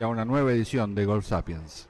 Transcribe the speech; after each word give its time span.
a 0.00 0.06
una 0.06 0.24
nueva 0.24 0.52
edición 0.52 0.94
de 0.94 1.06
Golf 1.06 1.26
Sapiens. 1.26 1.88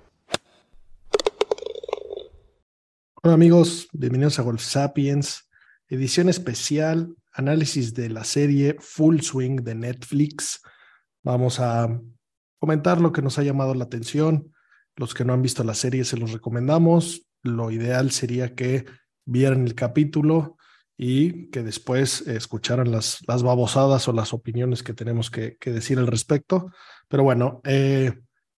Hola 3.23 3.35
amigos, 3.35 3.89
bienvenidos 3.93 4.39
a 4.39 4.43
Golf 4.43 4.63
Sapiens, 4.63 5.49
edición 5.89 6.29
especial, 6.29 7.17
análisis 7.33 7.95
de 7.95 8.11
la 8.11 8.25
serie 8.25 8.77
Full 8.79 9.21
Swing 9.21 9.63
de 9.63 9.75
Netflix. 9.75 10.63
Vamos 11.23 11.59
a 11.59 12.01
comentar 12.59 13.01
lo 13.01 13.13
que 13.13 13.23
nos 13.23 13.39
ha 13.39 13.43
llamado 13.43 13.75
la 13.75 13.85
atención. 13.85 14.53
Los 14.97 15.13
que 15.13 15.25
no 15.25 15.33
han 15.33 15.43
visto 15.43 15.65
la 15.65 15.75
serie 15.75 16.05
se 16.05 16.17
los 16.17 16.33
recomendamos. 16.33 17.27
Lo 17.43 17.71
ideal 17.71 18.11
sería 18.11 18.55
que 18.55 18.85
vieran 19.25 19.67
el 19.67 19.75
capítulo 19.75 20.57
y 20.97 21.51
que 21.51 21.63
después 21.63 22.23
escucharan 22.23 22.91
las, 22.91 23.19
las 23.27 23.43
babosadas 23.43 24.07
o 24.09 24.13
las 24.13 24.33
opiniones 24.33 24.83
que 24.83 24.95
tenemos 24.95 25.31
que, 25.31 25.57
decir 25.65 25.99
al 25.99 26.07
respecto. 26.07 26.71
Pero 27.09 27.25
bueno, 27.25 27.61
eh, 27.65 28.13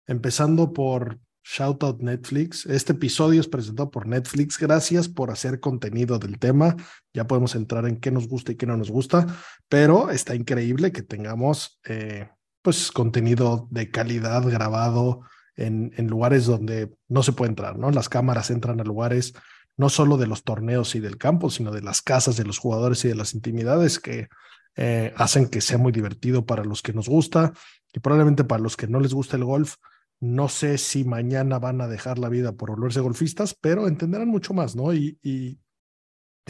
empezando 0.06 0.72
por 0.72 1.18
Shout 1.48 1.84
out 1.84 2.02
Netflix. 2.02 2.66
Este 2.66 2.92
episodio 2.92 3.40
es 3.40 3.46
presentado 3.46 3.88
por 3.88 4.08
Netflix. 4.08 4.58
Gracias 4.58 5.08
por 5.08 5.30
hacer 5.30 5.60
contenido 5.60 6.18
del 6.18 6.40
tema. 6.40 6.74
Ya 7.14 7.28
podemos 7.28 7.54
entrar 7.54 7.86
en 7.86 8.00
qué 8.00 8.10
nos 8.10 8.26
gusta 8.26 8.50
y 8.50 8.56
qué 8.56 8.66
no 8.66 8.76
nos 8.76 8.90
gusta, 8.90 9.26
pero 9.68 10.10
está 10.10 10.34
increíble 10.34 10.90
que 10.90 11.02
tengamos 11.02 11.78
eh, 11.86 12.28
pues 12.62 12.90
contenido 12.90 13.68
de 13.70 13.92
calidad 13.92 14.42
grabado 14.42 15.20
en, 15.54 15.92
en, 15.96 16.08
lugares 16.08 16.46
donde 16.46 16.92
no 17.06 17.22
se 17.22 17.32
puede 17.32 17.50
entrar, 17.50 17.78
¿no? 17.78 17.92
Las 17.92 18.08
cámaras 18.08 18.50
entran 18.50 18.80
a 18.80 18.84
lugares 18.84 19.32
no 19.76 19.88
solo 19.88 20.16
de 20.16 20.26
los 20.26 20.42
torneos 20.44 20.94
y 20.94 21.00
del 21.00 21.18
campo, 21.18 21.50
sino 21.50 21.70
de 21.70 21.82
las 21.82 22.02
casas 22.02 22.36
de 22.36 22.44
los 22.44 22.58
jugadores 22.58 23.04
y 23.04 23.08
de 23.08 23.14
las 23.14 23.34
intimidades 23.34 23.98
que 23.98 24.28
eh, 24.76 25.12
hacen 25.16 25.48
que 25.48 25.60
sea 25.60 25.78
muy 25.78 25.92
divertido 25.92 26.44
para 26.44 26.64
los 26.64 26.82
que 26.82 26.92
nos 26.92 27.08
gusta 27.08 27.52
y 27.92 28.00
probablemente 28.00 28.44
para 28.44 28.62
los 28.62 28.76
que 28.76 28.88
no 28.88 29.00
les 29.00 29.14
gusta 29.14 29.36
el 29.36 29.44
golf 29.44 29.76
no 30.20 30.48
sé 30.48 30.78
si 30.78 31.04
mañana 31.04 31.58
van 31.58 31.80
a 31.80 31.88
dejar 31.88 32.18
la 32.18 32.28
vida 32.28 32.52
por 32.52 32.70
volverse 32.70 33.00
golfistas, 33.00 33.54
pero 33.60 33.86
entenderán 33.86 34.28
mucho 34.28 34.54
más, 34.54 34.74
¿no? 34.74 34.94
Y, 34.94 35.18
y, 35.22 35.58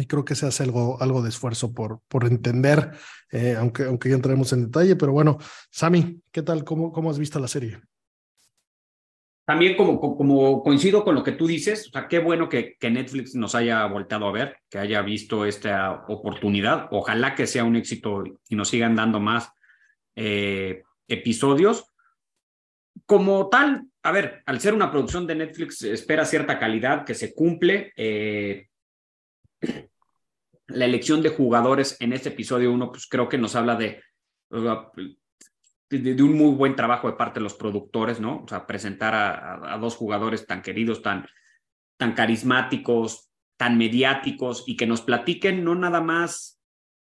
creo 0.07 0.25
que 0.25 0.35
se 0.35 0.47
hace 0.47 0.63
algo, 0.63 1.01
algo 1.01 1.23
de 1.23 1.31
esfuerzo 1.31 1.73
por, 1.73 2.01
por 2.09 2.27
entender, 2.27 2.93
eh, 3.33 3.57
aunque, 3.59 3.85
aunque 3.85 4.11
ya 4.11 4.15
entraremos 4.15 4.53
en 4.53 4.67
detalle. 4.67 4.95
Pero 4.95 5.13
bueno, 5.13 5.39
Sami, 5.71 6.23
¿qué 6.31 6.43
tal? 6.43 6.65
¿Cómo, 6.65 6.93
cómo 6.93 7.11
has 7.11 7.19
visto 7.19 7.41
la 7.41 7.49
serie? 7.49 7.81
También 9.47 9.77
como, 9.77 10.01
como 10.01 10.63
coincido 10.63 11.05
con 11.05 11.15
lo 11.15 11.23
que 11.23 11.33
tú 11.33 11.47
dices, 11.47 11.87
o 11.89 11.91
sea, 11.93 12.09
qué 12.09 12.19
bueno 12.19 12.49
que, 12.49 12.77
Netflix 12.83 13.35
nos 13.37 13.55
haya 13.55 13.87
volteado 13.87 14.27
a 14.27 14.33
ver, 14.33 14.57
que 14.69 14.79
haya 14.79 15.01
visto 15.03 15.47
esta 15.47 16.05
oportunidad. 16.09 16.89
Ojalá 16.91 17.35
que 17.35 17.47
sea 17.47 17.65
un 17.65 17.77
éxito 17.77 18.25
y 18.49 18.57
nos 18.57 18.69
sigan 18.69 18.97
dando 18.97 19.21
más 19.21 19.53
eh, 20.17 20.83
episodios 21.07 21.93
como 23.05 23.49
tal, 23.49 23.85
a 24.03 24.13
ver, 24.13 24.43
al 24.47 24.61
ser 24.61 24.75
una 24.75 24.91
producción 24.91 25.27
de 25.27 25.37
Netflix, 25.37 25.83
espera 25.83 26.25
cierta 26.25 26.59
calidad 26.59 27.05
que 27.05 27.15
se 27.15 27.35
cumple. 27.35 27.93
Eh, 27.97 28.67
la 30.69 30.85
elección 30.85 31.23
de 31.23 31.29
jugadores 31.29 31.97
en 32.01 32.13
este 32.13 32.31
episodio 32.31 32.73
uno, 32.73 32.91
pues 32.91 33.07
creo 33.07 33.29
que 33.29 33.39
nos 33.39 33.55
habla 33.55 33.77
de, 33.77 34.03
de, 35.91 36.23
un 36.23 36.37
muy 36.37 36.55
buen 36.55 36.75
trabajo 36.75 37.09
de 37.09 37.17
parte 37.17 37.41
de 37.41 37.45
los 37.45 37.55
productores, 37.55 38.21
¿no? 38.21 38.43
O 38.45 38.49
sea, 38.49 38.67
presentar 38.67 39.15
a, 39.15 39.79
dos 39.79 39.97
jugadores 39.97 40.47
tan 40.47 40.63
queridos, 40.63 41.03
tan, 41.03 41.27
tan 41.97 42.13
carismáticos, 42.13 43.31
tan 43.57 43.79
mediáticos 43.79 44.65
y 44.67 44.77
que 44.77 44.87
nos 44.87 45.03
platiquen 45.03 45.65
no 45.65 45.75
nada 45.75 46.01
más 46.01 46.61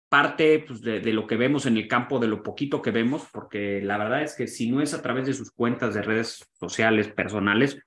parte 0.10 0.64
pues, 0.68 0.82
de, 0.82 1.02
lo 1.14 1.26
que 1.26 1.38
vemos 1.38 1.66
en 1.66 1.78
el 1.78 1.88
campo, 1.88 2.20
de 2.20 2.28
lo 2.28 2.44
poquito 2.44 2.82
que 2.82 2.92
vemos, 2.92 3.24
porque 3.32 3.82
la 3.82 3.98
verdad 3.98 4.22
es 4.22 4.36
que 4.36 4.48
si 4.48 4.70
no 4.70 4.82
es 4.82 4.94
a 4.94 5.02
través 5.02 5.26
de 5.26 5.34
sus 5.34 5.52
cuentas 5.52 5.94
de 5.94 6.02
redes 6.02 6.46
sociales 6.60 7.08
personales, 7.08 7.78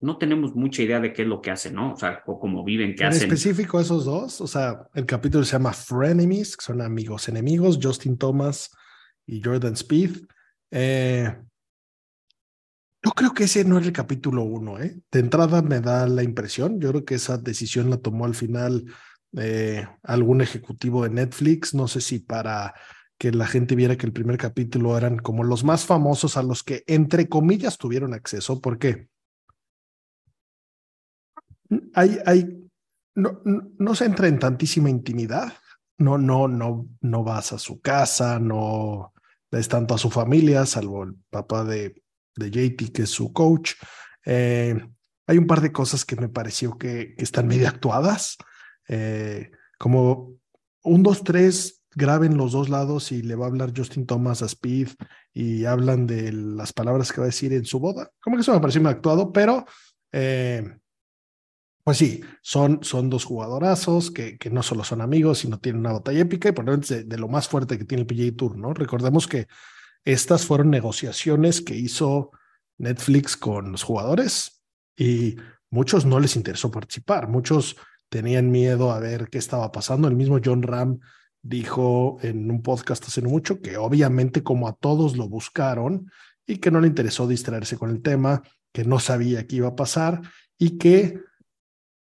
no 0.00 0.18
tenemos 0.18 0.54
mucha 0.54 0.82
idea 0.82 1.00
de 1.00 1.12
qué 1.12 1.22
es 1.22 1.28
lo 1.28 1.40
que 1.40 1.52
hacen, 1.52 1.74
¿no? 1.76 1.92
O 1.92 1.96
sea, 1.96 2.22
o 2.26 2.38
cómo 2.38 2.64
viven, 2.64 2.96
qué 2.96 3.04
hacen. 3.04 3.22
En 3.22 3.32
específico 3.32 3.80
esos 3.80 4.04
dos, 4.04 4.40
o 4.40 4.48
sea, 4.48 4.88
el 4.94 5.06
capítulo 5.06 5.44
se 5.44 5.52
llama 5.52 5.72
Frenemies, 5.72 6.56
que 6.56 6.64
son 6.64 6.82
amigos 6.82 7.28
enemigos, 7.28 7.78
Justin 7.80 8.18
Thomas 8.18 8.72
y 9.26 9.42
Jordan 9.42 9.74
Speed. 9.74 10.26
Eh, 10.70 11.34
yo 13.04 13.10
creo 13.10 13.34
que 13.34 13.44
ese 13.44 13.64
no 13.64 13.78
es 13.78 13.86
el 13.86 13.92
capítulo 13.92 14.42
uno, 14.44 14.78
¿eh? 14.78 15.00
De 15.10 15.20
entrada 15.20 15.60
me 15.60 15.80
da 15.80 16.06
la 16.06 16.22
impresión, 16.22 16.80
yo 16.80 16.90
creo 16.90 17.04
que 17.04 17.16
esa 17.16 17.36
decisión 17.36 17.90
la 17.90 17.96
tomó 17.96 18.26
al 18.26 18.34
final 18.34 18.84
eh, 19.36 19.86
algún 20.04 20.40
ejecutivo 20.40 21.02
de 21.02 21.10
Netflix, 21.10 21.74
no 21.74 21.88
sé 21.88 22.00
si 22.00 22.20
para 22.20 22.74
que 23.18 23.32
la 23.32 23.46
gente 23.46 23.74
viera 23.74 23.96
que 23.96 24.06
el 24.06 24.12
primer 24.12 24.36
capítulo 24.36 24.96
eran 24.96 25.16
como 25.16 25.42
los 25.42 25.64
más 25.64 25.84
famosos 25.84 26.36
a 26.36 26.42
los 26.42 26.62
que, 26.62 26.84
entre 26.86 27.28
comillas, 27.28 27.78
tuvieron 27.78 28.14
acceso, 28.14 28.60
porque 28.60 29.08
hay, 31.94 32.18
hay, 32.26 32.68
no, 33.14 33.40
no, 33.44 33.94
se 33.94 34.04
entra 34.04 34.28
en 34.28 34.38
tantísima 34.38 34.90
intimidad, 34.90 35.52
no, 35.98 36.18
no, 36.18 36.46
no, 36.46 36.88
no 37.00 37.24
vas 37.24 37.52
a 37.52 37.58
su 37.58 37.80
casa, 37.80 38.38
no 38.38 39.11
ves 39.52 39.68
tanto 39.68 39.94
a 39.94 39.98
su 39.98 40.10
familia, 40.10 40.66
salvo 40.66 41.04
el 41.04 41.14
papá 41.30 41.64
de, 41.64 42.02
de 42.34 42.50
JT, 42.50 42.92
que 42.92 43.02
es 43.02 43.10
su 43.10 43.32
coach. 43.32 43.72
Eh, 44.24 44.74
hay 45.26 45.38
un 45.38 45.46
par 45.46 45.60
de 45.60 45.72
cosas 45.72 46.04
que 46.04 46.16
me 46.16 46.28
pareció 46.28 46.78
que, 46.78 47.14
están 47.18 47.46
medio 47.46 47.68
actuadas. 47.68 48.38
Eh, 48.88 49.50
como 49.78 50.34
un, 50.82 51.02
dos, 51.02 51.22
tres, 51.22 51.82
graben 51.94 52.36
los 52.36 52.52
dos 52.52 52.70
lados 52.70 53.12
y 53.12 53.22
le 53.22 53.34
va 53.34 53.44
a 53.44 53.48
hablar 53.48 53.72
Justin 53.76 54.06
Thomas 54.06 54.42
a 54.42 54.46
Speed 54.46 54.88
y 55.34 55.66
hablan 55.66 56.06
de 56.06 56.32
las 56.32 56.72
palabras 56.72 57.12
que 57.12 57.20
va 57.20 57.26
a 57.26 57.34
decir 57.34 57.52
en 57.52 57.66
su 57.66 57.78
boda. 57.78 58.10
Como 58.20 58.36
que 58.36 58.42
eso 58.42 58.54
me 58.54 58.60
pareció 58.60 58.80
muy 58.80 58.90
actuado, 58.90 59.32
pero 59.32 59.66
eh, 60.12 60.76
pues 61.84 61.98
sí, 61.98 62.20
son, 62.42 62.80
son 62.82 63.10
dos 63.10 63.24
jugadorazos 63.24 64.10
que, 64.10 64.38
que, 64.38 64.50
no 64.50 64.62
solo 64.62 64.84
son 64.84 65.00
amigos, 65.00 65.38
sino 65.38 65.58
tienen 65.58 65.80
una 65.80 65.92
batalla 65.92 66.20
épica 66.20 66.48
y 66.48 66.52
probablemente 66.52 67.04
de, 67.04 67.18
lo 67.18 67.28
más 67.28 67.48
fuerte 67.48 67.76
que 67.76 67.84
tiene 67.84 68.02
el 68.02 68.06
PGA 68.06 68.36
Tour, 68.36 68.56
¿no? 68.56 68.72
Recordemos 68.72 69.26
que 69.26 69.48
estas 70.04 70.46
fueron 70.46 70.70
negociaciones 70.70 71.60
que 71.60 71.74
hizo 71.74 72.30
Netflix 72.78 73.36
con 73.36 73.72
los 73.72 73.82
jugadores 73.82 74.62
y 74.96 75.36
muchos 75.70 76.04
no 76.04 76.20
les 76.20 76.36
interesó 76.36 76.70
participar, 76.70 77.28
muchos 77.28 77.76
tenían 78.08 78.50
miedo 78.50 78.92
a 78.92 79.00
ver 79.00 79.28
qué 79.28 79.38
estaba 79.38 79.72
pasando. 79.72 80.06
El 80.06 80.16
mismo 80.16 80.38
John 80.44 80.62
Ram 80.62 81.00
dijo 81.42 82.18
en 82.22 82.48
un 82.50 82.62
podcast 82.62 83.04
hace 83.04 83.22
mucho 83.22 83.60
que 83.60 83.76
obviamente 83.76 84.44
como 84.44 84.68
a 84.68 84.74
todos 84.74 85.16
lo 85.16 85.28
buscaron 85.28 86.10
y 86.46 86.58
que 86.58 86.70
no 86.70 86.80
le 86.80 86.86
interesó 86.86 87.26
distraerse 87.26 87.76
con 87.76 87.90
el 87.90 88.02
tema, 88.02 88.42
que 88.72 88.84
no 88.84 89.00
sabía 89.00 89.46
qué 89.46 89.56
iba 89.56 89.68
a 89.68 89.76
pasar 89.76 90.20
y 90.58 90.78
que 90.78 91.18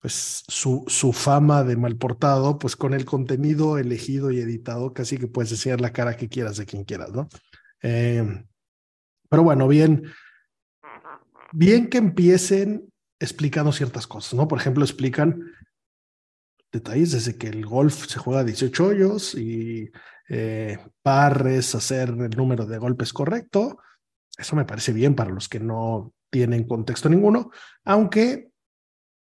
pues 0.06 0.44
su, 0.48 0.84
su 0.86 1.14
fama 1.14 1.64
de 1.64 1.76
mal 1.76 1.98
portado, 1.98 2.60
pues 2.60 2.76
con 2.76 2.94
el 2.94 3.06
contenido 3.06 3.80
elegido 3.80 4.30
y 4.30 4.40
editado, 4.40 4.94
casi 4.94 5.18
que 5.18 5.26
puedes 5.26 5.50
decir 5.50 5.82
la 5.82 5.94
cara 5.94 6.16
que 6.16 6.30
quieras 6.30 6.58
de 6.58 6.68
quien 6.68 6.84
quieras, 6.84 7.12
¿no? 7.12 7.28
Eh, 7.82 8.24
pero 9.28 9.42
bueno, 9.42 9.68
bien, 9.68 10.04
bien 11.52 11.90
que 11.90 11.98
empiecen 11.98 12.88
explicando 13.20 13.72
ciertas 13.72 14.06
cosas, 14.06 14.36
¿no? 14.36 14.48
Por 14.48 14.60
ejemplo, 14.60 14.84
explican 14.84 15.42
detalles 16.72 17.14
desde 17.14 17.36
que 17.36 17.48
el 17.48 17.66
golf 17.66 18.06
se 18.06 18.20
juega 18.20 18.42
a 18.42 18.44
18 18.44 18.86
hoyos 18.86 19.34
y 19.34 19.90
eh, 20.30 20.78
parres, 21.02 21.74
hacer 21.74 22.10
el 22.10 22.38
número 22.38 22.68
de 22.68 22.78
golpes 22.78 23.12
correcto. 23.12 23.80
Eso 24.38 24.56
me 24.56 24.66
parece 24.66 24.94
bien 24.94 25.16
para 25.16 25.32
los 25.32 25.50
que 25.50 25.60
no 25.60 26.14
tienen 26.30 26.68
contexto 26.68 27.10
ninguno, 27.10 27.50
aunque 27.84 28.52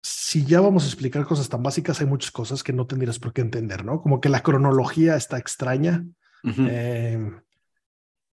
si 0.07 0.45
ya 0.45 0.61
vamos 0.61 0.83
a 0.83 0.85
explicar 0.85 1.25
cosas 1.25 1.49
tan 1.49 1.63
básicas, 1.63 1.99
hay 1.99 2.05
muchas 2.05 2.29
cosas 2.29 2.61
que 2.61 2.71
no 2.71 2.85
tendrías 2.85 3.17
por 3.17 3.33
qué 3.33 3.41
entender, 3.41 3.83
¿no? 3.83 4.03
Como 4.03 4.21
que 4.21 4.29
la 4.29 4.43
cronología 4.43 5.15
está 5.15 5.39
extraña. 5.39 6.05
Eh, 6.43 7.31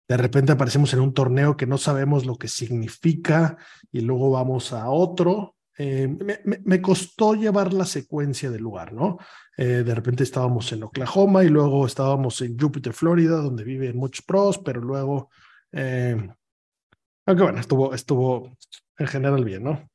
de 0.08 0.16
repente 0.16 0.50
aparecemos 0.50 0.92
en 0.94 0.98
un 0.98 1.14
torneo 1.14 1.56
que 1.56 1.68
no 1.68 1.78
sabemos 1.78 2.26
lo 2.26 2.36
que 2.36 2.48
significa 2.48 3.56
y 3.92 4.00
luego 4.00 4.32
vamos 4.32 4.72
a 4.72 4.90
otro. 4.90 5.54
Eh, 5.78 6.08
me, 6.08 6.82
costó 6.82 7.34
llevar 7.34 7.72
la 7.72 7.84
secuencia 7.84 8.50
del 8.50 8.62
lugar, 8.62 8.92
¿no? 8.92 9.18
Eh, 9.56 9.84
de 9.84 9.94
repente 9.94 10.24
estábamos 10.24 10.72
en 10.72 10.82
Oklahoma 10.82 11.44
y 11.44 11.50
luego 11.50 11.86
estábamos 11.86 12.40
en 12.40 12.58
Jupiter, 12.58 12.92
Florida, 12.92 13.36
donde 13.36 13.62
viven 13.62 13.96
muchos 13.96 14.24
pros, 14.24 14.58
pero 14.58 14.80
luego, 14.80 15.30
aunque 15.72 17.42
bueno, 17.44 17.60
estuvo, 17.60 17.94
estuvo 17.94 18.56
en 18.98 19.06
general 19.06 19.44
bien, 19.44 19.62
¿no? 19.62 19.88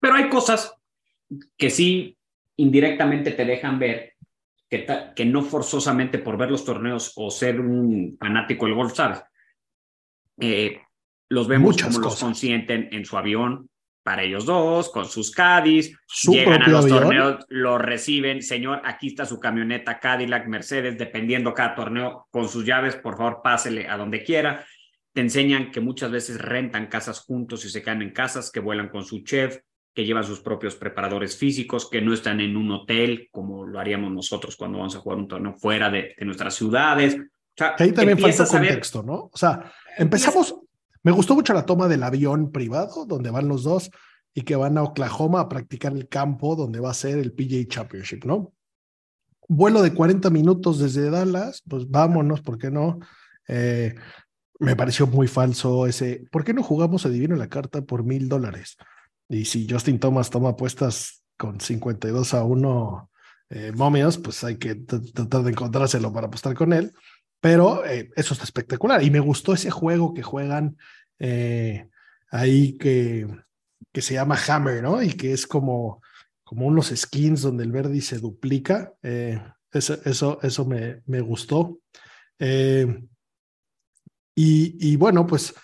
Pero 0.00 0.14
hay 0.14 0.30
cosas 0.30 0.74
que 1.56 1.70
sí 1.70 2.16
indirectamente 2.56 3.32
te 3.32 3.44
dejan 3.44 3.78
ver 3.78 4.14
que, 4.68 4.86
que 5.14 5.24
no 5.24 5.42
forzosamente 5.42 6.18
por 6.18 6.36
ver 6.38 6.50
los 6.50 6.64
torneos 6.64 7.12
o 7.16 7.30
ser 7.30 7.60
un 7.60 8.16
fanático 8.18 8.66
del 8.66 8.74
golf, 8.74 8.94
¿sabes? 8.94 9.22
Eh, 10.40 10.80
los 11.28 11.46
vemos 11.46 11.76
como 11.82 11.98
los 11.98 12.18
consienten 12.18 12.88
en 12.92 13.04
su 13.04 13.16
avión 13.16 13.68
para 14.02 14.22
ellos 14.22 14.44
dos, 14.44 14.90
con 14.90 15.06
sus 15.06 15.30
Caddies, 15.30 15.96
llegan 16.24 16.62
a 16.62 16.68
los 16.68 16.88
torneos, 16.88 17.44
lo 17.48 17.78
reciben, 17.78 18.42
señor, 18.42 18.82
aquí 18.84 19.08
está 19.08 19.24
su 19.24 19.38
camioneta 19.38 20.00
Cadillac, 20.00 20.46
Mercedes, 20.48 20.98
dependiendo 20.98 21.54
cada 21.54 21.74
torneo, 21.74 22.26
con 22.30 22.48
sus 22.48 22.64
llaves, 22.64 22.96
por 22.96 23.16
favor, 23.16 23.40
pásele 23.42 23.88
a 23.88 23.96
donde 23.96 24.24
quiera. 24.24 24.66
Te 25.12 25.20
enseñan 25.20 25.70
que 25.70 25.80
muchas 25.80 26.10
veces 26.10 26.40
rentan 26.40 26.88
casas 26.88 27.20
juntos 27.20 27.64
y 27.64 27.70
se 27.70 27.82
quedan 27.82 28.02
en 28.02 28.10
casas, 28.10 28.50
que 28.50 28.60
vuelan 28.60 28.88
con 28.88 29.04
su 29.04 29.22
chef, 29.22 29.58
que 29.94 30.04
llevan 30.04 30.24
sus 30.24 30.40
propios 30.40 30.74
preparadores 30.74 31.36
físicos, 31.36 31.88
que 31.90 32.00
no 32.00 32.14
están 32.14 32.40
en 32.40 32.56
un 32.56 32.70
hotel 32.70 33.28
como 33.30 33.66
lo 33.66 33.78
haríamos 33.78 34.10
nosotros 34.12 34.56
cuando 34.56 34.78
vamos 34.78 34.96
a 34.96 35.00
jugar 35.00 35.18
un 35.18 35.28
torneo 35.28 35.54
fuera 35.54 35.90
de, 35.90 36.14
nuestras 36.20 36.54
ciudades. 36.54 37.16
ahí 37.78 37.92
también 37.92 38.18
falta 38.18 38.46
contexto, 38.46 39.02
¿no? 39.02 39.30
O 39.32 39.36
sea, 39.36 39.70
empezamos, 39.98 40.54
me 41.02 41.12
gustó 41.12 41.34
mucho 41.34 41.52
la 41.52 41.66
toma 41.66 41.88
del 41.88 42.02
avión 42.02 42.50
privado, 42.52 43.04
donde 43.06 43.30
van 43.30 43.48
los 43.48 43.64
dos 43.64 43.90
y 44.34 44.42
que 44.42 44.56
van 44.56 44.78
a 44.78 44.82
Oklahoma 44.82 45.40
a 45.40 45.48
practicar 45.48 45.92
el 45.92 46.08
campo 46.08 46.56
donde 46.56 46.80
va 46.80 46.90
a 46.90 46.94
ser 46.94 47.18
el 47.18 47.32
PGA 47.32 47.68
Championship, 47.68 48.24
¿no? 48.24 48.52
Vuelo 49.48 49.82
de 49.82 49.92
40 49.92 50.30
minutos 50.30 50.78
desde 50.78 51.10
Dallas, 51.10 51.62
pues 51.68 51.90
vámonos, 51.90 52.40
¿por 52.40 52.56
qué 52.56 52.70
no? 52.70 52.98
Eh, 53.48 53.94
me 54.58 54.76
pareció 54.76 55.06
muy 55.06 55.26
falso 55.26 55.86
ese, 55.86 56.24
¿por 56.30 56.44
qué 56.44 56.54
no 56.54 56.62
jugamos 56.62 57.04
Adivino 57.04 57.36
la 57.36 57.48
carta 57.48 57.82
por 57.82 58.04
mil 58.04 58.28
dólares? 58.28 58.78
Y 59.32 59.46
si 59.46 59.66
Justin 59.68 59.98
Thomas 59.98 60.28
toma 60.28 60.50
apuestas 60.50 61.24
con 61.38 61.58
52 61.58 62.34
a 62.34 62.44
1 62.44 63.10
eh, 63.50 63.72
momios, 63.74 64.18
pues 64.18 64.44
hay 64.44 64.56
que 64.56 64.74
tratar 64.74 65.42
de 65.42 65.50
encontrárselo 65.50 66.12
para 66.12 66.26
apostar 66.26 66.54
con 66.54 66.72
él. 66.74 66.92
Pero 67.40 67.84
eh, 67.86 68.10
eso 68.14 68.34
está 68.34 68.44
espectacular. 68.44 69.02
Y 69.02 69.10
me 69.10 69.20
gustó 69.20 69.54
ese 69.54 69.70
juego 69.70 70.12
que 70.12 70.22
juegan 70.22 70.76
eh, 71.18 71.88
ahí 72.30 72.76
que, 72.76 73.26
que 73.90 74.02
se 74.02 74.14
llama 74.14 74.38
Hammer, 74.46 74.82
¿no? 74.82 75.02
Y 75.02 75.14
que 75.14 75.32
es 75.32 75.46
como, 75.46 76.02
como 76.44 76.66
unos 76.66 76.92
skins 76.94 77.40
donde 77.40 77.64
el 77.64 77.72
verde 77.72 78.02
se 78.02 78.18
duplica. 78.18 78.92
eso, 79.02 79.98
eso, 80.04 80.38
eso 80.42 80.66
me, 80.66 81.00
me 81.06 81.22
gustó. 81.22 81.78
y, 82.38 82.96
y 84.34 84.96
bueno, 84.96 85.26
pues 85.26 85.54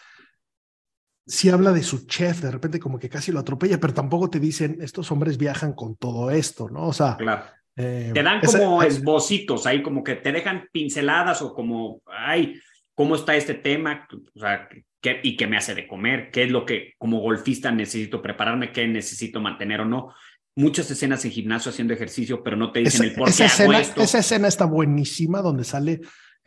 sí 1.29 1.51
habla 1.51 1.73
de 1.73 1.83
su 1.83 2.07
chef, 2.07 2.41
de 2.41 2.51
repente 2.51 2.81
como 2.81 2.99
que 2.99 3.09
casi 3.09 3.31
lo 3.31 3.39
atropella, 3.39 3.79
pero 3.79 3.95
tampoco 3.95 4.31
te 4.31 4.41
dicen, 4.41 4.79
estos 4.81 5.13
hombres 5.13 5.37
viajan 5.37 5.75
con 5.75 5.95
todo 5.97 6.31
esto, 6.31 6.69
¿no? 6.69 6.89
O 6.89 6.93
sea... 6.93 7.17
Claro. 7.17 7.45
Eh, 7.81 8.11
te 8.13 8.25
dan 8.25 8.41
como 8.41 8.83
esbocitos 8.83 9.65
ahí, 9.65 9.85
como 9.85 10.03
que 10.03 10.17
te 10.17 10.33
dejan 10.33 10.69
pinceladas 10.73 11.43
o 11.43 11.55
como, 11.55 12.03
ay, 12.07 12.61
¿cómo 12.93 13.15
está 13.15 13.37
este 13.37 13.55
tema? 13.55 14.09
O 14.35 14.41
sea, 14.41 14.69
¿qué, 15.01 15.21
¿y 15.23 15.37
qué 15.37 15.47
me 15.47 15.57
hace 15.57 15.77
de 15.77 15.87
comer? 15.87 16.31
¿Qué 16.33 16.43
es 16.43 16.51
lo 16.51 16.67
que 16.67 16.95
como 16.99 17.21
golfista 17.21 17.71
necesito 17.71 18.21
prepararme? 18.21 18.73
¿Qué 18.73 18.89
necesito 18.89 19.41
mantener 19.41 19.83
o 19.83 19.85
no? 19.85 20.13
Muchas 20.57 20.91
escenas 20.91 21.25
en 21.25 21.31
gimnasio 21.31 21.71
haciendo 21.71 21.95
ejercicio, 21.95 22.43
pero 22.43 22.57
no 22.57 22.73
te 22.73 22.81
dicen 22.81 23.11
el 23.11 23.15
por 23.15 23.33
qué 23.33 23.45
hago 23.45 23.73
esto. 23.75 24.03
Esa 24.03 24.19
escena 24.19 24.49
está 24.49 24.65
buenísima, 24.65 25.41
donde 25.41 25.63
sale 25.63 26.01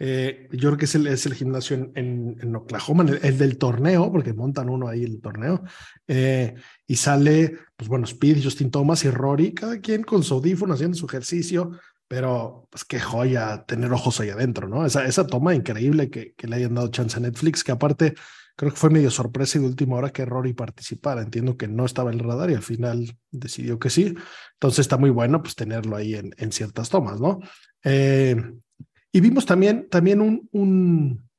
eh, 0.04 0.48
yo 0.52 0.70
creo 0.70 0.78
que 0.78 0.86
es 0.86 0.96
el, 0.96 1.06
es 1.06 1.28
el 1.28 1.36
gimnasio 1.36 1.76
en, 1.94 2.36
en, 2.42 2.56
Oklahoma, 2.56 3.06
el, 3.22 3.38
del 3.38 3.60
torneo, 3.60 4.12
porque 4.12 4.34
montan 4.34 4.68
uno 4.68 4.88
ahí 4.88 5.04
el 5.04 5.22
torneo, 5.22 5.62
eh, 6.08 6.56
y 6.88 6.96
sale, 6.96 7.56
pues 7.76 7.88
bueno, 7.88 8.06
Speed, 8.06 8.44
Justin 8.44 8.72
Thomas 8.72 9.06
y 9.06 9.12
Rory, 9.12 9.54
cada 9.54 9.80
quien 9.80 10.02
con 10.02 10.24
su 10.24 10.34
audífono 10.34 10.74
haciendo 10.74 10.98
su 10.98 11.06
ejercicio, 11.06 11.70
pero 12.08 12.68
pues 12.72 12.84
qué 12.84 13.00
joya 13.00 13.64
tener 13.68 13.94
ojos 13.94 14.20
ahí 14.20 14.30
adentro, 14.30 14.68
¿no? 14.68 14.88
Esa, 14.88 15.06
esa 15.06 15.28
toma 15.28 15.54
increíble 15.54 16.10
que, 16.10 16.34
le 16.36 16.56
hayan 16.56 16.74
dado 16.74 16.88
chance 16.88 17.18
a 17.18 17.20
Netflix, 17.20 17.64
que 17.64 17.72
aparte 17.72 18.16
creo 18.56 18.72
que 18.72 18.78
fue 18.78 18.90
medio 18.90 19.12
sorpresa 19.12 19.60
y 19.60 19.62
de 19.62 19.68
última 19.68 19.98
hora 19.98 20.10
que 20.10 20.26
Rory 20.26 20.54
participara. 20.54 21.22
Entiendo 21.22 21.58
que 21.58 21.68
no 21.68 21.86
estaba 21.86 22.12
en 22.12 22.20
el 22.20 22.26
radar 22.26 22.50
y 22.50 22.56
al 22.56 22.64
final 22.64 23.16
decidió 23.30 23.78
que 23.78 23.92
sí. 23.92 24.16
Entonces 24.54 24.80
está 24.80 24.98
muy 24.98 25.12
bueno 25.12 25.44
pues 25.44 25.56
tenerlo 25.56 25.96
ahí 25.96 26.16
en, 26.16 26.34
en 26.38 26.52
ciertas 26.52 26.90
tomas, 26.90 27.22
¿no? 27.22 27.40
Eh, 27.84 28.36
y 29.12 29.20
vimos 29.20 29.46
también, 29.46 29.90
también 29.90 30.22
un, 30.22 31.30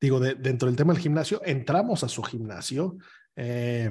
digo, 0.00 0.20
dentro 0.20 0.68
del 0.68 0.76
tema 0.76 0.92
del 0.92 1.02
gimnasio, 1.02 1.40
entramos 1.44 2.02
a 2.02 2.08
su 2.08 2.22
gimnasio. 2.22 2.96
Eh, 3.36 3.90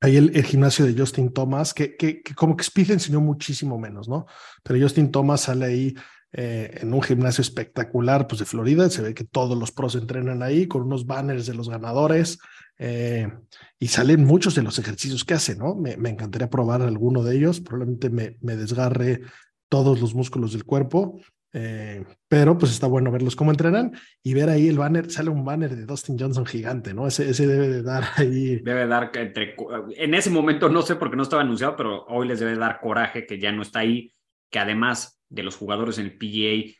ahí 0.00 0.16
el, 0.16 0.44
gimnasio 0.44 0.84
de 0.84 0.98
Justin 0.98 1.32
Thomas, 1.32 1.72
que, 1.72 1.96
que, 1.96 2.22
como 2.34 2.56
que 2.56 2.62
Speed 2.62 2.92
enseñó 2.92 3.20
muchísimo 3.20 3.78
menos, 3.78 4.08
¿no? 4.08 4.26
Pero 4.62 4.80
Justin 4.80 5.10
Thomas 5.10 5.42
sale 5.42 5.64
ahí 5.64 5.94
eh, 6.32 6.78
en 6.80 6.92
un 6.92 7.02
gimnasio 7.02 7.42
espectacular, 7.42 8.26
pues 8.26 8.40
de 8.40 8.44
Florida, 8.46 8.88
se 8.90 9.02
ve 9.02 9.14
que 9.14 9.24
todos 9.24 9.56
los 9.56 9.70
pros 9.70 9.94
entrenan 9.94 10.42
ahí 10.42 10.66
con 10.66 10.82
unos 10.82 11.06
banners 11.06 11.46
de 11.46 11.54
los 11.54 11.68
ganadores 11.68 12.38
eh, 12.78 13.30
y 13.78 13.88
salen 13.88 14.24
muchos 14.24 14.54
de 14.54 14.62
los 14.62 14.78
ejercicios 14.78 15.24
que 15.24 15.34
hace, 15.34 15.56
¿no? 15.56 15.74
Me, 15.74 15.96
me 15.96 16.10
encantaría 16.10 16.50
probar 16.50 16.82
alguno 16.82 17.22
de 17.22 17.36
ellos, 17.36 17.60
probablemente 17.60 18.10
me, 18.10 18.38
me 18.40 18.56
desgarre 18.56 19.20
todos 19.68 20.00
los 20.00 20.14
músculos 20.14 20.52
del 20.52 20.64
cuerpo, 20.64 21.20
eh, 21.52 22.04
pero 22.28 22.56
pues 22.56 22.72
está 22.72 22.86
bueno 22.86 23.10
verlos 23.10 23.36
cómo 23.36 23.50
entrenan 23.50 23.92
y 24.22 24.32
ver 24.32 24.48
ahí 24.48 24.68
el 24.68 24.78
banner, 24.78 25.10
sale 25.10 25.28
un 25.30 25.44
banner 25.44 25.76
de 25.76 25.84
Dustin 25.84 26.18
Johnson 26.18 26.46
gigante, 26.46 26.94
¿no? 26.94 27.06
Ese, 27.06 27.28
ese 27.28 27.46
debe 27.46 27.68
de 27.68 27.82
dar 27.82 28.04
ahí. 28.16 28.60
Debe 28.60 28.86
dar 28.86 29.10
entre, 29.14 29.54
en 29.96 30.14
ese 30.14 30.30
momento 30.30 30.68
no 30.68 30.82
sé 30.82 30.96
porque 30.96 31.16
no 31.16 31.22
estaba 31.22 31.42
anunciado, 31.42 31.76
pero 31.76 32.04
hoy 32.06 32.26
les 32.26 32.40
debe 32.40 32.56
dar 32.56 32.80
coraje 32.80 33.26
que 33.26 33.38
ya 33.38 33.52
no 33.52 33.62
está 33.62 33.80
ahí, 33.80 34.12
que 34.50 34.58
además 34.58 35.20
de 35.28 35.42
los 35.42 35.56
jugadores 35.56 35.98
en 35.98 36.06
el 36.06 36.16
PGA 36.16 36.74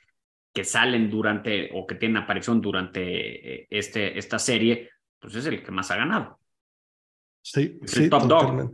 que 0.52 0.64
salen 0.64 1.10
durante 1.10 1.70
o 1.74 1.86
que 1.86 1.94
tienen 1.94 2.18
aparición 2.18 2.60
durante 2.60 3.62
eh, 3.62 3.66
este, 3.70 4.18
esta 4.18 4.38
serie, 4.38 4.90
pues 5.18 5.34
es 5.34 5.46
el 5.46 5.62
que 5.62 5.70
más 5.70 5.90
ha 5.90 5.96
ganado. 5.96 6.38
Sí, 7.42 7.78
es 7.82 7.90
sí, 7.90 8.04
el 8.04 8.10
top 8.10 8.26
dog. 8.26 8.72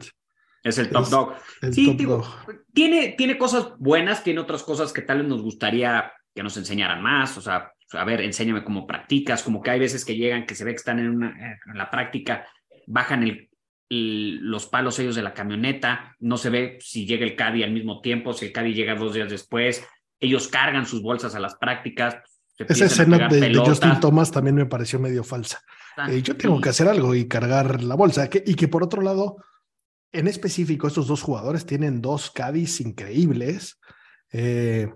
Es 0.62 0.79
el 0.79 0.91
top 0.91 1.09
dog. 1.09 1.35
sí, 1.73 1.97
Tiene, 2.73 3.15
tiene 3.17 3.38
cosas 3.38 3.73
buenas, 3.79 4.25
tiene 4.25 4.41
otras 4.41 4.62
cosas 4.62 4.93
que 4.93 5.03
tal 5.03 5.19
vez 5.19 5.29
nos 5.29 5.43
gustaría 5.43 6.12
que 6.35 6.43
nos 6.43 6.57
enseñaran 6.57 7.03
más. 7.03 7.37
O 7.38 7.41
sea, 7.41 7.73
a 7.93 8.05
ver, 8.05 8.21
enséñame 8.21 8.65
cómo 8.65 8.87
practicas. 8.87 9.43
Como 9.43 9.62
que 9.62 9.71
hay 9.71 9.81
veces 9.81 10.05
que 10.05 10.17
llegan, 10.17 10.47
que 10.47 10.55
se 10.55 10.65
ve 10.65 10.73
que 10.73 10.79
están 10.79 10.99
en, 10.99 11.11
una, 11.11 11.59
en 11.67 11.79
la 11.79 11.91
práctica, 11.91 12.47
bajan 12.87 13.23
el, 13.23 13.49
los 13.91 14.67
palos 14.67 14.99
ellos 14.99 15.17
de 15.17 15.23
la 15.23 15.35
camioneta, 15.35 16.15
no 16.21 16.37
se 16.37 16.50
ve 16.50 16.79
si 16.81 17.07
llega 17.07 17.25
el 17.25 17.37
Caddy 17.37 17.62
al 17.62 17.73
mismo 17.73 18.00
tiempo, 18.00 18.33
si 18.33 18.47
el 18.47 18.53
Caddy 18.53 18.75
llega 18.75 18.95
dos 18.95 19.15
días 19.15 19.31
después, 19.31 19.87
ellos 20.21 20.49
cargan 20.49 20.87
sus 20.87 21.03
bolsas 21.03 21.35
a 21.35 21.41
las 21.41 21.55
prácticas. 21.57 22.17
Esa 22.59 22.87
escena 22.87 23.29
de, 23.29 23.55
Justin 23.55 24.00
Thomas 24.00 24.33
también 24.33 24.57
me 24.57 24.67
pareció 24.67 24.99
medio 24.99 25.23
falsa. 25.23 25.62
Ah, 25.97 26.11
eh, 26.11 26.23
yo 26.23 26.37
tengo 26.37 26.61
que 26.61 26.69
hacer 26.69 26.88
algo 26.88 27.15
y 27.15 27.27
cargar 27.29 27.83
la 27.83 27.95
bolsa. 27.95 28.29
y 28.45 28.55
que 28.55 28.69
por 28.69 28.83
otro 28.83 29.00
lado, 29.00 29.37
en 30.12 30.29
específico, 30.29 30.87
estos 30.87 31.07
dos 31.07 31.23
jugadores 31.23 31.67
tienen 31.67 32.00
dos 32.00 32.31
caddies 32.31 32.81
increíbles, 32.81 33.79
eh, 34.33 34.93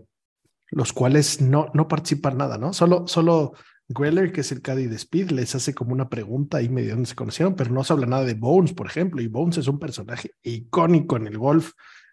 los 0.71 0.92
cuales 0.92 1.40
no, 1.40 1.71
no 1.75 1.88
participan 1.88 2.38
nada, 2.38 2.59
¿no? 2.59 2.73
Solo, 2.73 3.07
solo 3.07 3.52
Greller, 3.88 4.33
que 4.33 4.40
es 4.40 4.52
el 4.52 4.62
caddy 4.62 4.87
de 4.87 4.97
Speed, 4.97 5.31
les 5.31 5.54
hace 5.54 5.75
como 5.75 5.92
una 5.92 6.09
pregunta 6.09 6.59
ahí 6.59 6.69
medio 6.69 6.95
donde 6.95 7.09
se 7.09 7.14
conocieron, 7.14 7.54
pero 7.54 7.71
no 7.71 7.85
se 7.85 7.92
habla 7.92 8.07
nada 8.07 8.25
de 8.25 8.35
Bones, 8.35 8.73
por 8.73 8.87
ejemplo, 8.87 9.21
y 9.21 9.26
Bones 9.26 9.59
es 9.59 9.69
un 9.69 9.78
personaje 9.78 10.33
icónico 10.42 11.16
en 11.16 11.26
el 11.26 11.38
golf. 11.38 11.73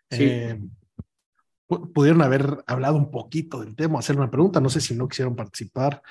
Eh, 0.10 0.60
pudieron 1.68 2.22
haber 2.22 2.64
hablado 2.68 2.98
un 2.98 3.12
poquito 3.12 3.62
del 3.62 3.76
tema, 3.76 4.00
hacer 4.00 4.18
una 4.18 4.32
pregunta, 4.32 4.60
no 4.60 4.70
sé 4.70 4.82
si 4.82 4.96
no 4.96 5.08
quisieron 5.08 5.36
participar. 5.36 6.02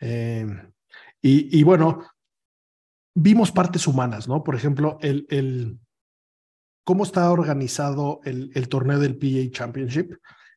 Eh, 0.00 0.46
y, 1.22 1.58
y, 1.58 1.62
bueno, 1.62 2.04
vimos 3.14 3.50
partes 3.50 3.86
humanas, 3.86 4.28
¿no? 4.28 4.44
Por 4.44 4.54
ejemplo, 4.54 4.98
el, 5.00 5.26
el, 5.30 5.78
cómo 6.86 7.02
está 7.02 7.32
organizado 7.32 8.20
el, 8.24 8.52
el 8.54 8.68
torneo 8.68 9.00
del 9.00 9.16
PA 9.16 9.50
Championship, 9.50 10.12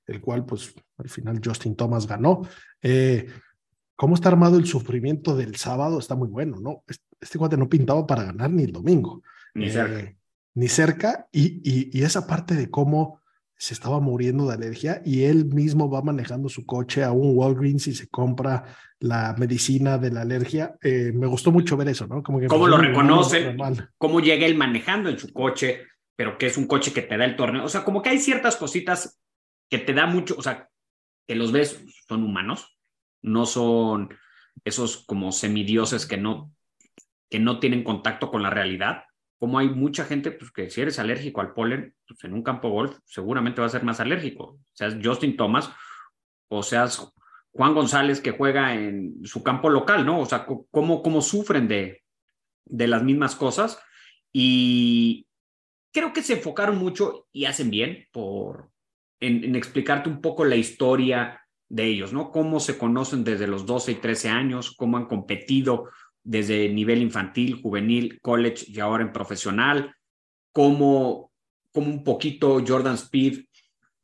el 0.05 0.21
cual 0.21 0.45
pues 0.45 0.75
Al 0.97 1.09
final 1.09 1.41
Justin 1.43 1.75
Thomas 1.75 2.05
ganó. 2.05 2.41
Eh, 2.83 3.25
¿Cómo 3.95 4.13
está 4.13 4.29
armado 4.29 4.59
el 4.59 4.65
sufrimiento 4.67 5.35
del 5.35 5.55
sábado? 5.55 5.97
Está 5.97 6.13
muy 6.13 6.27
bueno, 6.27 6.59
¿no? 6.59 6.83
Este 7.19 7.39
cuate 7.39 7.57
no 7.57 7.67
pintaba 7.67 8.05
para 8.05 8.25
ganar 8.25 8.51
ni 8.51 8.63
el 8.63 8.71
domingo. 8.71 9.23
Ni 9.55 9.71
cerca. 9.71 9.99
Eh, 9.99 10.17
ni 10.53 10.67
cerca. 10.67 11.27
Y, 11.31 11.61
y, 11.67 11.89
y 11.97 12.03
esa 12.03 12.27
parte 12.27 12.53
de 12.53 12.69
cómo 12.69 13.19
se 13.57 13.73
estaba 13.73 13.99
muriendo 13.99 14.47
de 14.47 14.53
alergia 14.53 15.01
y 15.03 15.23
él 15.23 15.45
mismo 15.45 15.89
va 15.89 16.03
manejando 16.03 16.47
su 16.47 16.63
coche 16.65 17.03
a 17.03 17.11
un 17.11 17.35
Walgreens 17.35 17.87
y 17.87 17.95
se 17.95 18.07
compra 18.07 18.65
la 18.99 19.35
medicina 19.37 19.97
de 19.97 20.11
la 20.11 20.21
alergia. 20.21 20.75
Eh, 20.83 21.11
me 21.13 21.25
gustó 21.25 21.51
mucho 21.51 21.75
ver 21.75 21.89
eso, 21.89 22.05
¿no? 22.05 22.21
Como 22.21 22.39
que 22.39 22.45
cómo 22.45 22.67
lo 22.67 22.77
reconocen, 22.77 23.57
cómo 23.97 24.19
llega 24.19 24.45
él 24.45 24.55
manejando 24.55 25.09
en 25.09 25.17
su 25.17 25.33
coche, 25.33 25.81
pero 26.19 26.37
que 26.37 26.47
es 26.47 26.57
un 26.57 26.67
coche 26.67 26.91
que 26.91 27.01
te 27.01 27.15
da 27.15 27.23
el 27.23 27.37
torneo. 27.37 27.63
O 27.63 27.69
sea, 27.69 27.85
como 27.85 28.01
que 28.01 28.09
hay 28.09 28.19
ciertas 28.19 28.57
cositas 28.57 29.21
que 29.69 29.77
te 29.77 29.93
da 29.93 30.05
mucho, 30.05 30.35
o 30.37 30.41
sea, 30.41 30.69
que 31.25 31.33
los 31.33 31.53
ves, 31.53 31.81
son 32.09 32.25
humanos, 32.25 32.77
no 33.21 33.45
son 33.45 34.13
esos 34.65 35.05
como 35.05 35.31
semidioses 35.31 36.05
que 36.05 36.17
no, 36.17 36.51
que 37.29 37.39
no 37.39 37.59
tienen 37.61 37.85
contacto 37.85 38.29
con 38.31 38.43
la 38.43 38.49
realidad 38.49 39.03
como 39.37 39.59
hay 39.59 39.69
mucha 39.69 40.03
gente 40.03 40.31
pues, 40.31 40.51
que 40.51 40.69
si 40.69 40.81
eres 40.81 40.99
alérgico 40.99 41.39
al 41.39 41.53
polen, 41.53 41.95
pues 42.05 42.21
en 42.25 42.33
un 42.33 42.43
campo 42.43 42.67
golf 42.67 42.99
seguramente 43.05 43.61
va 43.61 43.67
a 43.67 43.69
ser 43.69 43.85
más 43.85 44.01
alérgico. 44.01 44.59
Seas 44.73 44.97
Justin 45.01 45.37
Thomas 45.37 45.71
o 46.49 46.61
seas 46.61 47.13
Juan 47.53 47.73
González 47.73 48.19
que 48.19 48.31
juega 48.31 48.73
en 48.73 49.25
su 49.25 49.41
campo 49.41 49.69
local, 49.69 50.05
¿no? 50.05 50.19
O 50.19 50.25
sea, 50.25 50.45
cómo, 50.45 51.01
cómo 51.01 51.21
sufren 51.21 51.69
de, 51.69 52.03
de 52.65 52.87
las 52.87 53.01
mismas 53.01 53.35
cosas. 53.35 53.81
Y 54.33 55.28
creo 55.91 56.13
que 56.13 56.23
se 56.23 56.33
enfocaron 56.33 56.77
mucho 56.77 57.27
y 57.31 57.45
hacen 57.45 57.69
bien 57.69 58.07
por, 58.11 58.69
en, 59.19 59.55
explicarte 59.55 60.09
un 60.09 60.21
poco 60.21 60.45
la 60.45 60.55
historia 60.55 61.41
de 61.67 61.85
ellos, 61.85 62.13
¿no? 62.13 62.31
Cómo 62.31 62.59
se 62.59 62.77
conocen 62.77 63.23
desde 63.23 63.47
los 63.47 63.65
12 63.65 63.91
y 63.93 63.95
13 63.95 64.29
años, 64.29 64.75
cómo 64.75 64.97
han 64.97 65.05
competido 65.05 65.89
desde 66.23 66.69
nivel 66.69 67.01
infantil, 67.01 67.61
juvenil, 67.61 68.19
college 68.21 68.65
y 68.67 68.79
ahora 68.79 69.03
en 69.03 69.13
profesional, 69.13 69.95
como, 70.51 71.31
como 71.71 71.87
un 71.87 72.03
poquito 72.03 72.63
Jordan 72.65 72.95
Speed 72.95 73.45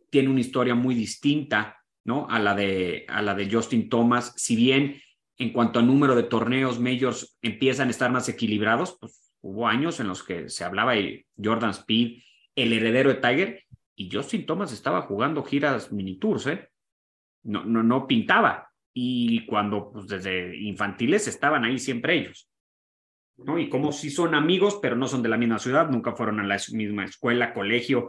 tiene 0.10 0.30
una 0.30 0.42
historia 0.42 0.76
muy 0.76 0.96
distinta 0.96 1.78
¿no? 2.06 2.28
a, 2.30 2.40
la 2.40 2.56
de, 2.56 3.06
a 3.10 3.22
la 3.22 3.34
de 3.34 3.52
Justin 3.52 3.90
Thomas, 3.90 4.34
si 4.38 4.56
bien 4.56 5.02
en 5.38 5.52
cuanto 5.52 5.80
a 5.80 5.82
número 5.82 6.16
de 6.16 6.24
torneos 6.24 6.80
majors 6.80 7.38
empiezan 7.42 7.90
a 7.90 7.92
estar 7.92 8.12
más 8.12 8.30
equilibrados, 8.30 8.98
pues 9.00 9.25
hubo 9.46 9.68
años 9.68 10.00
en 10.00 10.08
los 10.08 10.24
que 10.24 10.50
se 10.50 10.64
hablaba 10.64 10.94
de 10.94 11.28
Jordan 11.42 11.70
Speed, 11.70 12.24
el 12.56 12.74
heredero 12.74 13.10
de 13.10 13.22
Tiger, 13.22 13.64
y 13.96 14.10
Justin 14.12 14.48
Thomas 14.48 14.74
estaba 14.74 15.04
jugando 15.04 15.44
giras 15.44 15.92
mini 15.92 16.18
tours, 16.18 16.48
¿eh? 16.48 16.70
No, 17.44 17.64
no, 17.64 17.84
no 17.84 18.08
pintaba 18.08 18.72
y 18.92 19.46
cuando 19.46 19.92
pues, 19.92 20.08
desde 20.08 20.58
infantiles 20.58 21.28
estaban 21.28 21.64
ahí 21.64 21.78
siempre 21.78 22.18
ellos. 22.18 22.50
¿no? 23.38 23.60
Y 23.60 23.70
como 23.70 23.92
si 23.92 24.10
son 24.10 24.34
amigos, 24.34 24.80
pero 24.82 24.96
no 24.96 25.08
son 25.08 25.22
de 25.22 25.30
la 25.30 25.38
misma 25.38 25.60
ciudad, 25.60 25.90
nunca 25.90 26.16
fueron 26.16 26.40
a 26.40 26.44
la 26.44 26.58
misma 26.72 27.06
escuela, 27.06 27.54
colegio, 27.54 28.08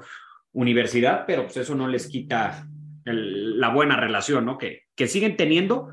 universidad, 0.52 1.24
pero 1.26 1.42
pues 1.42 1.58
eso 1.58 1.74
no 1.74 1.86
les 1.86 2.06
quita 2.06 2.66
el, 3.04 3.60
la 3.60 3.68
buena 3.68 3.96
relación 3.96 4.46
¿no? 4.46 4.56
que, 4.56 4.84
que 4.94 5.06
siguen 5.06 5.36
teniendo. 5.36 5.92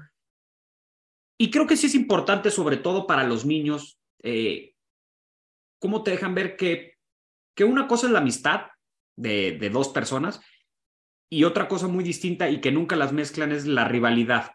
Y 1.38 1.52
creo 1.52 1.68
que 1.68 1.76
sí 1.76 1.88
es 1.88 1.96
importante, 1.96 2.50
sobre 2.50 2.78
todo 2.78 3.06
para 3.06 3.26
los 3.26 3.46
niños, 3.46 4.00
eh, 4.22 4.73
cómo 5.84 6.02
te 6.02 6.12
dejan 6.12 6.34
ver 6.34 6.56
que, 6.56 6.96
que 7.58 7.66
una 7.66 7.90
cosa 7.90 8.08
es 8.08 8.14
la 8.14 8.20
amistad 8.20 8.68
de, 9.18 9.58
de 9.60 9.70
dos 9.70 9.90
personas 9.90 10.40
y 11.30 11.44
otra 11.44 11.68
cosa 11.68 11.90
muy 11.90 12.06
distinta 12.06 12.50
y 12.50 12.62
que 12.62 12.72
nunca 12.72 12.96
las 12.96 13.12
mezclan 13.12 13.52
es 13.52 13.66
la 13.66 13.84
rivalidad 13.84 14.52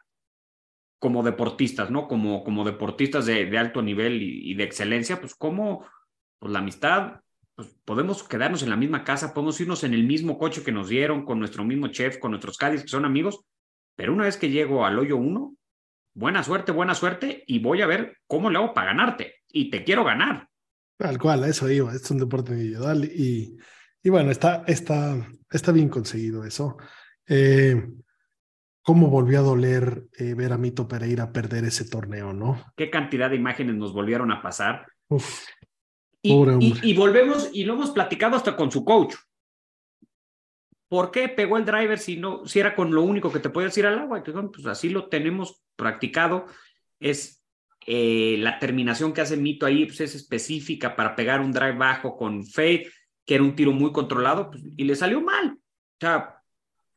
como 0.98 1.22
deportistas, 1.22 1.90
¿no? 1.90 2.08
Como, 2.08 2.42
como 2.44 2.64
deportistas 2.64 3.26
de, 3.26 3.44
de 3.44 3.58
alto 3.58 3.82
nivel 3.82 4.22
y, 4.22 4.54
de 4.54 4.64
excelencia, 4.64 5.20
pues 5.20 5.34
como 5.34 5.84
pues 6.38 6.50
la 6.50 6.60
amistad, 6.60 7.20
pues 7.54 7.76
podemos 7.84 8.26
quedarnos 8.26 8.62
en 8.62 8.70
la 8.70 8.76
misma 8.76 9.04
casa, 9.04 9.34
podemos 9.34 9.60
irnos 9.60 9.84
en 9.84 9.92
el 9.92 10.04
mismo 10.04 10.38
coche 10.38 10.64
que 10.64 10.72
nos 10.72 10.88
dieron, 10.88 11.26
con 11.26 11.38
nuestro 11.38 11.62
mismo 11.62 11.88
chef, 11.88 12.16
con 12.16 12.30
nuestros 12.30 12.56
caddies 12.56 12.84
que 12.84 12.88
son 12.88 13.04
amigos, 13.04 13.44
pero 13.96 14.14
una 14.14 14.24
vez 14.24 14.38
que 14.38 14.48
llego 14.48 14.86
al 14.86 14.98
hoyo 14.98 15.18
uno, 15.18 15.56
buena 16.14 16.42
suerte, 16.42 16.72
buena 16.72 16.94
suerte, 16.94 17.44
y 17.46 17.58
voy 17.58 17.82
a 17.82 17.86
ver 17.86 18.16
cómo 18.26 18.48
le 18.48 18.56
hago 18.56 18.72
para 18.72 18.92
ganarte, 18.92 19.42
y 19.52 19.68
te 19.68 19.84
quiero 19.84 20.04
ganar. 20.04 20.48
Tal 20.98 21.16
cual, 21.16 21.44
eso 21.44 21.70
iba, 21.70 21.94
es 21.94 22.10
un 22.10 22.18
deporte 22.18 22.52
individual 22.52 23.04
y, 23.04 23.56
y 24.02 24.10
bueno, 24.10 24.32
está, 24.32 24.64
está, 24.66 25.16
está 25.48 25.72
bien 25.72 25.88
conseguido 25.88 26.44
eso. 26.44 26.76
Eh, 27.26 27.88
cómo 28.82 29.08
volvió 29.08 29.38
a 29.38 29.42
doler 29.42 30.06
eh, 30.18 30.34
ver 30.34 30.52
a 30.52 30.58
Mito 30.58 30.88
Pereira 30.88 31.32
perder 31.32 31.64
ese 31.64 31.84
torneo, 31.84 32.32
¿no? 32.32 32.64
Qué 32.76 32.90
cantidad 32.90 33.30
de 33.30 33.36
imágenes 33.36 33.76
nos 33.76 33.92
volvieron 33.92 34.32
a 34.32 34.42
pasar. 34.42 34.86
Uf, 35.08 35.44
y, 36.20 36.32
y, 36.32 36.80
y, 36.82 36.96
volvemos, 36.96 37.48
y 37.52 37.64
lo 37.64 37.74
hemos 37.74 37.90
platicado 37.92 38.36
hasta 38.36 38.56
con 38.56 38.72
su 38.72 38.84
coach. 38.84 39.14
¿Por 40.88 41.10
qué 41.10 41.28
pegó 41.28 41.58
el 41.58 41.64
driver 41.64 41.98
si 41.98 42.16
no, 42.16 42.44
si 42.46 42.58
era 42.58 42.74
con 42.74 42.92
lo 42.92 43.02
único 43.02 43.30
que 43.30 43.40
te 43.40 43.50
puedes 43.50 43.76
ir 43.78 43.86
al 43.86 43.98
agua? 43.98 44.22
Pues 44.24 44.66
así 44.66 44.88
lo 44.88 45.08
tenemos 45.08 45.62
practicado. 45.76 46.46
Es 46.98 47.37
eh, 47.90 48.36
la 48.38 48.58
terminación 48.58 49.14
que 49.14 49.22
hace 49.22 49.38
Mito 49.38 49.64
ahí, 49.64 49.86
pues 49.86 50.02
es 50.02 50.14
específica 50.14 50.94
para 50.94 51.16
pegar 51.16 51.40
un 51.40 51.52
drive 51.52 51.72
bajo 51.72 52.18
con 52.18 52.44
fade, 52.44 52.86
que 53.24 53.34
era 53.34 53.42
un 53.42 53.56
tiro 53.56 53.72
muy 53.72 53.92
controlado, 53.92 54.50
pues, 54.50 54.62
y 54.76 54.84
le 54.84 54.94
salió 54.94 55.22
mal. 55.22 55.56
O 55.56 55.98
sea, 55.98 56.42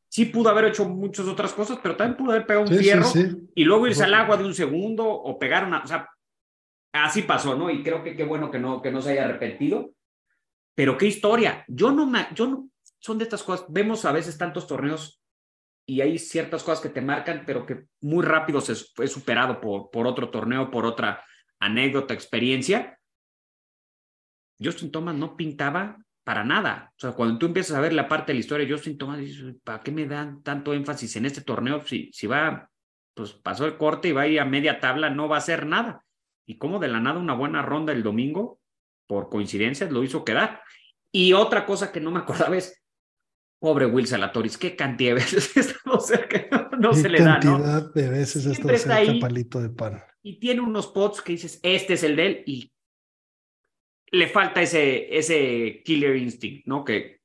sí 0.09 0.25
pudo 0.25 0.49
haber 0.49 0.65
hecho 0.65 0.89
muchas 0.89 1.27
otras 1.27 1.53
cosas, 1.53 1.79
pero 1.81 1.95
también 1.95 2.17
pudo 2.17 2.31
haber 2.31 2.45
pegado 2.45 2.65
un 2.65 2.77
sí, 2.77 2.83
fierro 2.83 3.05
sí, 3.05 3.21
sí. 3.21 3.37
y 3.55 3.63
luego 3.63 3.87
irse 3.87 4.03
al 4.03 4.13
agua 4.13 4.35
de 4.35 4.43
un 4.43 4.53
segundo 4.53 5.07
o 5.07 5.39
pegar 5.39 5.65
una, 5.65 5.81
o 5.81 5.87
sea, 5.87 6.09
así 6.91 7.21
pasó, 7.21 7.55
¿no? 7.55 7.69
Y 7.69 7.83
creo 7.83 8.03
que 8.03 8.13
qué 8.17 8.25
bueno 8.25 8.51
que 8.51 8.59
no, 8.59 8.81
que 8.81 8.91
no 8.91 9.01
se 9.01 9.11
haya 9.11 9.23
arrepentido. 9.23 9.93
Pero 10.75 10.97
qué 10.97 11.05
historia. 11.05 11.63
Yo 11.69 11.91
no 11.91 12.05
me, 12.05 12.27
yo 12.35 12.47
no, 12.47 12.69
son 12.99 13.17
de 13.17 13.23
estas 13.23 13.43
cosas, 13.43 13.65
vemos 13.69 14.03
a 14.03 14.11
veces 14.11 14.37
tantos 14.37 14.67
torneos 14.67 15.20
y 15.91 15.99
hay 15.99 16.17
ciertas 16.17 16.63
cosas 16.63 16.79
que 16.79 16.87
te 16.87 17.01
marcan, 17.01 17.43
pero 17.45 17.65
que 17.65 17.83
muy 17.99 18.23
rápido 18.23 18.61
se 18.61 18.75
fue 18.75 19.09
superado 19.09 19.59
por, 19.59 19.91
por 19.91 20.07
otro 20.07 20.29
torneo, 20.29 20.71
por 20.71 20.85
otra 20.85 21.21
anécdota, 21.59 22.13
experiencia. 22.13 22.97
Justin 24.57 24.89
Thomas 24.89 25.15
no 25.15 25.35
pintaba 25.35 25.97
para 26.23 26.45
nada. 26.45 26.93
O 26.95 26.99
sea, 27.01 27.11
cuando 27.11 27.37
tú 27.37 27.47
empiezas 27.47 27.75
a 27.75 27.81
ver 27.81 27.91
la 27.91 28.07
parte 28.07 28.31
de 28.31 28.35
la 28.35 28.39
historia, 28.39 28.67
Justin 28.69 28.97
Thomas 28.97 29.17
dice, 29.17 29.53
¿para 29.65 29.83
qué 29.83 29.91
me 29.91 30.05
dan 30.05 30.41
tanto 30.43 30.73
énfasis 30.73 31.13
en 31.17 31.25
este 31.25 31.41
torneo? 31.41 31.85
Si, 31.85 32.09
si 32.13 32.25
va, 32.25 32.69
pues 33.13 33.33
pasó 33.33 33.65
el 33.65 33.75
corte 33.75 34.07
y 34.07 34.11
va 34.13 34.21
a 34.21 34.27
ir 34.27 34.39
a 34.39 34.45
media 34.45 34.79
tabla, 34.79 35.09
no 35.09 35.27
va 35.27 35.35
a 35.35 35.39
hacer 35.39 35.65
nada. 35.65 36.05
Y 36.45 36.57
como 36.57 36.79
de 36.79 36.87
la 36.87 37.01
nada 37.01 37.19
una 37.19 37.33
buena 37.33 37.63
ronda 37.63 37.91
el 37.91 38.01
domingo, 38.01 38.61
por 39.07 39.27
coincidencias, 39.27 39.91
lo 39.91 40.05
hizo 40.05 40.23
quedar. 40.23 40.61
Y 41.11 41.33
otra 41.33 41.65
cosa 41.65 41.91
que 41.91 41.99
no 41.99 42.11
me 42.11 42.19
acordaba 42.19 42.55
es, 42.55 42.81
pobre 43.61 43.85
Will 43.85 44.07
Salatoris, 44.07 44.57
qué 44.57 44.75
cantidad 44.75 45.15
de 45.15 45.15
veces 45.21 45.70
estamos 45.99 46.07
cerca, 46.07 46.69
no 46.77 46.93
se 46.93 47.09
le 47.09 47.19
da, 47.19 47.39
¿no? 47.39 47.57
cantidad 47.57 47.93
de 47.93 48.09
veces 48.09 48.43
Siempre 48.43 48.75
está 48.75 48.95
ahí, 48.95 49.19
palito 49.19 49.61
de 49.61 49.69
pan. 49.69 50.03
Y 50.23 50.39
tiene 50.39 50.61
unos 50.61 50.87
pots 50.87 51.21
que 51.21 51.33
dices, 51.33 51.59
este 51.63 51.93
es 51.93 52.03
el 52.03 52.15
de 52.15 52.25
él, 52.25 52.43
y 52.45 52.71
le 54.11 54.27
falta 54.27 54.61
ese, 54.61 55.17
ese 55.17 55.81
killer 55.83 56.15
instinct, 56.15 56.67
¿no? 56.67 56.83
Que, 56.83 57.21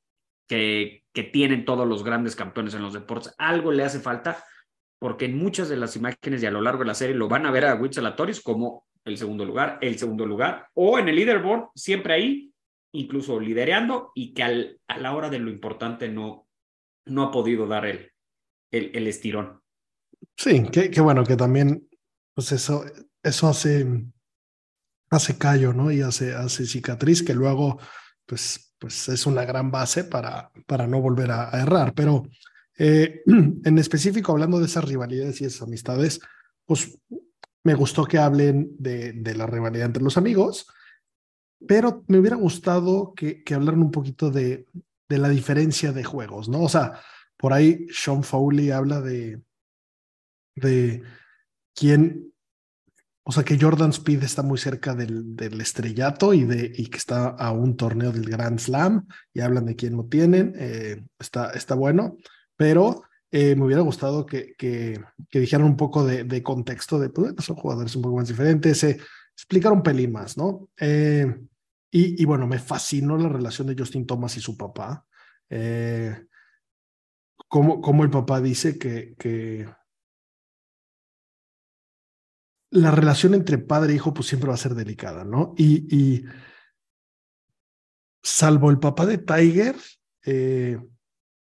que, 0.48 1.04
que 1.12 1.22
tienen 1.24 1.64
todos 1.64 1.86
los 1.86 2.04
grandes 2.04 2.36
campeones 2.36 2.74
en 2.74 2.82
los 2.82 2.92
deportes. 2.92 3.34
Algo 3.38 3.72
le 3.72 3.84
hace 3.84 4.00
falta, 4.00 4.42
porque 4.98 5.26
en 5.26 5.36
muchas 5.36 5.68
de 5.68 5.76
las 5.76 5.96
imágenes 5.96 6.42
y 6.42 6.46
a 6.46 6.50
lo 6.50 6.60
largo 6.60 6.80
de 6.80 6.86
la 6.86 6.94
serie 6.94 7.16
lo 7.16 7.28
van 7.28 7.46
a 7.46 7.50
ver 7.50 7.64
a 7.66 7.78
Latoris 7.78 8.40
como 8.40 8.86
el 9.04 9.18
segundo 9.18 9.44
lugar, 9.44 9.78
el 9.82 9.98
segundo 9.98 10.26
lugar, 10.26 10.68
o 10.74 10.98
en 10.98 11.08
el 11.08 11.16
leaderboard, 11.16 11.68
siempre 11.74 12.14
ahí, 12.14 12.52
incluso 12.92 13.38
lidereando, 13.38 14.10
y 14.14 14.32
que 14.32 14.42
al, 14.42 14.80
a 14.88 14.98
la 14.98 15.14
hora 15.14 15.30
de 15.30 15.38
lo 15.38 15.50
importante 15.50 16.08
no, 16.08 16.48
no 17.04 17.22
ha 17.24 17.30
podido 17.30 17.66
dar 17.66 17.86
el, 17.86 18.10
el, 18.76 19.06
estirón. 19.06 19.60
Sí, 20.36 20.64
qué, 20.70 20.90
qué 20.90 21.00
bueno 21.00 21.24
que 21.24 21.36
también, 21.36 21.88
pues 22.34 22.52
eso, 22.52 22.84
eso 23.22 23.48
hace 23.48 23.86
hace 25.10 25.38
callo, 25.38 25.72
¿no? 25.72 25.90
Y 25.90 26.00
hace, 26.00 26.34
hace 26.34 26.66
cicatriz 26.66 27.22
que 27.22 27.34
luego, 27.34 27.78
pues, 28.24 28.74
pues 28.78 29.08
es 29.08 29.26
una 29.26 29.44
gran 29.44 29.70
base 29.70 30.04
para, 30.04 30.50
para 30.66 30.86
no 30.86 31.00
volver 31.00 31.30
a, 31.30 31.54
a 31.54 31.62
errar. 31.62 31.92
Pero 31.94 32.24
eh, 32.78 33.22
en 33.26 33.78
específico, 33.78 34.32
hablando 34.32 34.58
de 34.58 34.66
esas 34.66 34.84
rivalidades 34.84 35.40
y 35.40 35.44
esas 35.44 35.62
amistades, 35.62 36.20
pues 36.64 36.98
me 37.64 37.74
gustó 37.74 38.04
que 38.04 38.18
hablen 38.18 38.70
de, 38.78 39.12
de 39.12 39.34
la 39.34 39.46
rivalidad 39.46 39.86
entre 39.86 40.02
los 40.02 40.16
amigos, 40.16 40.66
pero 41.66 42.04
me 42.06 42.18
hubiera 42.18 42.36
gustado 42.36 43.12
que, 43.14 43.42
que 43.42 43.54
hablaran 43.54 43.82
un 43.82 43.90
poquito 43.90 44.30
de, 44.30 44.66
de 45.08 45.18
la 45.18 45.28
diferencia 45.28 45.92
de 45.92 46.04
juegos, 46.04 46.48
¿no? 46.48 46.62
O 46.62 46.68
sea, 46.68 47.00
por 47.36 47.52
ahí 47.52 47.86
Sean 47.90 48.22
Foley 48.22 48.70
habla 48.70 49.00
de, 49.00 49.40
de 50.54 51.02
quién, 51.74 52.32
o 53.24 53.32
sea 53.32 53.44
que 53.44 53.58
Jordan 53.60 53.90
Speed 53.90 54.22
está 54.22 54.42
muy 54.42 54.58
cerca 54.58 54.94
del, 54.94 55.36
del 55.36 55.60
estrellato 55.60 56.32
y, 56.32 56.44
de, 56.44 56.72
y 56.74 56.86
que 56.86 56.98
está 56.98 57.28
a 57.28 57.52
un 57.52 57.76
torneo 57.76 58.12
del 58.12 58.28
Grand 58.30 58.58
Slam 58.58 59.06
y 59.34 59.40
hablan 59.40 59.66
de 59.66 59.76
quién 59.76 59.96
lo 59.96 60.04
tienen. 60.06 60.54
Eh, 60.58 61.04
está, 61.18 61.50
está 61.50 61.74
bueno, 61.74 62.16
pero 62.56 63.02
Eh, 63.32 63.56
me 63.56 63.64
hubiera 63.64 63.82
gustado 63.82 64.24
que, 64.24 64.54
que, 64.56 65.00
que 65.28 65.40
dijeran 65.40 65.66
un 65.66 65.76
poco 65.76 66.04
de, 66.06 66.22
de 66.24 66.42
contexto 66.42 66.96
de, 66.98 67.10
pues, 67.10 67.34
son 67.40 67.56
jugadores 67.56 67.94
un 67.96 68.02
poco 68.02 68.16
más 68.16 68.28
diferentes, 68.28 68.84
eh, 68.84 68.98
explicar 69.34 69.72
un 69.72 69.82
pelín 69.82 70.12
más, 70.12 70.38
¿no? 70.38 70.68
Eh, 70.78 71.26
y, 71.90 72.22
y, 72.22 72.24
bueno, 72.24 72.46
me 72.46 72.60
fascinó 72.60 73.18
la 73.18 73.28
relación 73.28 73.66
de 73.66 73.74
Justin 73.76 74.06
Thomas 74.06 74.36
y 74.36 74.40
su 74.40 74.56
papá. 74.56 75.04
Eh, 75.50 76.14
como, 77.48 78.04
el 78.04 78.10
papá 78.10 78.40
dice 78.40 78.78
que, 78.78 79.14
que 79.18 79.68
la 82.70 82.90
relación 82.90 83.34
entre 83.34 83.58
padre 83.58 83.92
e 83.92 83.96
hijo 83.96 84.12
pues 84.12 84.28
siempre 84.28 84.48
va 84.48 84.54
a 84.54 84.58
ser 84.58 84.74
delicada, 84.74 85.24
¿no? 85.24 85.54
Y, 85.56 85.94
y 85.94 86.24
salvo 88.22 88.70
el 88.70 88.78
papá 88.78 89.06
de 89.06 89.18
Tiger, 89.18 89.76
eh, 90.24 90.78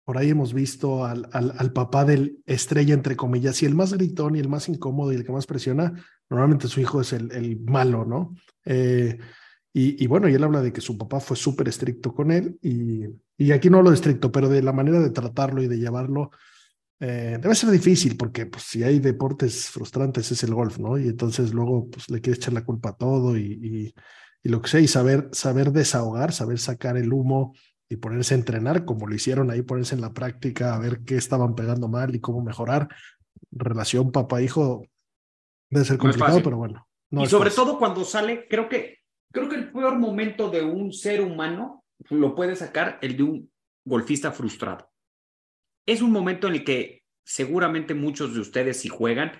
por 0.05 0.19
ahí 0.19 0.31
hemos 0.31 0.53
visto 0.53 1.05
al, 1.05 1.29
al, 1.33 1.53
al, 1.59 1.73
papá 1.73 2.05
del 2.05 2.41
estrella, 2.47 2.95
entre 2.95 3.17
comillas, 3.17 3.63
y 3.63 3.67
el 3.67 3.75
más 3.75 3.93
gritón 3.93 4.37
y 4.37 4.39
el 4.39 4.49
más 4.49 4.69
incómodo 4.69 5.13
y 5.13 5.17
el 5.17 5.25
que 5.25 5.33
más 5.33 5.47
presiona, 5.47 5.93
normalmente 6.31 6.69
su 6.69 6.81
hijo 6.81 7.01
es 7.01 7.13
el, 7.13 7.33
el 7.33 7.59
malo, 7.61 8.05
¿no? 8.05 8.35
Eh, 8.65 9.19
y, 9.79 10.03
y, 10.03 10.07
bueno, 10.07 10.27
y 10.27 10.35
él 10.35 10.43
habla 10.43 10.63
de 10.63 10.73
que 10.73 10.81
su 10.81 10.97
papá 10.97 11.21
fue 11.21 11.37
súper 11.37 11.69
estricto 11.69 12.15
con 12.15 12.31
él, 12.31 12.59
y, 12.63 13.05
y, 13.37 13.53
aquí 13.53 13.69
no 13.69 13.77
hablo 13.77 13.91
de 13.91 13.97
estricto, 13.97 14.33
pero 14.33 14.49
de 14.49 14.63
la 14.63 14.73
manera 14.73 15.01
de 15.01 15.11
tratarlo 15.11 15.63
y 15.63 15.69
de 15.69 15.79
llevarlo, 15.79 16.31
eh, 16.99 17.39
debe 17.39 17.55
ser 17.55 17.69
difícil, 17.71 18.17
porque 18.17 18.47
pues, 18.47 18.63
si 18.65 18.83
hay 18.83 19.01
deportes 19.01 19.69
frustrantes 19.69 20.33
es 20.33 20.43
el 20.45 20.55
golf, 20.55 20.79
¿no? 20.79 20.97
Y 20.97 21.09
entonces 21.09 21.53
luego 21.53 21.91
pues, 21.91 22.09
le 22.09 22.23
quieres 22.23 22.39
echar 22.39 22.55
la 22.55 22.65
culpa 22.65 22.91
a 22.91 22.97
todo 22.97 23.37
y, 23.37 23.93
y 24.43 24.49
lo 24.49 24.63
que 24.63 24.69
sea, 24.69 24.81
y 24.81 24.89
saber, 24.89 25.29
saber 25.33 25.73
desahogar, 25.73 26.33
saber 26.33 26.59
sacar 26.59 26.97
el 26.97 27.13
humo 27.13 27.53
y 27.89 27.97
ponerse 27.97 28.33
a 28.33 28.39
entrenar, 28.39 28.87
como 28.87 29.07
lo 29.07 29.15
hicieron 29.15 29.51
ahí, 29.51 29.61
ponerse 29.61 29.95
en 29.95 30.01
la 30.01 30.15
práctica, 30.15 30.75
a 30.75 30.79
ver 30.79 31.01
qué 31.05 31.17
estaban 31.17 31.55
pegando 31.55 31.89
mal 31.89 32.15
y 32.15 32.21
cómo 32.21 32.43
mejorar. 32.43 32.89
Relación 33.51 34.11
papá-hijo 34.11 34.87
debe 35.69 35.85
ser 35.85 35.99
complicado, 35.99 36.39
no 36.39 36.45
pero 36.45 36.57
bueno. 36.57 36.89
No 37.11 37.25
y 37.25 37.27
sobre 37.27 37.51
fácil. 37.51 37.65
todo 37.65 37.79
cuando 37.79 38.05
sale, 38.05 38.47
creo 38.49 38.69
que, 38.69 39.01
creo 39.37 39.51
que 39.51 39.57
el 39.57 39.71
peor 39.71 39.99
momento 39.99 40.49
de 40.49 40.63
un 40.63 40.95
ser 40.95 41.21
humano 41.21 41.85
lo 42.09 42.35
puede 42.35 42.57
sacar 42.57 42.99
el 43.03 43.19
de 43.19 43.23
un 43.23 43.53
golfista 43.85 44.33
frustrado. 44.33 44.91
Es 45.85 46.01
un 46.01 46.11
momento 46.11 46.49
en 46.49 46.55
el 46.55 46.65
que 46.65 47.03
seguramente 47.23 47.93
muchos 47.93 48.33
de 48.33 48.41
ustedes 48.41 48.81
si 48.81 48.89
juegan, 48.89 49.33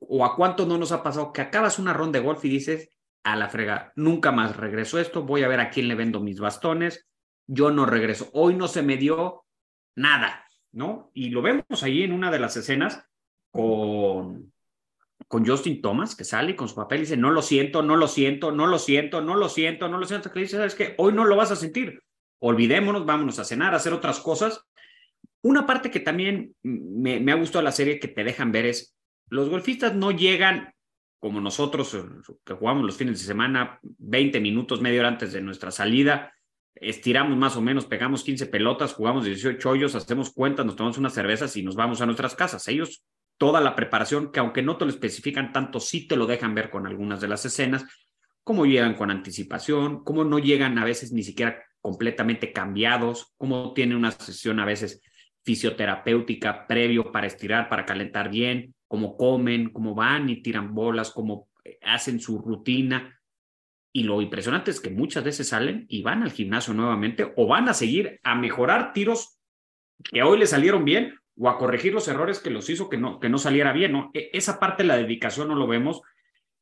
o 0.00 0.22
a 0.26 0.36
cuánto 0.36 0.66
no 0.66 0.76
nos 0.76 0.92
ha 0.92 1.02
pasado 1.02 1.32
que 1.32 1.40
acabas 1.40 1.78
una 1.78 1.94
ronda 1.94 2.18
de 2.18 2.24
golf 2.26 2.44
y 2.44 2.50
dices, 2.50 2.90
a 3.24 3.36
la 3.36 3.48
frega, 3.48 3.90
nunca 3.96 4.32
más 4.32 4.54
regreso 4.54 4.98
esto, 4.98 5.22
voy 5.22 5.42
a 5.42 5.48
ver 5.48 5.60
a 5.60 5.70
quién 5.70 5.88
le 5.88 5.94
vendo 5.94 6.20
mis 6.20 6.40
bastones, 6.40 7.08
yo 7.46 7.70
no 7.70 7.86
regreso, 7.86 8.28
hoy 8.34 8.54
no 8.54 8.68
se 8.68 8.82
me 8.82 8.98
dio 8.98 9.46
nada, 9.96 10.44
¿no? 10.72 11.10
Y 11.14 11.30
lo 11.30 11.40
vemos 11.40 11.82
ahí 11.82 12.02
en 12.02 12.12
una 12.12 12.30
de 12.30 12.38
las 12.38 12.54
escenas 12.54 13.02
con, 13.50 14.49
con 15.30 15.46
Justin 15.46 15.80
Thomas, 15.80 16.16
que 16.16 16.24
sale 16.24 16.56
con 16.56 16.68
su 16.68 16.74
papel 16.74 16.98
y 16.98 17.00
dice, 17.02 17.16
no 17.16 17.30
lo 17.30 17.40
siento, 17.40 17.84
no 17.84 17.94
lo 17.94 18.08
siento, 18.08 18.50
no 18.50 18.66
lo 18.66 18.80
siento, 18.80 19.20
no 19.20 19.36
lo 19.36 19.48
siento, 19.48 19.88
no 19.88 19.96
lo 19.96 20.04
siento, 20.04 20.32
que 20.32 20.40
dice, 20.40 20.56
sabes 20.56 20.74
que 20.74 20.96
hoy 20.98 21.12
no 21.12 21.24
lo 21.24 21.36
vas 21.36 21.52
a 21.52 21.56
sentir, 21.56 22.02
olvidémonos, 22.40 23.06
vámonos 23.06 23.38
a 23.38 23.44
cenar, 23.44 23.72
a 23.72 23.76
hacer 23.76 23.92
otras 23.92 24.18
cosas. 24.18 24.66
Una 25.42 25.68
parte 25.68 25.88
que 25.88 26.00
también 26.00 26.56
me, 26.64 27.30
ha 27.30 27.36
gustado 27.36 27.62
la 27.62 27.70
serie 27.70 28.00
que 28.00 28.08
te 28.08 28.24
dejan 28.24 28.50
ver 28.50 28.66
es, 28.66 28.96
los 29.28 29.48
golfistas 29.48 29.94
no 29.94 30.10
llegan 30.10 30.74
como 31.20 31.40
nosotros 31.40 31.96
que 32.44 32.54
jugamos 32.54 32.84
los 32.84 32.96
fines 32.96 33.20
de 33.20 33.26
semana, 33.26 33.78
20 33.82 34.40
minutos, 34.40 34.80
media 34.80 34.98
hora 34.98 35.10
antes 35.10 35.32
de 35.32 35.42
nuestra 35.42 35.70
salida, 35.70 36.34
estiramos 36.74 37.38
más 37.38 37.56
o 37.56 37.60
menos, 37.60 37.86
pegamos 37.86 38.24
15 38.24 38.46
pelotas, 38.46 38.94
jugamos 38.94 39.26
18 39.26 39.70
hoyos, 39.70 39.94
hacemos 39.94 40.32
cuentas, 40.32 40.66
nos 40.66 40.74
tomamos 40.74 40.98
unas 40.98 41.14
cervezas 41.14 41.56
y 41.56 41.62
nos 41.62 41.76
vamos 41.76 42.00
a 42.00 42.06
nuestras 42.06 42.34
casas. 42.34 42.66
Ellos, 42.66 43.04
toda 43.40 43.62
la 43.62 43.74
preparación, 43.74 44.32
que 44.32 44.38
aunque 44.38 44.60
no 44.60 44.76
te 44.76 44.84
lo 44.84 44.90
especifican 44.90 45.50
tanto, 45.50 45.80
sí 45.80 46.06
te 46.06 46.14
lo 46.14 46.26
dejan 46.26 46.54
ver 46.54 46.68
con 46.68 46.86
algunas 46.86 47.22
de 47.22 47.28
las 47.28 47.42
escenas, 47.46 47.86
cómo 48.44 48.66
llegan 48.66 48.92
con 48.92 49.10
anticipación, 49.10 50.04
cómo 50.04 50.24
no 50.24 50.38
llegan 50.38 50.76
a 50.76 50.84
veces 50.84 51.10
ni 51.10 51.22
siquiera 51.22 51.58
completamente 51.80 52.52
cambiados, 52.52 53.32
cómo 53.38 53.72
tienen 53.72 53.96
una 53.96 54.10
sesión 54.10 54.60
a 54.60 54.66
veces 54.66 55.00
fisioterapéutica 55.42 56.66
previo 56.66 57.10
para 57.12 57.28
estirar, 57.28 57.70
para 57.70 57.86
calentar 57.86 58.28
bien, 58.28 58.74
cómo 58.86 59.16
comen, 59.16 59.70
cómo 59.70 59.94
van 59.94 60.28
y 60.28 60.42
tiran 60.42 60.74
bolas, 60.74 61.10
cómo 61.10 61.48
eh, 61.64 61.78
hacen 61.80 62.20
su 62.20 62.40
rutina. 62.40 63.18
Y 63.90 64.02
lo 64.02 64.20
impresionante 64.20 64.70
es 64.70 64.80
que 64.80 64.90
muchas 64.90 65.24
veces 65.24 65.48
salen 65.48 65.86
y 65.88 66.02
van 66.02 66.22
al 66.22 66.32
gimnasio 66.32 66.74
nuevamente 66.74 67.32
o 67.38 67.46
van 67.46 67.70
a 67.70 67.74
seguir 67.74 68.20
a 68.22 68.34
mejorar 68.34 68.92
tiros 68.92 69.38
que 70.02 70.22
hoy 70.22 70.38
le 70.38 70.46
salieron 70.46 70.84
bien 70.84 71.19
o 71.36 71.48
a 71.48 71.58
corregir 71.58 71.92
los 71.92 72.08
errores 72.08 72.38
que 72.40 72.50
los 72.50 72.68
hizo 72.70 72.88
que 72.88 72.96
no, 72.96 73.20
que 73.20 73.28
no 73.28 73.38
saliera 73.38 73.72
bien. 73.72 73.92
¿no? 73.92 74.10
E, 74.14 74.30
esa 74.32 74.58
parte 74.58 74.82
de 74.82 74.88
la 74.88 74.96
dedicación 74.96 75.48
no 75.48 75.54
lo 75.54 75.66
vemos 75.66 76.02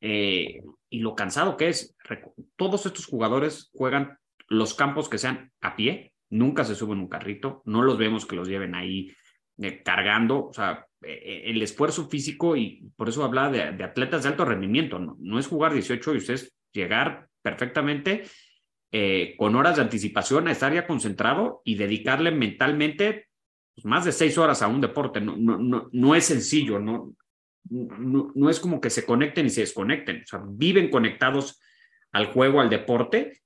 eh, 0.01 0.63
y 0.89 1.01
lo 1.01 1.15
cansado 1.15 1.57
que 1.57 1.69
es. 1.69 1.97
Todos 2.57 2.87
estos 2.87 3.07
jugadores 3.07 3.71
juegan 3.73 4.19
los 4.49 4.75
campos 4.75 5.09
que 5.09 5.19
sean 5.19 5.53
a 5.61 5.77
pie, 5.77 6.13
nunca 6.31 6.65
se 6.65 6.75
suben 6.75 6.99
un 6.99 7.09
carrito, 7.09 7.63
no 7.67 7.83
los 7.83 7.99
vemos 7.99 8.27
que 8.27 8.37
los 8.37 8.49
lleven 8.49 8.75
ahí 8.75 9.13
eh, 9.59 9.83
cargando, 9.83 10.47
o 10.47 10.53
sea, 10.53 10.87
eh, 11.03 11.43
el 11.47 11.61
esfuerzo 11.61 12.09
físico 12.09 12.57
y 12.57 12.91
por 12.97 13.09
eso 13.09 13.25
hablaba 13.25 13.51
de, 13.51 13.73
de, 13.73 13.85
atletas 13.85 14.23
de 14.23 14.31
alto 14.31 14.45
rendimiento, 14.45 14.99
no, 14.99 15.17
no 15.21 15.39
es 15.39 15.47
jugar 15.47 15.73
18 15.73 16.15
y 16.15 16.19
ustedes 16.19 16.57
llegar 16.73 17.29
perfectamente 17.43 18.25
eh, 18.91 19.35
con 19.37 19.55
horas 19.55 19.77
de 19.77 19.83
anticipación 19.83 20.49
a 20.49 20.53
estar 20.53 20.73
ya 20.73 20.87
concentrado 20.87 21.61
y 21.63 21.75
dedicarle 21.75 22.31
mentalmente 22.31 23.28
pues, 23.79 23.85
más 23.87 24.05
de 24.05 24.13
seis 24.13 24.37
horas 24.39 24.61
a 24.63 24.67
un 24.69 24.81
deporte. 24.81 25.21
No, 25.21 25.37
no, 25.37 25.57
no, 25.57 25.89
no 25.93 26.15
es 26.15 26.25
sencillo, 26.25 26.81
no, 26.81 27.15
no, 27.71 28.33
no 28.35 28.51
es 28.51 28.59
como 28.59 28.81
que 28.81 28.91
se 28.91 29.07
conecten 29.07 29.47
y 29.47 29.51
se 29.51 29.61
desconecten, 29.61 30.25
viven 30.49 30.91
conectados 30.91 31.61
al 32.11 32.27
juego, 32.33 32.61
al 32.61 32.71
deporte 32.71 33.43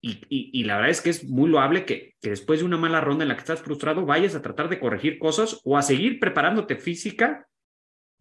y, 0.00 0.12
y, 0.28 0.50
y, 0.52 0.64
la 0.64 0.76
verdad 0.76 0.90
es 0.90 1.00
que 1.00 1.10
es 1.10 1.24
muy 1.24 1.50
loable 1.50 1.84
que, 1.84 2.14
que, 2.20 2.30
después 2.30 2.60
de 2.60 2.66
una 2.66 2.76
mala 2.76 3.00
ronda 3.00 3.24
en 3.24 3.28
la 3.28 3.34
que 3.34 3.40
estás 3.40 3.62
frustrado 3.62 4.06
vayas 4.06 4.36
a 4.36 4.42
tratar 4.42 4.68
de 4.68 4.78
corregir 4.78 5.18
cosas 5.18 5.60
o 5.64 5.76
a 5.76 5.82
seguir 5.82 6.20
preparándote 6.20 6.76
física 6.76 7.48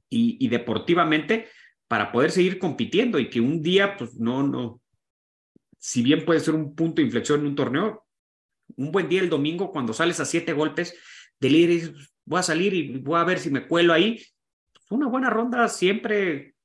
y, 0.09 0.43
y 0.43 0.49
deportivamente 0.49 1.47
para 1.87 2.11
poder 2.11 2.31
seguir 2.31 2.57
compitiendo 2.57 3.19
y 3.19 3.29
que 3.29 3.41
un 3.41 3.61
día, 3.61 3.95
pues 3.95 4.15
no, 4.15 4.41
no, 4.41 4.81
si 5.77 6.01
bien 6.01 6.25
puede 6.25 6.39
ser 6.39 6.55
un 6.55 6.75
punto 6.75 6.95
de 6.95 7.03
inflexión 7.03 7.41
en 7.41 7.47
un 7.47 7.55
torneo, 7.55 8.06
un 8.75 8.91
buen 8.91 9.09
día 9.09 9.21
el 9.21 9.29
domingo 9.29 9.71
cuando 9.71 9.93
sales 9.93 10.19
a 10.19 10.25
siete 10.25 10.53
golpes 10.53 10.93
de 11.39 11.49
líder, 11.49 11.93
voy 12.25 12.39
a 12.39 12.43
salir 12.43 12.73
y 12.73 12.97
voy 12.99 13.19
a 13.19 13.23
ver 13.23 13.39
si 13.39 13.49
me 13.49 13.67
cuelo 13.67 13.93
ahí. 13.93 14.21
Una 14.89 15.07
buena 15.07 15.29
ronda 15.29 15.67
siempre 15.67 16.55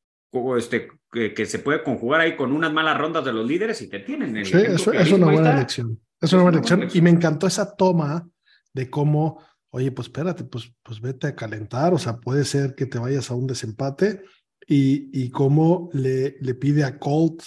este, 0.56 0.88
que, 1.10 1.34
que, 1.34 1.46
se 1.46 1.58
puede 1.58 1.82
conjugar 1.82 2.22
ahí 2.22 2.36
con 2.36 2.52
unas 2.52 2.72
malas 2.72 2.96
rondas 2.96 3.24
de 3.24 3.32
los 3.32 3.46
líderes 3.46 3.82
y 3.82 3.88
te 3.88 4.00
tienen. 4.00 4.36
El 4.36 4.46
sí, 4.46 4.56
eso, 4.56 4.92
es 4.92 5.12
una 5.12 5.26
buena 5.26 5.52
elección. 5.52 6.00
Es 6.20 6.32
una 6.32 6.42
buena 6.42 6.58
elección. 6.58 6.88
Y 6.92 7.02
me 7.02 7.10
encantó 7.10 7.46
esa 7.46 7.76
toma 7.76 8.26
de 8.72 8.88
cómo, 8.88 9.44
oye, 9.70 9.92
pues 9.92 10.08
espérate, 10.08 10.44
pues, 10.44 10.72
pues 10.82 11.00
vete 11.00 11.26
a 11.26 11.34
calentar, 11.34 11.92
o 11.92 11.98
sea, 11.98 12.16
puede 12.16 12.44
ser 12.44 12.74
que 12.74 12.86
te 12.86 12.98
vayas 12.98 13.30
a 13.30 13.34
un 13.34 13.46
desempate 13.46 14.22
y, 14.66 15.10
y 15.12 15.30
cómo 15.30 15.90
le, 15.92 16.36
le 16.40 16.54
pide 16.54 16.84
a 16.84 16.98
Colt, 16.98 17.42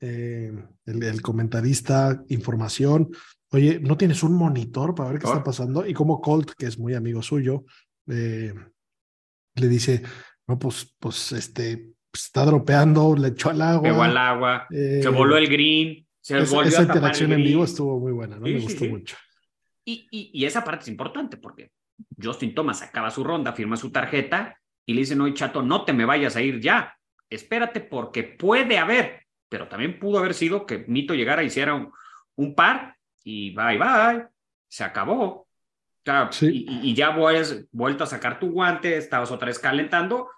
eh, 0.00 0.52
el, 0.86 1.02
el, 1.02 1.22
comentarista, 1.22 2.22
información. 2.28 3.10
Oye, 3.52 3.80
¿no 3.80 3.96
tienes 3.96 4.22
un 4.22 4.34
monitor 4.34 4.94
para 4.94 5.10
ver 5.10 5.18
qué 5.18 5.26
está 5.26 5.42
pasando? 5.42 5.84
Y 5.84 5.92
como 5.92 6.20
Colt, 6.20 6.52
que 6.56 6.66
es 6.66 6.78
muy 6.78 6.94
amigo 6.94 7.20
suyo, 7.20 7.64
eh, 8.08 8.54
le 9.56 9.68
dice, 9.68 10.02
no, 10.46 10.58
pues, 10.58 10.94
pues, 11.00 11.32
este, 11.32 11.94
pues, 12.10 12.24
está 12.26 12.44
dropeando, 12.44 13.16
le 13.16 13.28
echó 13.28 13.50
al 13.50 13.60
agua. 13.62 13.82
Pegó 13.82 14.02
al 14.04 14.16
agua, 14.16 14.66
eh, 14.70 15.00
se 15.02 15.08
voló 15.08 15.36
el 15.36 15.48
green, 15.48 16.06
se 16.20 16.38
esa, 16.38 16.54
volvió 16.54 16.70
esa 16.70 16.82
interacción 16.82 17.32
en 17.32 17.42
vivo 17.42 17.64
estuvo 17.64 17.98
muy 17.98 18.12
buena, 18.12 18.36
¿no? 18.36 18.46
Sí, 18.46 18.54
Me 18.54 18.60
gustó 18.60 18.84
sí, 18.84 18.88
mucho. 18.88 19.16
Y, 19.84 20.06
y, 20.12 20.30
y, 20.32 20.44
esa 20.44 20.62
parte 20.62 20.82
es 20.82 20.88
importante 20.88 21.36
porque 21.36 21.72
Justin 22.22 22.54
Thomas 22.54 22.82
acaba 22.82 23.10
su 23.10 23.24
ronda, 23.24 23.52
firma 23.52 23.76
su 23.76 23.90
tarjeta 23.90 24.56
y 24.86 24.94
le 24.94 25.00
dicen, 25.00 25.20
oye, 25.20 25.34
chato, 25.34 25.62
no 25.62 25.84
te 25.84 25.92
me 25.92 26.04
vayas 26.04 26.36
a 26.36 26.42
ir 26.42 26.60
ya, 26.60 26.94
espérate 27.28 27.80
porque 27.80 28.22
puede 28.22 28.78
haber, 28.78 29.26
pero 29.48 29.66
también 29.66 29.98
pudo 29.98 30.18
haber 30.18 30.34
sido 30.34 30.66
que 30.66 30.84
Mito 30.86 31.14
llegara 31.14 31.42
y 31.42 31.46
hiciera 31.46 31.74
un, 31.74 31.90
un 32.36 32.54
par 32.54 32.96
y 33.24 33.54
bye, 33.54 33.78
bye, 33.78 34.26
se 34.68 34.84
acabó. 34.84 35.46
Sí. 36.30 36.66
y, 36.68 36.90
y, 36.90 36.94
ya 36.94 37.10
vueltas 37.10 37.66
vuelto 37.70 38.04
a 38.04 38.06
sacar 38.06 38.40
tu 38.40 38.50
guante, 38.50 38.96
estabas 38.96 39.30
otra 39.30 39.46
vez 39.46 39.58
calentando 39.60 40.28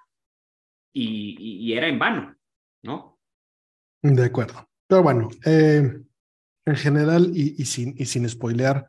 y, 0.92 1.36
y, 1.38 1.72
era 1.72 1.86
en 1.86 1.98
vano, 1.98 2.36
¿no? 2.82 3.18
De 4.02 4.24
acuerdo. 4.24 4.68
Pero 4.86 5.02
bueno, 5.02 5.30
eh, 5.46 5.98
en 6.66 6.76
general 6.76 7.30
y, 7.34 7.54
y, 7.56 7.64
sin, 7.64 7.94
y 7.96 8.04
sin 8.04 8.28
spoilear, 8.28 8.86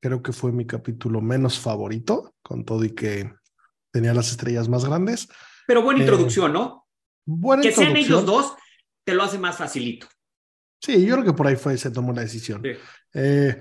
creo 0.00 0.22
que 0.22 0.32
fue 0.32 0.50
mi 0.50 0.66
capítulo 0.66 1.20
menos 1.20 1.60
favorito, 1.60 2.34
con 2.42 2.64
todo 2.64 2.84
y 2.84 2.94
que 2.94 3.32
tenía 3.92 4.12
las 4.12 4.30
estrellas 4.30 4.68
más 4.68 4.84
grandes. 4.84 5.28
Pero 5.66 5.82
buena 5.82 6.00
eh, 6.00 6.02
introducción, 6.02 6.52
¿no? 6.52 6.88
Buena 7.24 7.62
que 7.62 7.68
introducción. 7.68 8.04
sean 8.04 8.04
ellos 8.04 8.26
dos 8.26 8.56
te 9.04 9.14
lo 9.14 9.22
hace 9.22 9.38
más 9.38 9.56
facilito. 9.56 10.08
Sí, 10.84 11.04
yo 11.06 11.14
creo 11.14 11.24
que 11.24 11.32
por 11.32 11.46
ahí 11.46 11.56
fue, 11.56 11.76
se 11.78 11.90
tomó 11.90 12.12
la 12.12 12.22
decisión. 12.22 12.60
Sí. 12.62 12.70
Eh, 13.14 13.58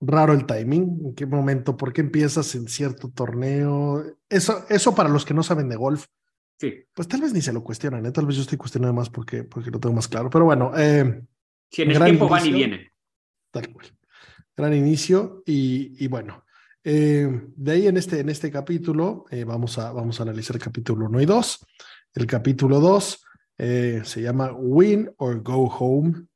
raro 0.00 0.32
el 0.34 0.44
timing, 0.44 1.00
en 1.06 1.14
qué 1.14 1.24
momento, 1.26 1.76
por 1.76 1.92
qué 1.92 2.02
empiezas 2.02 2.54
en 2.54 2.68
cierto 2.68 3.10
torneo. 3.10 4.04
Eso, 4.28 4.64
eso 4.68 4.94
para 4.94 5.08
los 5.08 5.24
que 5.24 5.32
no 5.34 5.42
saben 5.42 5.68
de 5.68 5.76
golf, 5.76 6.06
Sí. 6.60 6.72
pues 6.94 7.08
tal 7.08 7.20
vez 7.22 7.32
ni 7.32 7.40
se 7.40 7.52
lo 7.52 7.64
cuestionan, 7.64 8.04
¿eh? 8.06 8.12
tal 8.12 8.26
vez 8.26 8.36
yo 8.36 8.42
estoy 8.42 8.58
cuestionando 8.58 8.92
más 8.94 9.10
porque, 9.10 9.42
porque 9.44 9.70
lo 9.70 9.80
tengo 9.80 9.94
más 9.94 10.06
claro. 10.08 10.28
Pero 10.30 10.44
bueno, 10.44 10.72
eh, 10.76 11.22
Si 11.70 11.82
en 11.82 11.90
el 11.90 12.02
tiempo 12.04 12.28
van 12.28 12.44
y 12.44 12.48
inicio. 12.48 12.68
vienen. 12.68 12.88
tal 13.50 13.72
cual. 13.72 13.86
Gran 14.56 14.74
inicio 14.74 15.42
y, 15.46 15.96
y 16.04 16.06
bueno, 16.08 16.44
eh, 16.84 17.28
de 17.56 17.72
ahí 17.72 17.86
en 17.88 17.96
este, 17.96 18.20
en 18.20 18.28
este 18.28 18.50
capítulo 18.50 19.24
eh, 19.30 19.44
vamos, 19.44 19.78
a, 19.78 19.90
vamos 19.92 20.20
a 20.20 20.22
analizar 20.24 20.54
el 20.56 20.62
capítulo 20.62 21.06
1 21.06 21.22
y 21.22 21.26
2. 21.26 21.66
El 22.14 22.26
capítulo 22.26 22.78
2 22.80 23.24
eh, 23.58 24.02
se 24.04 24.20
llama 24.22 24.52
Win 24.52 25.10
or 25.16 25.42
Go 25.42 25.66
Home, 25.78 26.26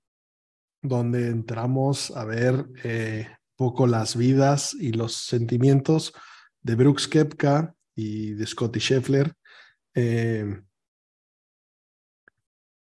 donde 0.82 1.28
entramos 1.28 2.10
a 2.16 2.24
ver 2.24 2.66
eh, 2.84 3.28
poco 3.56 3.86
las 3.86 4.16
vidas 4.16 4.74
y 4.74 4.92
los 4.92 5.14
sentimientos 5.14 6.12
de 6.62 6.74
Brooks 6.74 7.08
Kepka 7.08 7.74
y 7.94 8.32
de 8.34 8.46
Scotty 8.46 8.78
Scheffler. 8.78 9.34
Eh, 9.94 10.62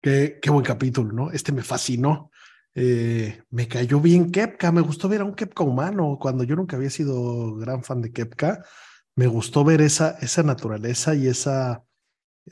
qué, 0.01 0.39
qué 0.41 0.49
buen 0.49 0.65
capítulo, 0.65 1.11
¿no? 1.11 1.31
Este 1.31 1.51
me 1.51 1.63
fascinó. 1.63 2.31
Eh, 2.79 3.41
me 3.49 3.67
cayó 3.67 3.99
bien 3.99 4.31
Kepka, 4.31 4.71
me 4.71 4.81
gustó 4.81 5.09
ver 5.09 5.21
a 5.21 5.25
un 5.25 5.33
Kepka 5.33 5.63
humano, 5.63 6.19
cuando 6.21 6.43
yo 6.43 6.55
nunca 6.55 6.75
había 6.75 6.91
sido 6.91 7.55
gran 7.55 7.83
fan 7.83 8.03
de 8.03 8.11
Kepka, 8.11 8.63
me 9.15 9.25
gustó 9.25 9.63
ver 9.63 9.81
esa, 9.81 10.11
esa 10.21 10.43
naturaleza 10.43 11.15
y 11.15 11.25
esa, 11.25 11.86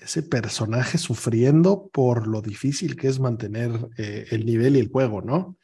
ese 0.01 0.23
personaje 0.23 0.97
sufriendo 0.97 1.89
por 1.91 2.27
lo 2.27 2.41
difícil 2.41 2.95
que 2.95 3.07
es 3.07 3.19
mantener 3.19 3.71
eh, 3.97 4.25
el 4.31 4.45
nivel 4.45 4.75
y 4.75 4.79
el 4.79 4.89
juego, 4.89 5.21
¿no? 5.21 5.57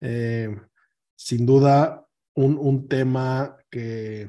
Eh, 0.00 0.54
sin 1.14 1.46
duda, 1.46 2.06
un, 2.34 2.58
un 2.58 2.88
tema 2.88 3.56
que, 3.70 4.28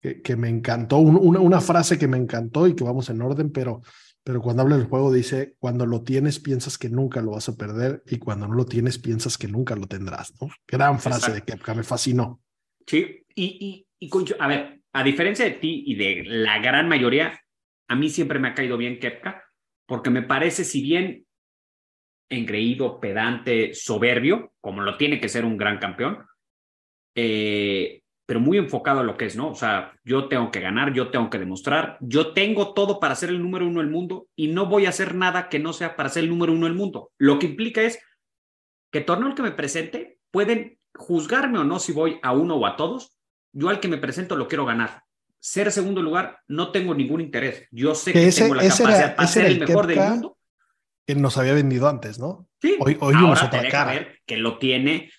que, 0.00 0.22
que 0.22 0.36
me 0.36 0.48
encantó, 0.48 0.98
un- 0.98 1.16
una, 1.16 1.40
una 1.40 1.60
frase 1.60 1.98
que 1.98 2.08
me 2.08 2.16
encantó 2.18 2.66
y 2.68 2.74
que 2.76 2.84
vamos 2.84 3.08
en 3.10 3.20
orden, 3.22 3.50
pero, 3.50 3.80
pero 4.22 4.40
cuando 4.40 4.62
habla 4.62 4.76
del 4.76 4.86
juego 4.86 5.12
dice, 5.12 5.56
cuando 5.58 5.84
lo 5.86 6.02
tienes 6.02 6.38
piensas 6.38 6.78
que 6.78 6.88
nunca 6.88 7.20
lo 7.20 7.32
vas 7.32 7.48
a 7.48 7.56
perder 7.56 8.02
y 8.06 8.18
cuando 8.18 8.46
no 8.46 8.54
lo 8.54 8.64
tienes 8.66 8.98
piensas 8.98 9.36
que 9.36 9.48
nunca 9.48 9.74
lo 9.74 9.86
tendrás, 9.86 10.32
¿no? 10.40 10.48
Gran 10.68 11.00
frase 11.00 11.32
de. 11.32 11.42
Kepka, 11.42 11.74
me 11.74 11.82
fascinó. 11.82 12.40
Sí, 12.86 13.24
y, 13.34 13.86
y, 13.98 14.06
y 14.06 14.10
a 14.38 14.46
ver, 14.46 14.80
a 14.92 15.02
diferencia 15.02 15.44
de 15.44 15.52
ti 15.52 15.82
y 15.86 15.94
de 15.96 16.22
la 16.24 16.60
gran 16.60 16.88
mayoría, 16.88 17.40
a 17.92 17.94
mí 17.94 18.08
siempre 18.08 18.38
me 18.38 18.48
ha 18.48 18.54
caído 18.54 18.78
bien 18.78 18.98
Kepka, 18.98 19.44
porque 19.86 20.08
me 20.08 20.22
parece, 20.22 20.64
si 20.64 20.82
bien 20.82 21.26
engreído, 22.30 22.98
pedante, 23.00 23.74
soberbio, 23.74 24.54
como 24.62 24.80
lo 24.80 24.96
tiene 24.96 25.20
que 25.20 25.28
ser 25.28 25.44
un 25.44 25.58
gran 25.58 25.78
campeón, 25.78 26.26
eh, 27.14 28.00
pero 28.24 28.40
muy 28.40 28.56
enfocado 28.56 29.00
a 29.00 29.02
lo 29.02 29.18
que 29.18 29.26
es, 29.26 29.36
¿no? 29.36 29.50
O 29.50 29.54
sea, 29.54 29.92
yo 30.04 30.28
tengo 30.28 30.50
que 30.50 30.60
ganar, 30.60 30.94
yo 30.94 31.10
tengo 31.10 31.28
que 31.28 31.38
demostrar, 31.38 31.98
yo 32.00 32.32
tengo 32.32 32.72
todo 32.72 32.98
para 32.98 33.14
ser 33.14 33.28
el 33.28 33.42
número 33.42 33.66
uno 33.66 33.80
del 33.80 33.90
mundo 33.90 34.28
y 34.34 34.48
no 34.48 34.64
voy 34.64 34.86
a 34.86 34.88
hacer 34.88 35.14
nada 35.14 35.50
que 35.50 35.58
no 35.58 35.74
sea 35.74 35.94
para 35.94 36.08
ser 36.08 36.24
el 36.24 36.30
número 36.30 36.54
uno 36.54 36.64
del 36.64 36.74
mundo. 36.74 37.10
Lo 37.18 37.38
que 37.38 37.46
implica 37.46 37.82
es 37.82 38.02
que 38.90 39.02
torneo 39.02 39.28
el 39.28 39.34
que 39.34 39.42
me 39.42 39.52
presente, 39.52 40.18
pueden 40.30 40.78
juzgarme 40.94 41.58
o 41.58 41.64
no 41.64 41.78
si 41.78 41.92
voy 41.92 42.18
a 42.22 42.32
uno 42.32 42.56
o 42.56 42.64
a 42.64 42.76
todos, 42.76 43.18
yo 43.52 43.68
al 43.68 43.80
que 43.80 43.88
me 43.88 43.98
presento 43.98 44.36
lo 44.36 44.48
quiero 44.48 44.64
ganar. 44.64 45.02
Ser 45.44 45.72
segundo 45.72 46.00
lugar, 46.02 46.38
no 46.46 46.70
tengo 46.70 46.94
ningún 46.94 47.20
interés. 47.20 47.66
Yo 47.72 47.96
sé 47.96 48.12
Que 48.12 48.20
que, 48.20 48.28
ese- 48.28 48.42
tengo 48.42 48.54
la 48.54 48.62
era- 48.64 48.76
capacidad 48.76 49.16
para 49.16 49.28
ser 49.28 49.44
el 49.46 49.58
mejor 49.58 49.86
del 49.88 49.98
mundo. 49.98 50.38
Que 51.04 51.16
nos 51.16 51.36
había 51.36 51.52
vendido 51.54 51.88
antes, 51.88 52.20
¿no? 52.20 52.46
Sí, 52.60 52.76
Hoy- 52.78 52.96
hoy 53.00 53.14
ahora 53.16 53.46
otra 53.46 53.68
cara. 53.68 53.90
ver 53.92 54.20
que 54.24 54.36
lo 54.36 54.58
tiene, 54.58 55.10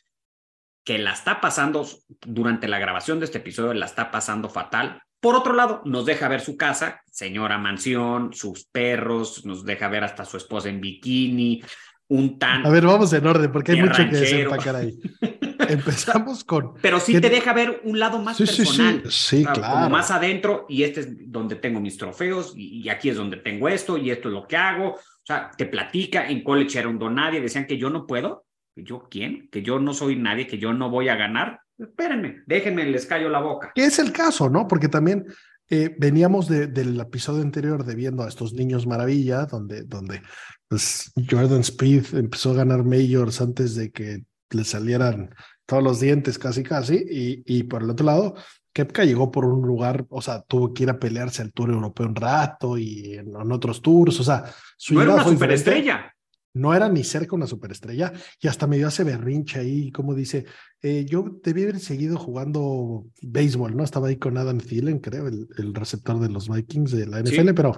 que 0.86 0.97
la 0.97 1.12
está 1.12 1.41
pasando 1.41 1.86
durante 2.25 2.69
la 2.69 2.79
grabación 2.79 3.19
de 3.19 3.25
este 3.25 3.39
episodio, 3.39 3.73
la 3.73 3.86
está 3.86 4.12
pasando 4.12 4.47
fatal. 4.49 5.01
Por 5.19 5.36
otro 5.36 5.53
lado, 5.53 5.81
nos 5.83 6.05
deja 6.05 6.29
ver 6.29 6.39
su 6.39 6.55
casa, 6.55 7.01
señora 7.05 7.57
mansión, 7.57 8.31
sus 8.33 8.65
perros, 8.65 9.45
nos 9.45 9.65
deja 9.65 9.89
ver 9.89 10.05
hasta 10.05 10.23
su 10.23 10.38
esposa 10.38 10.69
en 10.69 10.79
bikini, 10.79 11.62
un 12.09 12.38
tan... 12.39 12.65
A 12.65 12.69
ver, 12.69 12.86
vamos 12.86 13.12
en 13.13 13.25
orden 13.27 13.51
porque 13.51 13.73
hay 13.73 13.81
mucho 13.81 13.95
que 13.95 14.03
ranchero. 14.03 14.21
desempacar 14.21 14.75
ahí. 14.77 14.99
Empezamos 15.69 16.43
con... 16.43 16.73
Pero 16.81 16.99
sí 16.99 17.13
¿Qué- 17.13 17.21
te 17.21 17.29
deja 17.29 17.53
ver 17.53 17.81
un 17.83 17.99
lado 17.99 18.19
más 18.21 18.37
Sí, 18.37 18.45
sí, 18.47 18.53
sí, 18.53 18.61
personal. 18.63 19.03
sí, 19.11 19.43
claro. 19.43 19.61
Como 19.61 19.89
más 19.89 20.11
adentro, 20.11 20.65
y 20.69 20.83
este 20.83 20.99
es 21.01 21.31
donde 21.31 21.55
tengo 21.55 21.79
mis 21.79 21.97
trofeos, 21.97 22.53
y, 22.55 22.81
y 22.83 22.89
aquí 22.89 23.09
es 23.09 23.15
donde 23.17 23.37
tengo 23.37 23.67
esto, 23.69 23.97
y 23.97 24.09
esto 24.11 24.27
es 24.29 24.33
lo 24.33 24.47
que 24.47 24.57
hago. 24.57 24.91
O 24.95 25.25
sea, 25.25 25.51
te 25.57 25.65
platica, 25.65 26.27
en 26.27 26.43
college 26.43 26.79
era 26.79 26.89
un 26.89 26.99
don 26.99 27.15
nadie, 27.15 27.41
decían 27.41 27.65
que 27.67 27.77
yo 27.77 27.89
no 27.89 28.05
puedo. 28.05 28.45
¿Que 28.75 28.83
¿Yo 28.83 29.07
quién? 29.09 29.49
Que 29.51 29.61
yo 29.61 29.79
no 29.79 29.93
soy 29.93 30.15
nadie, 30.15 30.47
que 30.47 30.57
yo 30.57 30.73
no 30.73 30.89
voy 30.89 31.07
a 31.09 31.15
ganar. 31.15 31.59
Espérenme, 31.77 32.41
déjenme, 32.47 32.85
les 32.85 33.05
callo 33.05 33.29
la 33.29 33.39
boca. 33.39 33.71
Que 33.75 33.85
es 33.85 33.99
el 33.99 34.11
caso, 34.11 34.49
¿no? 34.49 34.67
Porque 34.67 34.87
también 34.89 35.25
eh, 35.69 35.95
veníamos 35.97 36.47
de- 36.47 36.67
del 36.67 36.99
episodio 36.99 37.41
anterior 37.41 37.83
de 37.85 37.95
viendo 37.95 38.23
a 38.23 38.27
estos 38.29 38.53
niños 38.53 38.85
maravilla, 38.87 39.45
donde, 39.45 39.83
donde 39.83 40.21
pues, 40.67 41.11
Jordan 41.29 41.61
Speed 41.61 42.15
empezó 42.15 42.51
a 42.51 42.55
ganar 42.55 42.83
majors 42.83 43.41
antes 43.41 43.75
de 43.75 43.91
que 43.91 44.23
le 44.53 44.63
salieran 44.63 45.33
todos 45.65 45.81
los 45.83 45.99
dientes 45.99 46.37
casi 46.39 46.63
casi, 46.63 46.95
y, 46.95 47.43
y 47.45 47.63
por 47.63 47.83
el 47.83 47.89
otro 47.89 48.05
lado, 48.05 48.35
Kepka 48.73 49.05
llegó 49.05 49.31
por 49.31 49.45
un 49.45 49.65
lugar, 49.67 50.05
o 50.09 50.21
sea, 50.21 50.41
tuvo 50.41 50.73
que 50.73 50.83
ir 50.83 50.89
a 50.89 50.99
pelearse 50.99 51.41
al 51.41 51.51
Tour 51.53 51.69
Europeo 51.71 52.07
un 52.07 52.15
rato 52.15 52.77
y 52.77 53.13
en, 53.13 53.27
en 53.35 53.51
otros 53.51 53.81
tours, 53.81 54.19
o 54.19 54.23
sea, 54.23 54.45
su 54.77 54.95
No 54.95 55.01
era 55.03 55.13
una 55.15 55.23
superestrella. 55.23 56.13
no 56.55 56.73
era 56.73 56.89
ni 56.89 57.03
cerca 57.03 57.35
una 57.35 57.47
superestrella 57.47 58.11
y 58.41 58.47
hasta 58.47 58.67
me 58.67 58.77
dio 58.77 58.87
ese 58.87 59.03
berrinche 59.03 59.59
ahí, 59.59 59.91
como 59.91 60.13
dice, 60.15 60.45
eh, 60.81 61.05
yo 61.07 61.39
debí 61.43 61.63
haber 61.63 61.79
seguido 61.79 62.17
jugando 62.17 63.05
béisbol, 63.21 63.75
¿no? 63.77 63.83
Estaba 63.83 64.07
ahí 64.09 64.17
con 64.17 64.37
Adam 64.37 64.57
Thielen, 64.59 64.99
creo, 64.99 65.27
el, 65.27 65.47
el 65.57 65.73
receptor 65.73 66.19
de 66.19 66.29
los 66.29 66.49
Vikings 66.49 66.91
de 66.91 67.05
la 67.07 67.19
NFL, 67.21 67.47
Sí. 67.49 67.53
pero 67.55 67.77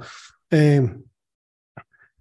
eh, 0.49 0.93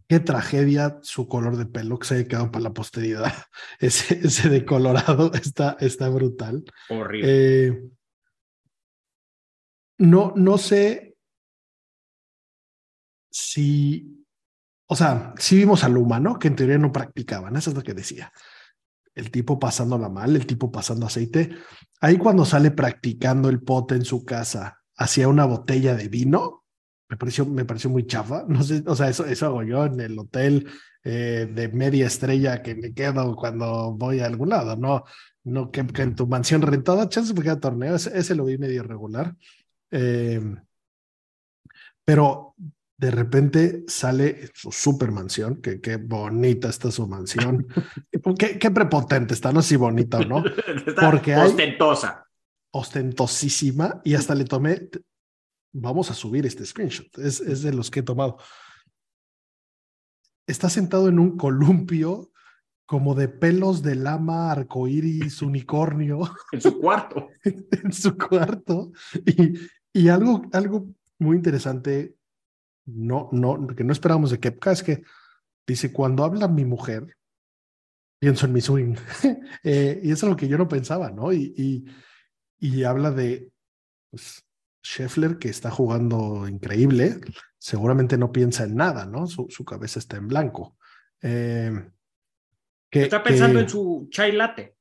qué 0.09 0.21
tragedia 0.21 0.99
su 1.03 1.29
color 1.29 1.57
de 1.57 1.67
pelo 1.67 1.99
que 1.99 2.07
se 2.07 2.15
haya 2.15 2.29
quedado 2.29 2.51
para 2.51 2.65
la 2.65 2.73
posteridad. 2.73 3.33
Ese, 3.79 4.21
ese 4.27 4.49
de 4.49 4.65
Colorado 4.65 5.33
está, 5.35 5.77
está 5.81 6.09
brutal. 6.09 6.65
Horrible. 6.89 7.67
Eh, 7.67 7.83
no, 9.99 10.33
no 10.37 10.59
sé 10.59 11.17
si, 13.31 14.25
o 14.87 14.97
sea, 14.97 15.35
sí 15.39 15.57
vimos 15.57 15.85
a 15.85 15.89
Luma, 15.89 16.21
¿no? 16.21 16.39
Que 16.39 16.49
en 16.49 16.57
teoría 16.57 16.79
no 16.79 16.93
practicaban, 16.93 17.57
eso 17.57 17.71
es 17.71 17.77
lo 17.77 17.83
que 17.83 17.95
decía. 17.95 18.33
El 19.15 19.31
tipo 19.31 19.59
pasándola 19.59 20.09
mal, 20.09 20.35
el 20.35 20.47
tipo 20.47 20.73
pasando 20.73 21.07
aceite. 21.07 21.57
Ahí 22.01 22.19
cuando 22.19 22.45
sale 22.45 22.73
practicando 22.73 23.49
el 23.49 23.63
pote 23.63 23.95
en 23.95 24.05
su 24.05 24.25
casa 24.25 24.83
hacia 24.97 25.29
una 25.29 25.45
botella 25.45 25.95
de 25.95 26.09
vino, 26.09 26.64
me 27.15 27.19
pareció, 27.19 27.47
me 27.47 27.65
pareció 27.65 27.91
muy 27.91 28.07
chafa. 28.07 28.45
No 28.49 28.63
sé, 28.65 28.83
o 28.87 28.97
sea, 28.97 29.09
eso, 29.09 29.25
eso 29.25 29.47
hago 29.47 29.63
yo 29.63 29.85
en 29.85 30.01
el 30.01 30.19
hotel 30.19 30.67
eh, 31.05 31.49
de 31.55 31.69
media 31.69 32.07
estrella 32.09 32.61
que 32.63 32.75
me 32.75 32.93
quedo 32.93 33.37
cuando 33.37 33.93
voy 33.93 34.19
a 34.21 34.27
algún 34.27 34.49
lado, 34.49 34.77
¿no? 34.77 35.05
No 35.45 35.71
que, 35.71 35.87
que 35.87 36.03
en 36.03 36.17
tu 36.17 36.27
mansión 36.27 36.63
rentada, 36.63 37.09
chance 37.09 37.33
porque 37.35 37.51
era 37.51 37.61
torneo, 37.61 37.95
ese, 37.95 38.19
ese 38.19 38.35
lo 38.35 38.47
vi 38.47 38.59
medio 38.59 38.83
irregular. 38.83 39.37
Eh, 39.93 40.41
pero 42.05 42.55
de 42.97 43.11
repente 43.11 43.85
sale 43.87 44.51
su 44.55 44.73
super 44.73 45.11
mansión, 45.13 45.61
que 45.61 45.81
qué 45.81 45.97
bonita 45.97 46.69
está 46.69 46.91
su 46.91 47.07
mansión. 47.07 47.67
qué, 48.39 48.59
qué 48.59 48.71
prepotente 48.71 49.35
está, 49.35 49.53
no 49.53 49.63
sé 49.63 49.71
si 49.71 49.77
bonita 49.77 50.19
o 50.19 50.25
no, 50.25 50.43
Está 50.87 51.11
porque 51.11 51.35
hay- 51.35 51.49
ostentosa. 51.51 52.27
ostentosísima 52.73 54.01
y 54.05 54.15
hasta 54.15 54.35
le 54.35 54.45
tomé, 54.45 54.89
vamos 55.75 56.11
a 56.11 56.15
subir 56.15 56.47
este 56.47 56.65
screenshot, 56.65 57.19
es, 57.19 57.41
es 57.41 57.63
de 57.63 57.75
los 57.75 57.91
que 57.91 58.01
he 58.01 58.03
tomado. 58.03 58.39
Está 60.47 60.71
sentado 60.71 61.09
en 61.09 61.19
un 61.19 61.37
columpio 61.37 62.31
como 62.87 63.15
de 63.15 63.29
pelos 63.29 63.83
de 63.83 63.97
lama, 63.97 64.53
arcoíris, 64.53 65.43
unicornio. 65.43 66.21
En 66.53 66.61
su 66.61 66.79
cuarto. 66.81 67.29
en 67.45 67.93
su 67.93 68.17
cuarto. 68.17 68.93
Y, 69.27 69.59
y 69.93 70.09
algo, 70.09 70.43
algo 70.53 70.89
muy 71.19 71.37
interesante, 71.37 72.17
no, 72.87 73.29
no, 73.33 73.67
que 73.69 73.85
no 73.85 73.93
esperábamos 73.93 74.31
de 74.31 74.41
Kepka, 74.41 74.73
es 74.73 74.83
que 74.83 75.03
dice, 75.67 75.93
cuando 75.93 76.25
habla 76.25 76.47
mi 76.47 76.65
mujer, 76.65 77.17
pienso 78.21 78.47
en 78.47 78.53
mi 78.53 78.61
swing. 78.61 78.95
Eh, 79.67 79.99
y 80.03 80.11
eso 80.11 80.27
es 80.27 80.31
lo 80.31 80.37
que 80.37 80.47
yo 80.47 80.59
no 80.59 80.69
pensaba, 80.69 81.11
¿no? 81.11 81.33
Y, 81.33 81.55
y, 81.57 81.87
y 82.59 82.85
habla 82.85 83.11
de 83.11 83.51
pues, 84.11 84.45
Scheffler, 84.85 85.39
que 85.39 85.49
está 85.49 85.71
jugando 85.71 86.47
increíble, 86.47 87.19
seguramente 87.59 88.19
no 88.19 88.31
piensa 88.31 88.65
en 88.65 88.77
nada, 88.77 89.07
¿no? 89.07 89.27
Su, 89.27 89.47
su 89.49 89.65
cabeza 89.65 89.99
está 89.99 90.19
en 90.19 90.29
blanco. 90.29 90.77
Eh, 91.23 91.73
que, 92.91 93.03
Está 93.05 93.23
pensando 93.23 93.55
que- 93.59 93.63
en 93.63 93.69
su 93.71 94.09
chai 94.11 94.33
latte. 94.33 94.77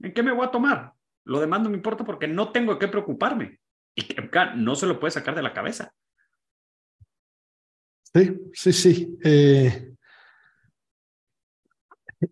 ¿En 0.00 0.12
qué 0.12 0.22
me 0.22 0.32
voy 0.32 0.46
a 0.46 0.50
tomar? 0.50 0.92
Lo 1.24 1.40
demás 1.40 1.62
no 1.62 1.70
me 1.70 1.76
importa 1.76 2.04
porque 2.04 2.28
no 2.28 2.52
tengo 2.52 2.74
de 2.74 2.78
qué 2.78 2.88
preocuparme. 2.88 3.60
Y 3.94 4.02
Kepka 4.02 4.54
no 4.54 4.76
se 4.76 4.86
lo 4.86 5.00
puede 5.00 5.10
sacar 5.12 5.34
de 5.34 5.42
la 5.42 5.54
cabeza. 5.54 5.94
Sí, 8.14 8.38
sí, 8.52 8.72
sí. 8.72 9.18
Eh, 9.24 9.94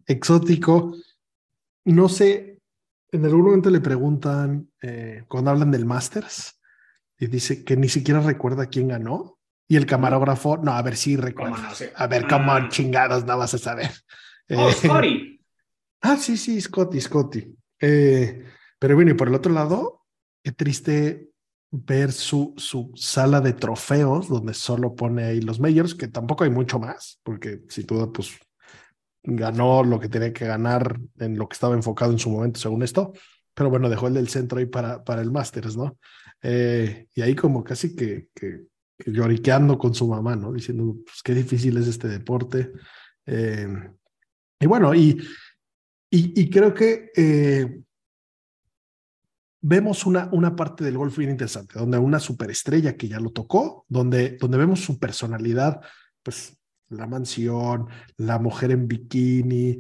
exótico. 0.07 0.95
no 1.87 2.09
sé, 2.09 2.54
en 3.15 3.25
algún 3.25 3.43
momento 3.43 3.71
le 3.71 3.81
preguntan, 3.81 4.69
eh, 4.83 5.23
cuando 5.29 5.53
hablan 5.53 5.71
del 5.71 5.87
Masters, 5.87 6.61
y 7.17 7.29
dice 7.29 7.65
que 7.65 7.77
ni 7.77 7.89
siquiera 7.89 8.21
recuerda 8.21 8.67
quién 8.67 8.89
ganó. 8.89 9.39
Y 9.69 9.77
el 9.77 9.87
camarógrafo, 9.87 10.57
no, 10.57 10.73
a 10.73 10.83
ver 10.83 10.97
si 10.97 11.17
recuerda. 11.17 11.73
A 11.95 12.07
ver, 12.09 12.27
cómo 12.27 12.53
ah. 12.53 12.69
chingados 12.69 13.25
no 13.25 13.39
vas 13.39 13.55
a 13.55 13.59
saber. 13.59 13.91
Oh, 14.51 14.71
Scotty. 14.71 15.41
ah, 16.03 16.17
sí, 16.17 16.37
sí, 16.37 16.61
Scotty, 16.61 17.01
Scotty. 17.01 17.57
Eh, 17.81 18.45
pero 18.81 18.97
bueno, 18.97 19.13
y 19.13 19.15
por 19.15 19.29
el 19.29 19.35
otro 19.37 19.53
lado, 19.53 20.03
qué 20.43 20.51
triste 20.51 21.31
ver 21.71 22.11
su, 22.11 22.53
su 22.57 22.91
sala 22.97 23.41
de 23.41 23.53
trofeos, 23.53 24.29
donde 24.29 24.55
solo 24.55 24.97
pone 24.97 25.25
ahí 25.25 25.41
los 25.41 25.61
majors, 25.61 25.95
que 25.95 26.09
tampoco 26.09 26.43
hay 26.43 26.51
mucho 26.51 26.81
más, 26.81 27.21
porque 27.23 27.63
si 27.69 27.85
tú, 27.85 28.13
pues, 28.13 28.37
ganó 29.25 29.83
lo 29.83 29.99
que 29.99 30.09
tenía 30.09 30.33
que 30.33 30.47
ganar 30.47 31.01
en 31.19 31.39
lo 31.39 31.49
que 31.49 31.55
estaba 31.55 31.75
enfocado 31.75 32.13
en 32.13 32.19
su 32.19 32.31
momento, 32.31 32.61
según 32.61 32.83
esto. 32.83 33.13
Pero 33.55 33.71
bueno, 33.71 33.89
dejó 33.89 34.09
el 34.09 34.15
del 34.15 34.29
centro 34.29 34.59
ahí 34.59 34.67
para, 34.67 35.03
para 35.03 35.23
el 35.23 35.31
Masters, 35.31 35.77
¿no? 35.77 35.99
Eh, 36.43 37.07
y 37.15 37.23
ahí 37.23 37.35
como 37.35 37.65
casi 37.65 37.97
que, 37.97 38.29
que, 38.35 38.67
lloriqueando 39.07 39.79
con 39.79 39.95
su 39.95 40.07
mamá, 40.07 40.37
¿no? 40.37 40.53
Diciendo, 40.53 40.97
pues 41.05 41.23
qué 41.23 41.35
difícil 41.35 41.77
es 41.79 41.89
este 41.89 42.09
deporte. 42.09 42.73
Eh, 43.27 43.67
y 44.61 44.67
bueno, 44.67 44.95
y, 44.95 45.21
y, 46.11 46.49
creo 46.49 46.73
que 46.73 47.11
eh, 47.17 47.81
vemos 49.61 50.07
una, 50.07 50.29
una 50.33 50.55
parte 50.55 50.85
del 50.85 50.97
golf 50.97 51.17
bien 51.19 51.31
interesante, 51.31 51.79
donde 51.79 51.99
una 51.99 52.21
superestrella 52.21 52.97
que 52.97 53.09
ya 53.09 53.19
lo 53.19 53.31
tocó, 53.31 53.85
donde, 53.89 54.37
donde 54.39 54.59
vemos 54.59 54.81
su 54.81 54.99
personalidad, 54.99 55.81
pues 56.23 56.57
la 56.97 57.07
mansión, 57.07 57.87
la 58.17 58.39
mujer 58.39 58.71
en 58.71 58.89
bikini, 58.89 59.79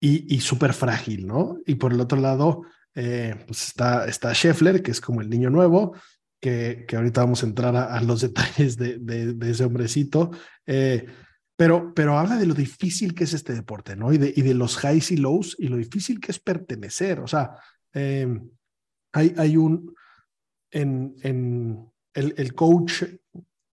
y, 0.00 0.34
y 0.34 0.40
súper 0.40 0.72
frágil, 0.72 1.26
¿no? 1.26 1.58
Y 1.66 1.74
por 1.74 1.92
el 1.92 2.00
otro 2.00 2.20
lado, 2.20 2.62
eh, 2.94 3.34
pues 3.46 3.68
está, 3.68 4.06
está 4.06 4.32
Scheffler, 4.32 4.82
que 4.82 4.90
es 4.90 5.00
como 5.00 5.20
el 5.20 5.30
niño 5.30 5.50
nuevo, 5.50 5.94
que, 6.40 6.84
que 6.86 6.96
ahorita 6.96 7.22
vamos 7.22 7.42
a 7.42 7.46
entrar 7.46 7.76
a, 7.76 8.00
los 8.02 8.20
detalles 8.22 8.76
de, 8.76 8.98
de, 8.98 9.50
ese 9.50 9.64
hombrecito, 9.64 10.30
eh, 10.66 11.06
pero, 11.56 11.92
pero 11.94 12.18
habla 12.18 12.36
de 12.36 12.46
lo 12.46 12.54
difícil 12.54 13.14
que 13.14 13.24
es 13.24 13.34
este 13.34 13.54
deporte, 13.54 13.96
¿no? 13.96 14.12
Y 14.12 14.18
de, 14.18 14.32
y 14.34 14.42
de 14.42 14.54
los 14.54 14.82
highs 14.82 15.10
y 15.10 15.16
lows 15.16 15.56
y 15.58 15.68
lo 15.68 15.76
difícil 15.76 16.20
que 16.20 16.30
es 16.32 16.38
pertenecer, 16.38 17.20
o 17.20 17.26
sea, 17.26 17.50
em, 17.92 18.48
hay, 19.12 19.34
hay 19.36 19.56
un, 19.56 19.94
en, 20.70 21.14
en 21.22 21.92
el 22.14 22.54
coach 22.54 23.04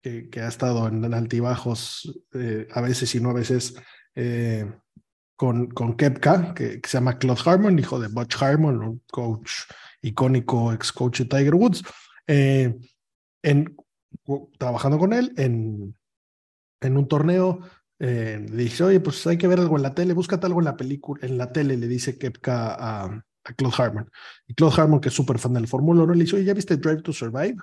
que, 0.02 0.30
que, 0.30 0.42
ha 0.42 0.48
estado 0.48 0.88
en, 0.88 1.14
altibajos 1.14 2.24
eh, 2.34 2.68
a 2.72 2.82
veces 2.82 3.14
y 3.16 3.20
no 3.20 3.32
a 3.32 3.34
veces, 3.34 3.76
con, 5.40 5.70
con 5.70 5.96
Kepka, 5.96 6.54
que, 6.54 6.82
se 6.84 6.98
llama 6.98 7.18
Claude 7.18 7.42
Harmon, 7.46 7.80
hijo 7.80 7.98
de 7.98 8.10
Butch 8.10 8.44
Harmon, 8.44 8.84
un 8.84 9.02
coach 9.10 9.52
icónico, 10.02 10.74
ex 10.74 10.92
coach 10.92 11.20
de 11.20 11.26
Tiger 11.26 11.56
Woods, 11.56 11.82
eh, 12.28 12.78
en, 13.42 13.78
trabajando 14.58 14.98
con 15.00 15.14
él 15.14 15.34
en, 15.38 15.96
en 16.82 16.98
un 16.98 17.08
torneo. 17.08 17.62
Eh, 18.00 18.46
le 18.50 18.64
dice, 18.64 18.84
oye, 18.84 19.00
pues 19.00 19.26
hay 19.28 19.38
que 19.38 19.48
ver 19.48 19.60
algo 19.60 19.78
en 19.78 19.84
la 19.84 19.96
tele, 19.96 20.12
búscate 20.12 20.46
algo 20.46 20.60
en 20.60 20.66
la 20.66 20.76
película, 20.76 21.26
en 21.26 21.38
la 21.38 21.54
tele, 21.54 21.78
le 21.78 21.88
dice 21.88 22.18
Kepka 22.18 22.76
a, 22.76 23.06
a 23.06 23.54
Claude 23.54 23.76
Harmon. 23.78 24.12
Y 24.46 24.56
Claude 24.56 24.82
Harmon, 24.82 25.00
que 25.00 25.08
es 25.08 25.16
súper 25.16 25.40
fan 25.40 25.54
del 25.54 25.70
Fórmula 25.70 26.04
1, 26.04 26.16
le 26.16 26.24
dice, 26.26 26.36
oye, 26.36 26.46
¿ya 26.46 26.54
viste 26.54 26.76
Drive 26.76 27.02
to 27.02 27.14
Survive? 27.14 27.56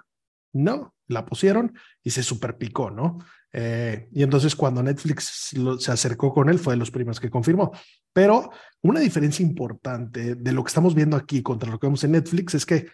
No, 0.55 0.95
la 1.09 1.25
pusieron 1.25 1.73
y 2.03 2.11
se 2.11 2.23
super 2.23 2.57
picó, 2.57 2.91
¿no? 2.91 3.19
Eh, 3.53 4.09
y 4.13 4.23
entonces 4.23 4.55
cuando 4.55 4.83
Netflix 4.83 5.55
se 5.79 5.91
acercó 5.91 6.33
con 6.33 6.51
él 6.51 6.59
fue 6.59 6.75
de 6.75 6.79
los 6.79 6.91
primeros 6.91 7.21
que 7.21 7.31
confirmó. 7.31 7.73
Pero 8.13 8.51
una 8.83 9.01
diferencia 9.01 9.45
importante 9.45 10.35
de 10.35 10.53
lo 10.53 10.63
que 10.63 10.69
estamos 10.69 10.95
viendo 10.95 11.17
aquí 11.17 11.43
contra 11.43 11.71
lo 11.71 11.79
que 11.79 11.87
vemos 11.87 12.05
en 12.05 12.13
Netflix 12.13 12.55
es 12.55 12.67
que, 12.67 12.89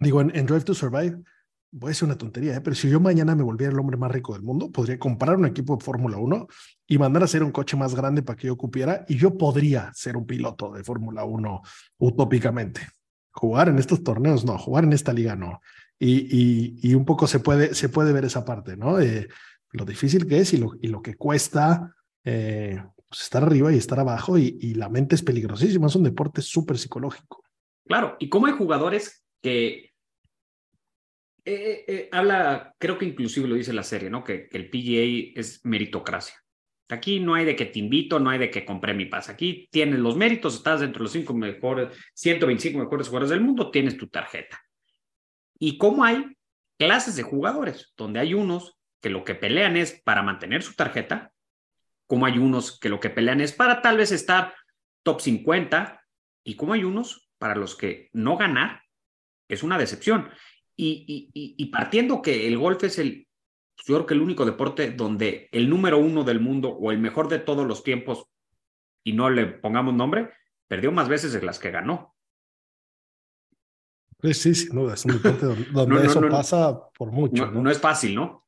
digo, 0.00 0.20
en, 0.20 0.46
Drive 0.46 0.62
to 0.62 0.74
Survive, 0.74 1.22
voy 1.70 1.88
a 1.88 1.90
decir 1.90 2.06
una 2.06 2.18
tontería, 2.18 2.56
¿eh? 2.56 2.60
pero 2.60 2.74
si 2.74 2.88
yo 2.88 2.98
mañana 3.00 3.34
me 3.34 3.42
volviera 3.42 3.72
el 3.72 3.78
hombre 3.78 3.96
más 3.96 4.10
rico 4.10 4.32
del 4.32 4.42
mundo, 4.42 4.70
podría 4.70 4.98
comprar 4.98 5.36
un 5.36 5.46
equipo 5.46 5.76
de 5.76 5.84
Fórmula 5.84 6.16
1 6.16 6.46
y 6.88 6.98
mandar 6.98 7.22
a 7.22 7.26
hacer 7.26 7.42
un 7.42 7.52
coche 7.52 7.76
más 7.76 7.94
grande 7.94 8.22
para 8.22 8.36
que 8.36 8.46
yo 8.48 8.56
cupiera 8.56 9.04
y 9.08 9.16
yo 9.16 9.36
podría 9.36 9.92
ser 9.94 10.16
un 10.16 10.26
piloto 10.26 10.72
de 10.72 10.82
Fórmula 10.82 11.24
1 11.24 11.62
utópicamente. 11.98 12.80
Jugar 13.32 13.68
en 13.68 13.78
estos 13.78 14.02
torneos, 14.02 14.44
no, 14.44 14.58
jugar 14.58 14.84
en 14.84 14.92
esta 14.92 15.12
liga, 15.12 15.36
no. 15.36 15.60
Y, 15.98 16.78
y, 16.82 16.94
un 16.94 17.06
poco 17.06 17.26
se 17.26 17.40
puede, 17.40 17.74
se 17.74 17.88
puede 17.88 18.12
ver 18.12 18.26
esa 18.26 18.44
parte, 18.44 18.76
¿no? 18.76 19.00
Eh, 19.00 19.28
lo 19.72 19.84
difícil 19.84 20.26
que 20.26 20.38
es 20.38 20.52
y 20.52 20.58
lo, 20.58 20.72
y 20.80 20.88
lo 20.88 21.00
que 21.00 21.14
cuesta 21.14 21.94
eh, 22.22 22.82
pues 23.08 23.22
estar 23.22 23.42
arriba 23.42 23.72
y 23.72 23.78
estar 23.78 23.98
abajo 23.98 24.36
y, 24.36 24.58
y, 24.60 24.74
la 24.74 24.90
mente 24.90 25.14
es 25.14 25.22
peligrosísima, 25.22 25.86
es 25.86 25.96
un 25.96 26.04
deporte 26.04 26.42
súper 26.42 26.76
psicológico. 26.76 27.42
Claro, 27.86 28.16
y 28.18 28.28
cómo 28.28 28.46
hay 28.46 28.52
jugadores 28.52 29.24
que 29.42 29.92
eh, 31.44 32.08
habla, 32.12 32.74
creo 32.78 32.98
que 32.98 33.06
inclusive 33.06 33.48
lo 33.48 33.54
dice 33.54 33.72
la 33.72 33.84
serie, 33.84 34.10
¿no? 34.10 34.22
Que, 34.22 34.48
que, 34.48 34.58
el 34.58 34.68
PGA 34.68 35.40
es 35.40 35.64
meritocracia. 35.64 36.34
Aquí 36.88 37.20
no 37.20 37.34
hay 37.34 37.44
de 37.44 37.56
que 37.56 37.66
te 37.66 37.78
invito, 37.78 38.20
no 38.20 38.30
hay 38.30 38.38
de 38.38 38.50
que 38.50 38.66
compré 38.66 38.92
mi 38.92 39.06
paz. 39.06 39.28
Aquí 39.28 39.68
tienes 39.70 39.98
los 39.98 40.16
méritos, 40.16 40.56
estás 40.56 40.80
dentro 40.80 41.00
de 41.00 41.04
los 41.04 41.12
cinco 41.12 41.32
mejores, 41.32 41.96
125 42.14 42.78
mejores 42.78 43.08
jugadores 43.08 43.30
del 43.30 43.40
mundo, 43.40 43.70
tienes 43.70 43.96
tu 43.96 44.08
tarjeta 44.08 44.60
y 45.58 45.78
cómo 45.78 46.04
hay 46.04 46.36
clases 46.78 47.16
de 47.16 47.22
jugadores, 47.22 47.92
donde 47.96 48.20
hay 48.20 48.34
unos 48.34 48.78
que 49.00 49.10
lo 49.10 49.24
que 49.24 49.34
pelean 49.34 49.76
es 49.76 50.00
para 50.04 50.22
mantener 50.22 50.62
su 50.62 50.74
tarjeta, 50.74 51.32
como 52.06 52.26
hay 52.26 52.38
unos 52.38 52.78
que 52.78 52.88
lo 52.88 53.00
que 53.00 53.10
pelean 53.10 53.40
es 53.40 53.52
para 53.52 53.82
tal 53.82 53.96
vez 53.96 54.12
estar 54.12 54.54
top 55.02 55.20
50, 55.20 56.02
y 56.44 56.54
como 56.54 56.72
hay 56.72 56.84
unos 56.84 57.28
para 57.38 57.54
los 57.54 57.76
que 57.76 58.08
no 58.12 58.36
ganar 58.36 58.82
es 59.48 59.62
una 59.62 59.78
decepción. 59.78 60.30
Y, 60.78 61.30
y, 61.32 61.66
partiendo 61.66 62.20
que 62.20 62.46
el 62.46 62.58
golf 62.58 62.84
es 62.84 62.98
el, 62.98 63.26
yo 63.86 63.94
creo 63.94 64.06
que 64.06 64.14
el 64.14 64.20
único 64.20 64.44
deporte 64.44 64.90
donde 64.90 65.48
el 65.52 65.70
número 65.70 65.98
uno 65.98 66.22
del 66.22 66.40
mundo 66.40 66.68
o 66.70 66.92
el 66.92 66.98
mejor 66.98 67.28
de 67.28 67.38
todos 67.38 67.66
los 67.66 67.82
tiempos, 67.82 68.26
y 69.02 69.12
no 69.12 69.30
le 69.30 69.46
pongamos 69.46 69.94
nombre, 69.94 70.30
perdió 70.66 70.92
más 70.92 71.08
veces 71.08 71.32
de 71.32 71.42
las 71.42 71.58
que 71.58 71.70
ganó. 71.70 72.15
Sí, 74.34 74.54
sí, 74.54 74.68
no, 74.72 74.92
es 74.92 75.04
un 75.04 75.12
deporte 75.12 75.46
donde, 75.72 76.06
eso 76.06 76.20
pasa 76.28 76.78
por 76.96 77.12
mucho. 77.12 77.50
No, 77.50 77.70
es 77.70 77.78
fácil, 77.78 78.14
¿no? 78.14 78.46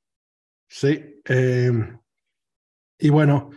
Sí. 0.68 1.20
Em, 1.24 1.98
y 2.98 3.08
bueno, 3.10 3.50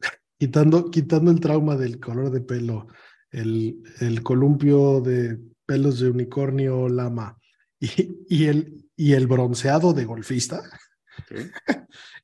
quitando, 0.38 0.90
quitando 0.90 1.30
el 1.30 1.40
trauma 1.40 1.76
del 1.76 2.00
color 2.00 2.30
de 2.30 2.40
pelo, 2.40 2.88
el, 3.30 3.82
el 4.00 4.22
columpio 4.22 5.00
de 5.00 5.38
pelos 5.64 6.00
de 6.00 6.10
unicornio 6.10 6.88
lama 6.88 7.38
y, 7.80 8.24
y, 8.28 8.46
el, 8.46 8.88
y 8.96 9.12
el 9.12 9.26
bronceado 9.26 9.92
de 9.92 10.04
golfista, 10.04 10.62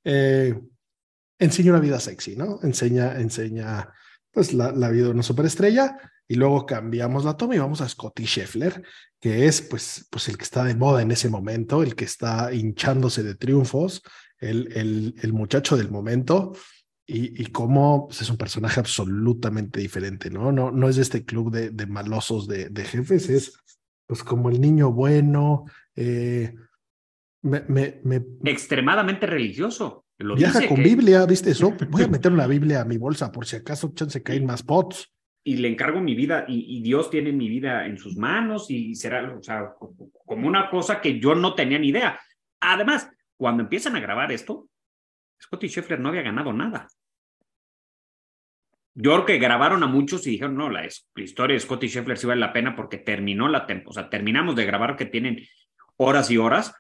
eh, 0.05 0.61
enseña 1.39 1.73
una 1.73 1.81
vida 1.81 1.99
sexy, 2.01 2.37
¿no? 2.37 2.61
Enseña, 2.63 3.19
enseña 3.21 3.93
pues 4.31 4.55
la, 4.55 4.73
la 4.73 4.91
vida 4.91 5.05
de 5.05 5.11
una 5.11 5.23
superestrella 5.23 5.99
y 6.29 6.35
luego 6.35 6.67
cambiamos 6.67 7.25
la 7.25 7.37
toma 7.37 7.55
y 7.55 7.59
vamos 7.59 7.81
a 7.81 7.89
Scotty 7.89 8.25
Scheffler, 8.25 8.83
que 9.21 9.47
es 9.47 9.63
pues, 9.63 10.07
pues 10.11 10.29
el 10.29 10.37
que 10.37 10.45
está 10.45 10.65
de 10.65 10.75
moda 10.75 11.03
en 11.03 11.11
ese 11.11 11.29
momento, 11.29 11.83
el 11.83 11.95
que 11.95 12.05
está 12.05 12.53
hinchándose 12.53 13.23
de 13.23 13.35
triunfos, 13.35 14.03
el, 14.39 14.73
el, 14.75 15.15
el 15.23 15.33
muchacho 15.33 15.77
del 15.77 15.91
momento, 15.91 16.53
y, 17.07 17.43
y 17.43 17.47
cómo 17.47 18.07
pues, 18.09 18.23
es 18.23 18.31
un 18.31 18.37
personaje 18.37 18.81
absolutamente 18.81 19.81
diferente, 19.81 20.31
¿no? 20.31 20.53
No, 20.53 20.71
no 20.71 20.89
es 20.89 20.99
este 20.99 21.25
club 21.25 21.53
de, 21.53 21.71
de 21.71 21.87
malosos 21.87 22.47
de, 22.47 22.69
de, 22.69 22.85
jefes, 22.85 23.29
es 23.29 23.53
pues 24.07 24.23
como 24.23 24.51
el 24.51 24.61
niño 24.61 24.93
bueno, 24.93 25.65
eh, 25.95 26.55
me, 27.43 27.61
me, 27.69 28.01
me... 28.05 28.23
extremadamente 28.45 29.27
religioso. 29.27 30.05
Lo 30.19 30.37
viaja 30.37 30.67
con 30.69 30.83
Biblia, 30.83 31.27
¿viste 31.27 31.51
eso? 31.51 31.75
Voy 31.91 32.03
a 32.05 32.09
meter 32.09 32.33
una 32.33 32.47
Biblia 32.47 32.83
a 32.83 32.85
mi 32.85 32.97
bolsa 32.97 33.33
por 33.33 33.47
si 33.47 33.57
acaso 33.57 33.93
chance 33.95 34.23
caen 34.23 34.47
más 34.47 34.63
pots 34.63 35.13
y 35.45 35.57
le 35.57 35.69
encargo 35.69 36.01
mi 36.01 36.15
vida 36.15 36.45
y, 36.47 36.81
Dios 36.83 37.11
tiene 37.11 37.33
mi 37.33 37.49
vida 37.49 37.87
en 37.87 37.99
sus 37.99 38.17
manos 38.17 38.71
y 38.71 38.95
será, 38.95 39.35
o 39.35 39.43
sea, 39.43 39.73
como 40.25 40.47
una 40.47 40.71
cosa 40.71 41.01
que 41.01 41.19
yo 41.19 41.35
no 41.35 41.55
tenía 41.55 41.79
ni 41.79 41.89
idea. 41.89 42.21
Además, 42.61 43.11
cuando 43.37 43.65
empiezan 43.65 43.97
a 43.97 44.01
grabar 44.01 44.31
esto, 44.31 44.69
Scotty 45.41 45.69
Scheffler 45.69 45.99
no 45.99 46.11
había 46.11 46.23
ganado 46.23 46.53
nada. 46.53 46.87
Yo 48.95 49.13
creo 49.13 49.25
que 49.25 49.39
grabaron 49.39 49.83
a 49.83 49.87
muchos 49.87 50.27
y 50.27 50.33
dijeron, 50.33 50.57
no, 50.57 50.71
la, 50.71 50.87
historia 51.17 51.55
de 51.55 51.61
Scotty 51.61 51.89
Scheffler 51.89 52.19
sí 52.19 52.27
vale 52.27 52.41
la 52.41 52.53
pena 52.53 52.77
porque 52.77 52.99
terminó 52.99 53.49
la 53.49 53.67
temporada, 53.67 53.91
o 53.91 53.95
sea, 53.95 54.11
terminamos 54.11 54.55
de 54.55 54.67
grabar 54.67 54.97
que 54.97 55.07
tienen 55.07 55.41
horas 55.97 56.31
y 56.31 56.37
horas, 56.37 56.75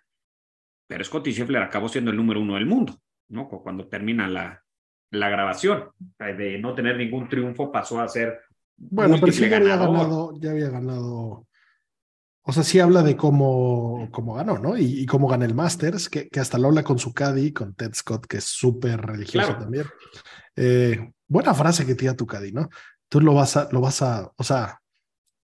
pero 0.87 1.03
Scotty 1.03 1.33
Scheffler 1.33 1.62
acabó 1.62 1.88
siendo 1.88 2.11
el 2.11 2.16
número 2.16 2.40
uno 2.40 2.55
del 2.55 2.66
mundo, 2.66 3.01
¿no? 3.29 3.48
Cuando 3.48 3.88
termina 3.88 4.29
la, 4.29 4.62
la 5.11 5.31
grabación, 5.31 5.90
de 6.18 6.59
no 6.59 6.75
tener 6.75 6.96
ningún 6.96 7.29
triunfo 7.29 7.72
pasó 7.72 8.01
a 8.01 8.09
ser 8.09 8.40
bueno, 8.76 9.16
pero 9.20 9.32
sí 9.32 9.48
ya 9.48 9.56
había 9.56 9.76
ganado, 9.76 10.35
ya 10.40 10.50
había 10.50 10.70
ganado 10.70 11.46
o 12.44 12.52
sea, 12.52 12.64
sí 12.64 12.80
habla 12.80 13.02
de 13.02 13.16
cómo, 13.16 14.08
cómo 14.11 14.35
ganó, 14.35 14.58
¿no? 14.58 14.76
Y, 14.76 15.06
cómo 15.06 15.28
gana 15.28 15.44
el 15.44 15.54
Masters, 15.54 16.08
que, 16.08 16.28
que, 16.28 16.40
hasta 16.40 16.58
lo 16.58 16.68
habla 16.68 16.82
con 16.82 16.98
su 16.98 17.14
caddy, 17.14 17.52
con 17.52 17.74
Ted 17.74 17.94
Scott, 17.94 18.26
que 18.26 18.38
es 18.38 18.44
súper 18.44 19.00
religioso 19.00 19.56
también. 19.56 19.87
Eh, 20.56 21.12
buena 21.28 21.54
frase 21.54 21.87
que 21.87 21.94
tira 21.94 22.16
tu 22.16 22.26
caddy, 22.26 22.50
¿no? 22.50 22.68
Tú 23.08 23.20
lo 23.20 23.35
vas 23.35 23.56
a, 23.56 23.68
lo 23.70 23.80
vas 23.80 24.02
a, 24.02 24.32
o 24.37 24.42
sea, 24.42 24.80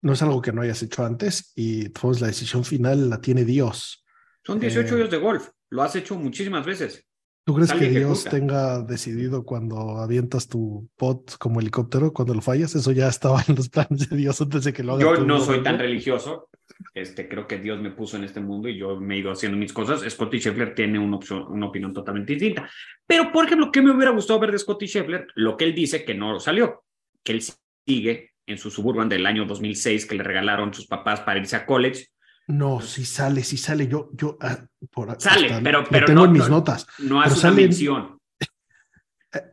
no 0.02 0.12
es 0.12 0.20
algo 0.20 0.42
que 0.42 0.52
no 0.52 0.60
hayas 0.60 0.82
hecho 0.82 1.06
antes 1.06 1.52
y 1.54 1.88
pues 1.88 2.20
la 2.20 2.26
decisión 2.26 2.64
final 2.64 3.08
la 3.08 3.20
tiene 3.20 3.46
Dios. 3.46 4.04
Son 4.44 4.60
18 4.60 4.96
años 4.96 5.10
de 5.10 5.16
golf, 5.16 5.48
lo 5.70 5.82
has 5.82 5.96
hecho 5.96 6.16
muchísimas 6.16 6.66
veces. 6.66 7.06
¿Tú 7.44 7.54
crees 7.54 7.72
que 7.74 7.90
Dios 7.90 8.24
tenga 8.24 8.80
decidido 8.80 9.44
cuando 9.44 9.98
avientas 9.98 10.48
tu 10.48 10.88
pot 10.96 11.36
como 11.38 11.60
helicóptero, 11.60 12.12
cuando 12.12 12.32
lo 12.32 12.40
fallas? 12.40 12.74
Eso 12.74 12.90
ya 12.92 13.06
estaba 13.08 13.42
en 13.46 13.54
los 13.54 13.68
planes 13.68 14.08
de 14.08 14.16
Dios 14.16 14.40
antes 14.40 14.64
de 14.64 14.72
que 14.72 14.82
lo 14.82 14.94
haga. 14.94 15.02
Yo 15.02 15.24
no 15.24 15.40
soy 15.40 15.62
tan 15.62 15.78
religioso, 15.78 16.48
este, 16.94 17.28
creo 17.28 17.46
que 17.46 17.58
Dios 17.58 17.80
me 17.80 17.90
puso 17.90 18.16
en 18.16 18.24
este 18.24 18.40
mundo 18.40 18.68
y 18.68 18.78
yo 18.78 18.98
me 18.98 19.16
he 19.16 19.18
ido 19.18 19.30
haciendo 19.30 19.58
mis 19.58 19.72
cosas. 19.72 20.00
Scotty 20.10 20.38
Scheffler 20.38 20.74
tiene 20.74 20.98
una, 20.98 21.16
opción, 21.16 21.44
una 21.48 21.66
opinión 21.66 21.92
totalmente 21.92 22.32
distinta. 22.32 22.70
Pero, 23.06 23.30
por 23.30 23.44
ejemplo, 23.44 23.70
¿qué 23.70 23.82
me 23.82 23.90
hubiera 23.90 24.12
gustado 24.12 24.40
ver 24.40 24.52
de 24.52 24.58
Scotty 24.58 24.86
Scheffler? 24.86 25.26
Lo 25.34 25.56
que 25.56 25.64
él 25.64 25.74
dice 25.74 26.04
que 26.04 26.14
no 26.14 26.40
salió, 26.40 26.84
que 27.22 27.32
él 27.32 27.42
sigue 27.86 28.32
en 28.46 28.58
su 28.58 28.70
suburban 28.70 29.08
del 29.08 29.26
año 29.26 29.44
2006 29.44 30.06
que 30.06 30.14
le 30.14 30.22
regalaron 30.22 30.72
sus 30.72 30.86
papás 30.86 31.20
para 31.20 31.38
irse 31.38 31.56
a 31.56 31.66
college. 31.66 32.06
No, 32.46 32.80
si 32.80 33.04
sale, 33.04 33.42
si 33.42 33.56
sale. 33.56 33.88
Yo, 33.88 34.10
yo, 34.12 34.36
ah, 34.40 34.58
por, 34.90 35.20
sale, 35.20 35.60
pero, 35.62 35.84
pero 35.88 36.06
tengo 36.06 36.24
en 36.26 36.32
mis 36.32 36.48
notas. 36.48 36.86
No 36.98 37.20
hace 37.20 37.46
una 37.46 37.56
mención. 37.56 38.18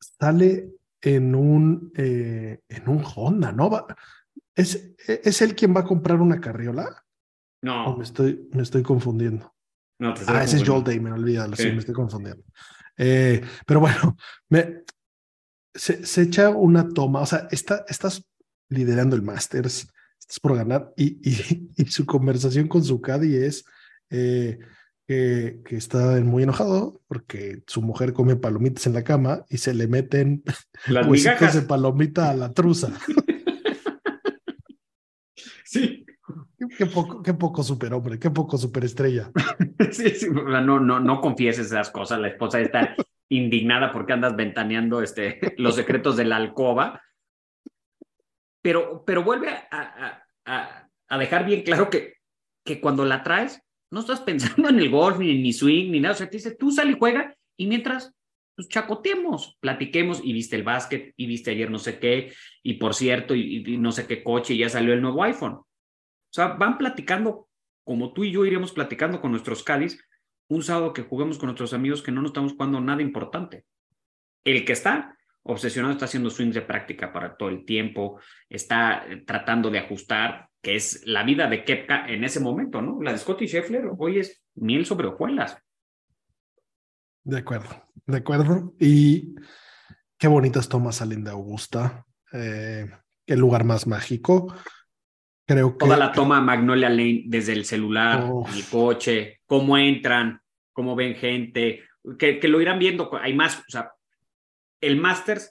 Sale 0.00 0.70
en 1.00 1.34
un, 1.34 1.92
eh, 1.94 2.60
en 2.68 2.88
un 2.88 3.04
Honda, 3.14 3.52
¿no? 3.52 3.86
¿Es, 4.54 4.94
¿Es 5.06 5.42
él 5.42 5.54
quien 5.54 5.74
va 5.74 5.80
a 5.80 5.84
comprar 5.84 6.20
una 6.20 6.40
carriola? 6.40 7.04
No. 7.62 7.96
me 7.96 8.04
estoy, 8.04 8.48
me 8.52 8.62
estoy 8.62 8.82
confundiendo. 8.82 9.54
No, 9.98 10.14
ah, 10.26 10.42
ese 10.42 10.56
es 10.56 10.68
Joel 10.68 10.84
Damon, 10.84 11.12
olvídalo, 11.12 11.56
sí. 11.56 11.70
me 11.70 11.78
estoy 11.78 11.94
confundiendo. 11.94 12.42
Eh, 12.96 13.42
pero 13.66 13.80
bueno, 13.80 14.16
me, 14.48 14.82
se, 15.74 16.04
se, 16.04 16.22
echa 16.22 16.50
una 16.50 16.88
toma, 16.88 17.20
o 17.20 17.26
sea, 17.26 17.48
está, 17.50 17.84
estás 17.88 18.24
liderando 18.68 19.16
el 19.16 19.22
Masters, 19.22 19.88
estás 20.24 20.40
por 20.40 20.56
ganar, 20.56 20.92
y, 20.96 21.18
y, 21.28 21.70
y 21.76 21.84
su 21.86 22.06
conversación 22.06 22.68
con 22.68 22.84
su 22.84 23.00
caddy 23.00 23.36
es 23.36 23.64
eh, 24.10 24.58
que, 25.06 25.60
que, 25.64 25.76
está 25.76 26.18
muy 26.20 26.42
enojado 26.44 27.02
porque 27.08 27.62
su 27.66 27.82
mujer 27.82 28.12
come 28.12 28.36
palomitas 28.36 28.86
en 28.86 28.94
la 28.94 29.04
cama 29.04 29.44
y 29.50 29.58
se 29.58 29.74
le 29.74 29.86
meten 29.86 30.42
las 30.86 31.06
huesitos 31.06 31.54
de 31.54 31.62
palomita 31.62 32.30
a 32.30 32.34
la 32.34 32.52
truza. 32.52 32.92
Sí. 35.66 36.06
Qué 36.78 36.86
poco, 36.86 37.20
qué 37.20 37.34
poco 37.34 37.64
superhombre, 37.64 38.18
qué 38.18 38.30
poco 38.30 38.56
superestrella. 38.56 39.32
Sí, 39.90 40.10
sí, 40.10 40.28
no, 40.30 40.78
no, 40.78 41.00
no 41.00 41.20
confieses 41.20 41.66
esas 41.66 41.90
cosas. 41.90 42.20
La 42.20 42.28
esposa 42.28 42.60
está 42.60 42.94
indignada 43.28 43.92
porque 43.92 44.12
andas 44.12 44.36
ventaneando 44.36 45.02
este, 45.02 45.40
los 45.58 45.74
secretos 45.74 46.16
de 46.16 46.26
la 46.26 46.36
alcoba. 46.36 47.02
Pero, 48.64 49.04
pero 49.04 49.22
vuelve 49.22 49.50
a, 49.50 50.24
a, 50.46 50.88
a, 51.08 51.18
dejar 51.18 51.44
bien 51.44 51.60
claro 51.60 51.90
que, 51.90 52.14
que 52.64 52.80
cuando 52.80 53.04
la 53.04 53.22
traes, 53.22 53.60
no 53.90 54.00
estás 54.00 54.22
pensando 54.22 54.70
en 54.70 54.78
el 54.78 54.88
golf, 54.88 55.18
ni 55.18 55.32
en 55.32 55.42
mi 55.42 55.52
swing, 55.52 55.90
ni 55.90 56.00
nada. 56.00 56.14
O 56.14 56.16
sea, 56.16 56.30
te 56.30 56.38
dice, 56.38 56.56
tú 56.56 56.70
sal 56.70 56.88
y 56.90 56.96
juega, 56.98 57.36
y 57.58 57.66
mientras 57.66 58.14
pues 58.56 58.68
chacotemos, 58.68 59.58
platiquemos 59.60 60.20
y 60.24 60.32
viste 60.32 60.56
el 60.56 60.62
básquet 60.62 61.12
y 61.16 61.26
viste 61.26 61.50
ayer 61.50 61.70
no 61.70 61.78
sé 61.78 61.98
qué 61.98 62.32
y 62.62 62.74
por 62.74 62.94
cierto 62.94 63.34
y, 63.34 63.76
no 63.78 63.90
sé 63.90 64.06
qué 64.06 64.22
coche 64.22 64.54
y 64.54 64.58
ya 64.58 64.68
salió 64.68 64.94
el 64.94 65.02
nuevo 65.02 65.22
iPhone. 65.24 65.54
O 65.54 65.66
sea, 66.30 66.48
van 66.48 66.78
platicando 66.78 67.48
como 67.84 68.14
tú 68.14 68.24
y 68.24 68.32
yo 68.32 68.46
iremos 68.46 68.72
platicando 68.72 69.20
con 69.20 69.32
nuestros 69.32 69.62
Cádiz 69.62 70.00
un 70.48 70.62
sábado 70.62 70.92
que 70.92 71.02
juguemos 71.02 71.36
con 71.36 71.48
nuestros 71.48 71.74
amigos 71.74 72.02
que 72.02 72.12
no 72.12 72.22
nos 72.22 72.30
estamos 72.30 72.52
jugando 72.52 72.80
nada 72.80 73.02
importante. 73.02 73.66
El 74.44 74.64
que 74.64 74.72
está 74.72 75.18
obsesionado 75.44 75.92
está 75.92 76.06
haciendo 76.06 76.30
swings 76.30 76.54
de 76.54 76.62
práctica 76.62 77.12
para 77.12 77.36
todo 77.36 77.48
el 77.48 77.64
tiempo, 77.64 78.18
está 78.48 79.04
eh, 79.06 79.22
tratando 79.26 79.70
de 79.70 79.78
ajustar, 79.78 80.48
que 80.62 80.76
es 80.76 81.06
la 81.06 81.22
vida 81.22 81.48
de 81.48 81.64
Kepka 81.64 82.06
en 82.08 82.24
ese 82.24 82.40
momento, 82.40 82.80
¿no? 82.80 83.00
La 83.02 83.12
de 83.12 83.18
Scotty 83.18 83.46
Scheffler 83.46 83.90
hoy 83.98 84.18
es 84.18 84.42
miel 84.54 84.86
sobre 84.86 85.08
hojuelas. 85.08 85.58
De 87.22 87.38
acuerdo, 87.38 87.84
de 88.06 88.16
acuerdo. 88.16 88.74
Y 88.78 89.34
qué 90.18 90.28
bonitas 90.28 90.68
tomas 90.68 90.96
salen 90.96 91.24
de 91.24 91.30
Augusta. 91.30 92.04
Eh, 92.32 92.90
el 93.26 93.38
lugar 93.38 93.64
más 93.64 93.86
mágico. 93.86 94.54
Creo 95.46 95.76
que. 95.76 95.84
Toda 95.84 95.96
la 95.96 96.12
toma 96.12 96.40
Magnolia 96.40 96.88
Lane 96.88 97.24
desde 97.26 97.52
el 97.52 97.64
celular, 97.64 98.24
el 98.54 98.64
coche, 98.64 99.40
cómo 99.46 99.76
entran, 99.76 100.40
cómo 100.72 100.96
ven 100.96 101.14
gente, 101.14 101.82
que, 102.18 102.38
que, 102.40 102.48
lo 102.48 102.60
irán 102.60 102.78
viendo. 102.78 103.10
Hay 103.20 103.34
más, 103.34 103.58
o 103.58 103.64
sea, 103.68 103.90
el 104.86 104.96
Masters 104.96 105.50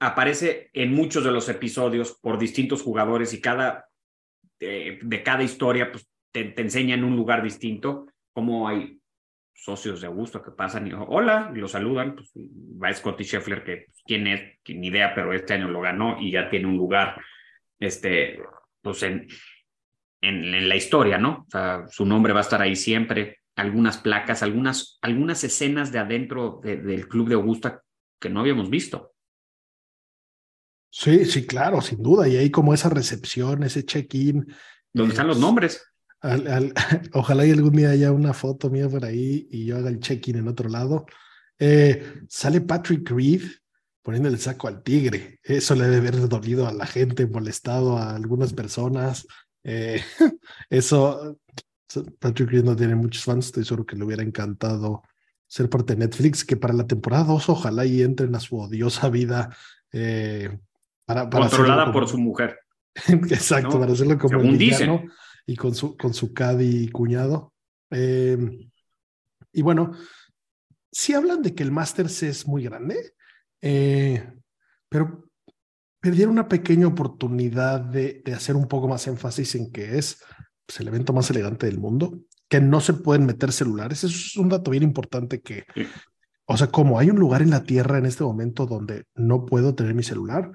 aparece 0.00 0.70
en 0.72 0.92
muchos 0.92 1.24
de 1.24 1.30
los 1.30 1.48
episodios 1.48 2.18
por 2.20 2.38
distintos 2.38 2.82
jugadores 2.82 3.32
y 3.34 3.40
cada 3.40 3.86
de, 4.62 4.98
de 5.02 5.22
cada 5.22 5.42
historia 5.42 5.90
pues, 5.90 6.08
te, 6.30 6.60
enseña 6.60 6.94
en 6.94 7.04
un 7.04 7.16
lugar 7.16 7.42
distinto 7.42 8.06
cómo 8.32 8.68
hay 8.68 8.98
socios 9.52 10.00
de 10.00 10.06
Augusto 10.06 10.42
que 10.42 10.50
pasan 10.50 10.86
y 10.86 10.92
hola, 10.92 11.52
y 11.54 11.58
lo 11.58 11.68
saludan, 11.68 12.16
pues 12.16 12.32
va 12.34 12.92
Scotty 12.92 13.24
Scheffler, 13.24 13.62
que 13.62 13.86
pues, 13.86 14.02
quién 14.04 14.26
es, 14.26 14.40
ni 14.68 14.88
idea, 14.88 15.14
pero 15.14 15.32
este 15.32 15.54
año 15.54 15.68
lo 15.68 15.80
ganó 15.80 16.20
y 16.20 16.32
ya 16.32 16.48
tiene 16.48 16.66
un 16.66 16.76
lugar, 16.76 17.20
este, 17.78 18.40
pues 18.80 19.02
en, 19.02 19.28
en, 20.20 20.68
la 20.68 20.74
historia, 20.74 21.18
¿no? 21.18 21.44
O 21.46 21.50
sea, 21.50 21.84
su 21.88 22.06
nombre 22.06 22.32
va 22.32 22.40
a 22.40 22.42
estar 22.42 22.62
ahí 22.62 22.74
siempre, 22.74 23.40
algunas 23.54 23.98
placas, 23.98 24.42
algunas, 24.42 24.98
algunas 25.02 25.44
escenas 25.44 25.92
de 25.92 25.98
adentro 25.98 26.60
del 26.62 27.06
club 27.06 27.28
de 27.28 27.34
Augusta 27.34 27.82
que 28.22 28.30
no 28.30 28.40
habíamos 28.40 28.70
visto. 28.70 29.14
Sí, 30.88 31.24
sí, 31.24 31.44
claro, 31.44 31.80
sin 31.80 32.02
duda. 32.02 32.28
Y 32.28 32.36
ahí 32.36 32.50
como 32.50 32.72
esa 32.72 32.88
recepción, 32.88 33.64
ese 33.64 33.84
check-in. 33.84 34.46
Donde 34.92 35.12
están 35.12 35.26
los 35.26 35.38
nombres. 35.38 35.82
ojalá 37.14 37.44
y 37.44 37.50
algún 37.50 37.72
día 37.72 37.90
haya 37.90 38.12
una 38.12 38.32
foto 38.32 38.70
mía 38.70 38.88
por 38.88 39.04
ahí 39.04 39.48
y 39.50 39.66
yo 39.66 39.76
haga 39.76 39.88
el 39.88 39.98
check-in 39.98 40.36
en 40.36 40.48
otro 40.48 40.68
lado. 40.68 41.04
Eh, 41.58 42.22
sale 42.28 42.60
Patrick 42.60 43.10
Reed 43.10 43.42
poniendo 44.02 44.28
el 44.28 44.38
saco 44.38 44.68
al 44.68 44.82
tigre. 44.82 45.40
Eso 45.42 45.74
le 45.74 45.84
debe 45.84 46.08
haber 46.08 46.28
dolido 46.28 46.68
a 46.68 46.72
la 46.72 46.86
gente, 46.86 47.26
molestado 47.26 47.98
a 47.98 48.14
algunas 48.14 48.52
personas. 48.52 49.26
Eh, 49.64 50.00
eso, 50.70 51.40
Patrick 52.20 52.50
Reed 52.50 52.64
no 52.64 52.76
tiene 52.76 52.94
muchos 52.94 53.24
fans, 53.24 53.46
estoy 53.46 53.64
seguro 53.64 53.86
que 53.86 53.96
le 53.96 54.04
hubiera 54.04 54.22
encantado 54.22 55.02
ser 55.52 55.68
parte 55.68 55.92
de 55.92 55.98
Netflix, 55.98 56.46
que 56.46 56.56
para 56.56 56.72
la 56.72 56.86
temporada 56.86 57.24
2 57.24 57.50
ojalá 57.50 57.84
y 57.84 58.00
entren 58.00 58.34
a 58.34 58.40
su 58.40 58.56
odiosa 58.56 59.10
vida. 59.10 59.54
Eh, 59.92 60.48
para, 61.04 61.28
Controlada 61.28 61.92
por 61.92 62.08
su 62.08 62.16
mujer. 62.16 62.58
Exacto, 63.06 63.78
para 63.78 63.92
hacerlo 63.92 64.16
como 64.16 64.40
Según 64.40 64.54
el 64.54 65.10
y 65.44 65.54
con 65.54 65.74
su, 65.74 65.94
con 65.98 66.14
su 66.14 66.32
caddy 66.32 66.88
cuñado. 66.88 67.52
Eh, 67.90 68.38
y 69.52 69.60
bueno, 69.60 69.92
sí 70.90 71.12
hablan 71.12 71.42
de 71.42 71.54
que 71.54 71.64
el 71.64 71.70
Masters 71.70 72.22
es 72.22 72.48
muy 72.48 72.64
grande, 72.64 73.12
eh, 73.60 74.32
pero 74.88 75.28
perdieron 76.00 76.32
una 76.32 76.48
pequeña 76.48 76.86
oportunidad 76.86 77.78
de, 77.78 78.22
de, 78.24 78.32
hacer 78.32 78.56
un 78.56 78.68
poco 78.68 78.88
más 78.88 79.06
énfasis 79.06 79.54
en 79.56 79.70
que 79.70 79.98
es 79.98 80.24
pues, 80.64 80.80
el 80.80 80.88
evento 80.88 81.12
más 81.12 81.28
elegante 81.28 81.66
del 81.66 81.78
mundo, 81.78 82.20
que 82.52 82.60
no 82.60 82.82
se 82.82 82.92
pueden 82.92 83.24
meter 83.24 83.50
celulares. 83.50 84.04
Eso 84.04 84.14
es 84.14 84.36
un 84.36 84.50
dato 84.50 84.70
bien 84.70 84.82
importante 84.82 85.40
que, 85.40 85.64
o 86.44 86.54
sea, 86.54 86.66
como 86.66 86.98
hay 86.98 87.08
un 87.08 87.18
lugar 87.18 87.40
en 87.40 87.48
la 87.48 87.64
Tierra 87.64 87.96
en 87.96 88.04
este 88.04 88.24
momento 88.24 88.66
donde 88.66 89.04
no 89.14 89.46
puedo 89.46 89.74
tener 89.74 89.94
mi 89.94 90.02
celular, 90.02 90.52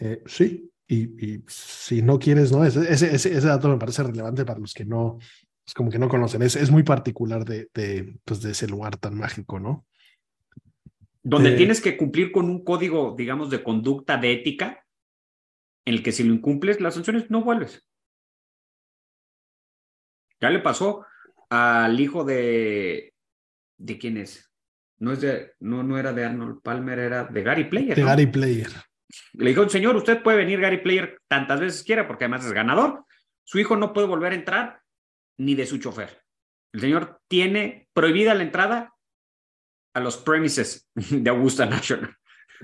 eh, 0.00 0.22
sí, 0.24 0.70
y, 0.88 1.44
si 1.46 2.00
no 2.00 2.18
quieres, 2.18 2.50
¿no? 2.50 2.64
Ese, 2.64 2.90
ese, 2.90 3.14
ese, 3.14 3.40
dato 3.42 3.68
me 3.68 3.76
parece 3.76 4.02
relevante 4.02 4.46
para 4.46 4.58
los 4.58 4.72
que 4.72 4.86
no, 4.86 5.18
pues 5.18 5.74
como 5.74 5.90
que 5.90 5.98
no 5.98 6.08
conocen. 6.08 6.40
Es, 6.40 6.56
es 6.56 6.70
muy 6.70 6.82
particular 6.82 7.44
de, 7.44 7.68
de, 7.74 8.16
pues 8.24 8.40
de 8.40 8.52
ese 8.52 8.66
lugar 8.66 8.96
tan 8.96 9.14
mágico, 9.14 9.60
¿no? 9.60 9.84
Donde 11.22 11.52
eh, 11.52 11.56
tienes 11.58 11.82
que 11.82 11.98
cumplir 11.98 12.32
con 12.32 12.46
un 12.46 12.64
código, 12.64 13.14
digamos, 13.18 13.50
de 13.50 13.62
conducta, 13.62 14.16
de 14.16 14.32
ética, 14.32 14.82
en 15.84 15.92
el 15.92 16.02
que 16.02 16.12
si 16.12 16.24
lo 16.24 16.32
incumples, 16.32 16.80
las 16.80 16.94
sanciones 16.94 17.30
no 17.30 17.44
vuelves. 17.44 17.86
Ya 20.40 20.48
le 20.48 20.60
pasó 20.60 21.04
al 21.50 21.98
hijo 21.98 22.24
de. 22.24 23.14
¿De 23.76 23.98
quién 23.98 24.16
es? 24.16 24.50
No, 24.98 25.12
es 25.12 25.20
de, 25.20 25.52
no, 25.60 25.82
no 25.82 25.98
era 25.98 26.12
de 26.12 26.24
Arnold 26.24 26.62
Palmer, 26.62 26.98
era 26.98 27.24
de 27.24 27.42
Gary 27.42 27.64
Player. 27.64 27.96
De 27.96 28.04
Gary 28.04 28.26
Player. 28.26 28.70
Le 29.34 29.50
dijo, 29.50 29.68
señor, 29.68 29.96
usted 29.96 30.22
puede 30.22 30.38
venir 30.38 30.60
Gary 30.60 30.78
Player 30.78 31.18
tantas 31.28 31.60
veces 31.60 31.82
quiera 31.82 32.06
porque 32.06 32.24
además 32.24 32.46
es 32.46 32.52
ganador. 32.52 33.04
Su 33.42 33.58
hijo 33.58 33.76
no 33.76 33.92
puede 33.92 34.06
volver 34.06 34.32
a 34.32 34.36
entrar 34.36 34.80
ni 35.38 35.54
de 35.54 35.66
su 35.66 35.78
chofer. 35.78 36.22
El 36.72 36.80
señor 36.80 37.20
tiene 37.28 37.88
prohibida 37.92 38.34
la 38.34 38.42
entrada 38.42 38.94
a 39.94 40.00
los 40.00 40.16
premises 40.16 40.90
de 40.94 41.30
Augusta 41.30 41.66
National. 41.66 42.16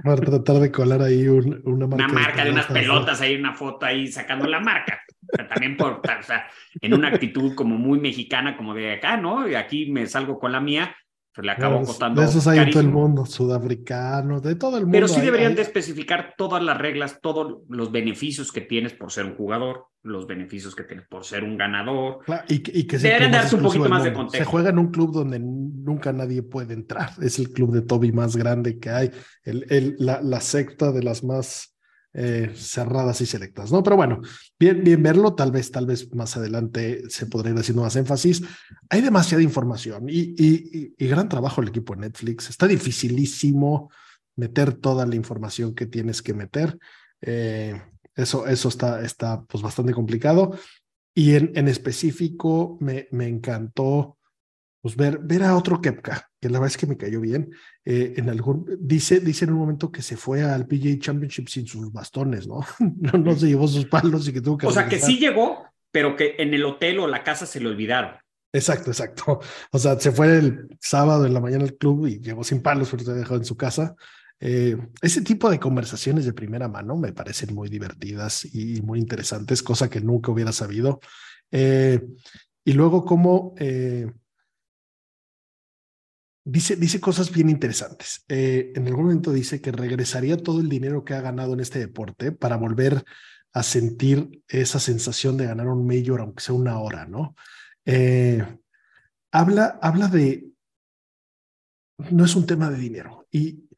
Para 0.02 0.16
tratar 0.16 0.56
de 0.56 0.70
colar 0.70 1.02
ahí 1.02 1.28
una 1.28 1.86
marca. 1.86 2.04
Una 2.04 2.08
marca 2.08 2.44
de, 2.44 2.50
unas 2.52 2.66
pelotas 2.66 3.20
ahí, 3.20 3.36
una 3.36 3.54
foto 3.54 3.86
ahí 3.86 4.08
sacando 4.08 4.46
la 4.46 4.60
marca. 4.60 5.02
También 5.48 5.76
por, 5.76 5.92
o 5.92 6.22
sea, 6.22 6.46
en 6.80 6.94
una 6.94 7.08
actitud 7.08 7.54
como 7.54 7.76
muy 7.76 8.00
mexicana, 8.00 8.56
como 8.56 8.74
de 8.74 8.94
acá, 8.94 9.16
¿no? 9.16 9.48
Y 9.48 9.54
aquí 9.54 9.90
me 9.90 10.06
salgo 10.06 10.38
con 10.38 10.52
la 10.52 10.60
mía, 10.60 10.94
pues 11.32 11.44
le 11.46 11.52
acabó 11.52 11.82
costando. 11.84 12.20
De 12.20 12.26
esos 12.26 12.46
hay 12.46 12.58
en 12.58 12.70
todo 12.70 12.82
el 12.82 12.88
mundo, 12.88 13.24
sudafricanos, 13.24 14.42
de 14.42 14.56
todo 14.56 14.76
el 14.76 14.84
mundo. 14.84 14.96
Pero 14.96 15.08
sí 15.08 15.20
deberían 15.20 15.54
de 15.54 15.62
especificar 15.62 16.34
todas 16.36 16.62
las 16.62 16.76
reglas, 16.76 17.20
todos 17.20 17.58
los 17.68 17.92
beneficios 17.92 18.50
que 18.50 18.62
tienes 18.62 18.94
por 18.94 19.12
ser 19.12 19.26
un 19.26 19.36
jugador, 19.36 19.86
los 20.02 20.26
beneficios 20.26 20.74
que 20.74 20.82
tienes 20.82 21.06
por 21.06 21.24
ser 21.24 21.44
un 21.44 21.56
ganador. 21.56 22.20
y, 22.48 22.54
y 22.80 22.86
que 22.86 22.98
deberían 22.98 23.32
darte 23.32 23.54
un 23.54 23.62
poquito 23.62 23.88
más 23.88 24.02
de 24.02 24.12
contexto. 24.12 24.44
Se 24.44 24.50
juega 24.50 24.70
en 24.70 24.78
un 24.78 24.90
club 24.90 25.12
donde 25.12 25.38
nunca 25.38 26.12
nadie 26.12 26.42
puede 26.42 26.74
entrar. 26.74 27.10
Es 27.22 27.38
el 27.38 27.52
club 27.52 27.72
de 27.72 27.82
Toby 27.82 28.10
más 28.10 28.36
grande 28.36 28.78
que 28.78 28.90
hay, 28.90 29.10
el, 29.44 29.66
el, 29.70 29.94
la, 29.98 30.20
la 30.22 30.40
secta 30.40 30.90
de 30.90 31.02
las 31.02 31.22
más 31.22 31.69
eh, 32.12 32.52
cerradas 32.56 33.20
y 33.20 33.26
selectas, 33.26 33.70
¿no? 33.70 33.82
Pero 33.82 33.96
bueno, 33.96 34.20
bien, 34.58 34.82
bien 34.82 35.02
verlo, 35.02 35.34
tal 35.34 35.52
vez, 35.52 35.70
tal 35.70 35.86
vez 35.86 36.12
más 36.14 36.36
adelante 36.36 37.02
se 37.08 37.26
podría 37.26 37.52
ir 37.52 37.58
haciendo 37.58 37.82
más 37.82 37.94
énfasis. 37.96 38.42
Hay 38.88 39.00
demasiada 39.00 39.42
información 39.42 40.06
y, 40.08 40.94
gran 41.06 41.28
trabajo 41.28 41.60
el 41.60 41.68
equipo 41.68 41.94
de 41.94 42.02
Netflix. 42.02 42.50
Está 42.50 42.66
dificilísimo 42.66 43.90
meter 44.36 44.72
toda 44.74 45.06
la 45.06 45.14
información 45.14 45.74
que 45.74 45.86
tienes 45.86 46.20
que 46.22 46.34
meter. 46.34 46.78
Eh, 47.20 47.80
eso, 48.14 48.46
eso 48.46 48.68
está, 48.68 49.02
está 49.04 49.42
pues 49.44 49.62
bastante 49.62 49.92
complicado. 49.92 50.58
Y 51.14 51.34
en, 51.34 51.52
en 51.54 51.68
específico 51.68 52.76
me, 52.80 53.08
me 53.12 53.28
encantó 53.28 54.18
pues 54.80 54.96
ver, 54.96 55.18
ver 55.18 55.42
a 55.44 55.56
otro 55.56 55.80
Kepka, 55.80 56.29
que 56.40 56.48
la 56.48 56.58
verdad 56.58 56.74
es 56.74 56.76
que 56.76 56.86
me 56.86 56.96
cayó 56.96 57.20
bien. 57.20 57.50
Eh, 57.84 58.14
en 58.16 58.30
algún, 58.30 58.66
dice, 58.80 59.20
dice 59.20 59.44
en 59.44 59.52
un 59.52 59.58
momento 59.58 59.92
que 59.92 60.02
se 60.02 60.16
fue 60.16 60.42
al 60.42 60.66
PGA 60.66 60.98
Championship 60.98 61.48
sin 61.48 61.66
sus 61.66 61.92
bastones, 61.92 62.48
¿no? 62.48 62.60
no, 62.78 63.18
no 63.18 63.36
se 63.36 63.48
llevó 63.48 63.68
sus 63.68 63.86
palos 63.86 64.26
y 64.28 64.32
que 64.32 64.40
tuvo 64.40 64.56
que. 64.56 64.66
O 64.66 64.72
sea, 64.72 64.88
que 64.88 64.98
sí 64.98 65.18
llegó, 65.18 65.64
pero 65.90 66.16
que 66.16 66.36
en 66.38 66.54
el 66.54 66.64
hotel 66.64 67.00
o 67.00 67.06
la 67.06 67.22
casa 67.22 67.46
se 67.46 67.60
le 67.60 67.68
olvidaron. 67.68 68.12
Exacto, 68.52 68.90
exacto. 68.90 69.40
O 69.70 69.78
sea, 69.78 69.98
se 70.00 70.10
fue 70.10 70.38
el 70.38 70.76
sábado 70.80 71.24
en 71.24 71.34
la 71.34 71.40
mañana 71.40 71.64
al 71.64 71.74
club 71.74 72.06
y 72.06 72.20
llegó 72.20 72.42
sin 72.42 72.62
palos, 72.62 72.88
pero 72.90 73.04
se 73.04 73.12
dejó 73.12 73.36
en 73.36 73.44
su 73.44 73.56
casa. 73.56 73.94
Eh, 74.40 74.76
ese 75.02 75.20
tipo 75.20 75.50
de 75.50 75.60
conversaciones 75.60 76.24
de 76.24 76.32
primera 76.32 76.66
mano 76.66 76.96
me 76.96 77.12
parecen 77.12 77.54
muy 77.54 77.68
divertidas 77.68 78.46
y 78.52 78.80
muy 78.80 78.98
interesantes, 78.98 79.62
cosa 79.62 79.90
que 79.90 80.00
nunca 80.00 80.32
hubiera 80.32 80.50
sabido. 80.50 81.00
Eh, 81.50 82.00
y 82.64 82.72
luego, 82.72 83.04
cómo 83.04 83.54
eh, 83.58 84.10
Dice, 86.52 86.74
dice 86.74 87.00
cosas 87.00 87.30
bien 87.30 87.48
interesantes. 87.48 88.24
Eh, 88.26 88.72
en 88.74 88.84
algún 88.88 89.04
momento 89.04 89.30
dice 89.30 89.60
que 89.60 89.70
regresaría 89.70 90.36
todo 90.36 90.60
el 90.60 90.68
dinero 90.68 91.04
que 91.04 91.14
ha 91.14 91.20
ganado 91.20 91.52
en 91.52 91.60
este 91.60 91.78
deporte 91.78 92.32
para 92.32 92.56
volver 92.56 93.04
a 93.52 93.62
sentir 93.62 94.42
esa 94.48 94.80
sensación 94.80 95.36
de 95.36 95.46
ganar 95.46 95.68
un 95.68 95.86
mayor, 95.86 96.20
aunque 96.20 96.42
sea 96.42 96.56
una 96.56 96.80
hora, 96.80 97.06
¿no? 97.06 97.36
Eh, 97.84 98.44
habla, 99.30 99.78
habla 99.80 100.08
de, 100.08 100.48
no 102.10 102.24
es 102.24 102.34
un 102.34 102.46
tema 102.46 102.68
de 102.68 102.78
dinero 102.78 103.28
y, 103.30 103.68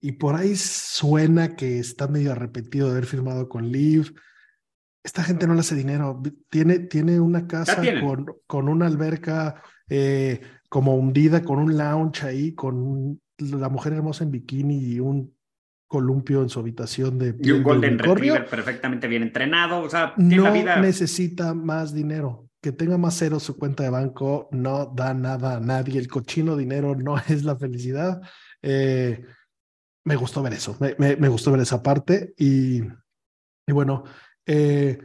y 0.00 0.12
por 0.12 0.34
ahí 0.34 0.56
suena 0.56 1.54
que 1.54 1.78
está 1.78 2.08
medio 2.08 2.32
arrepentido 2.32 2.86
de 2.86 2.94
haber 2.94 3.06
firmado 3.06 3.48
con 3.48 3.70
Liv. 3.70 4.12
Esta 5.04 5.22
gente 5.22 5.46
no 5.46 5.54
le 5.54 5.60
hace 5.60 5.76
dinero, 5.76 6.20
tiene, 6.50 6.80
tiene 6.80 7.20
una 7.20 7.46
casa 7.46 7.80
con, 8.00 8.26
con 8.48 8.68
una 8.68 8.86
alberca, 8.86 9.62
eh, 9.94 10.40
como 10.70 10.94
hundida 10.94 11.44
con 11.44 11.58
un 11.58 11.76
lounge 11.76 12.22
ahí, 12.24 12.54
con 12.54 13.20
la 13.36 13.68
mujer 13.68 13.92
hermosa 13.92 14.24
en 14.24 14.30
bikini 14.30 14.78
y 14.78 15.00
un 15.00 15.36
columpio 15.86 16.40
en 16.40 16.48
su 16.48 16.60
habitación 16.60 17.18
de 17.18 17.36
y 17.38 17.50
un 17.50 17.62
golden 17.62 17.98
retriever 17.98 18.46
perfectamente 18.46 19.06
bien 19.06 19.22
entrenado, 19.22 19.80
o 19.80 19.90
sea, 19.90 20.14
no 20.16 20.50
vida... 20.50 20.76
necesita 20.76 21.52
más 21.52 21.92
dinero. 21.92 22.48
Que 22.62 22.72
tenga 22.72 22.96
más 22.96 23.18
cero 23.18 23.38
su 23.38 23.58
cuenta 23.58 23.82
de 23.82 23.90
banco 23.90 24.48
no 24.52 24.86
da 24.86 25.12
nada 25.12 25.56
a 25.56 25.60
nadie. 25.60 25.98
El 25.98 26.08
cochino 26.08 26.56
dinero 26.56 26.94
no 26.94 27.18
es 27.28 27.44
la 27.44 27.56
felicidad. 27.56 28.22
Eh, 28.62 29.22
me 30.06 30.16
gustó 30.16 30.42
ver 30.42 30.54
eso, 30.54 30.74
me, 30.80 30.94
me, 30.96 31.16
me, 31.16 31.28
gustó 31.28 31.52
ver 31.52 31.60
esa 31.60 31.82
parte 31.82 32.32
y, 32.38 32.80
y 33.66 33.72
bueno, 33.72 34.04
eh, 34.46 34.98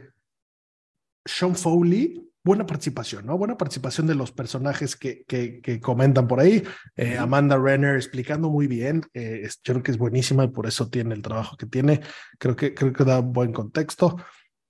Sean 1.26 1.54
Foley 1.54 2.27
buena 2.48 2.66
participación, 2.66 3.26
¿no? 3.26 3.36
Buena 3.36 3.56
participación 3.56 4.06
de 4.06 4.14
los 4.14 4.32
personajes 4.32 4.96
que, 4.96 5.22
que, 5.28 5.60
que 5.60 5.80
comentan 5.80 6.26
por 6.26 6.40
ahí. 6.40 6.62
Eh, 6.96 7.18
Amanda 7.18 7.58
Renner 7.58 7.94
explicando 7.94 8.48
muy 8.48 8.66
bien. 8.66 9.02
Eh, 9.12 9.46
yo 9.62 9.74
creo 9.74 9.82
que 9.82 9.90
es 9.90 9.98
buenísima 9.98 10.44
y 10.44 10.48
por 10.48 10.66
eso 10.66 10.88
tiene 10.88 11.14
el 11.14 11.22
trabajo 11.22 11.56
que 11.56 11.66
tiene. 11.66 12.00
Creo 12.38 12.56
que, 12.56 12.74
creo 12.74 12.92
que 12.92 13.04
da 13.04 13.20
buen 13.20 13.52
contexto. 13.52 14.16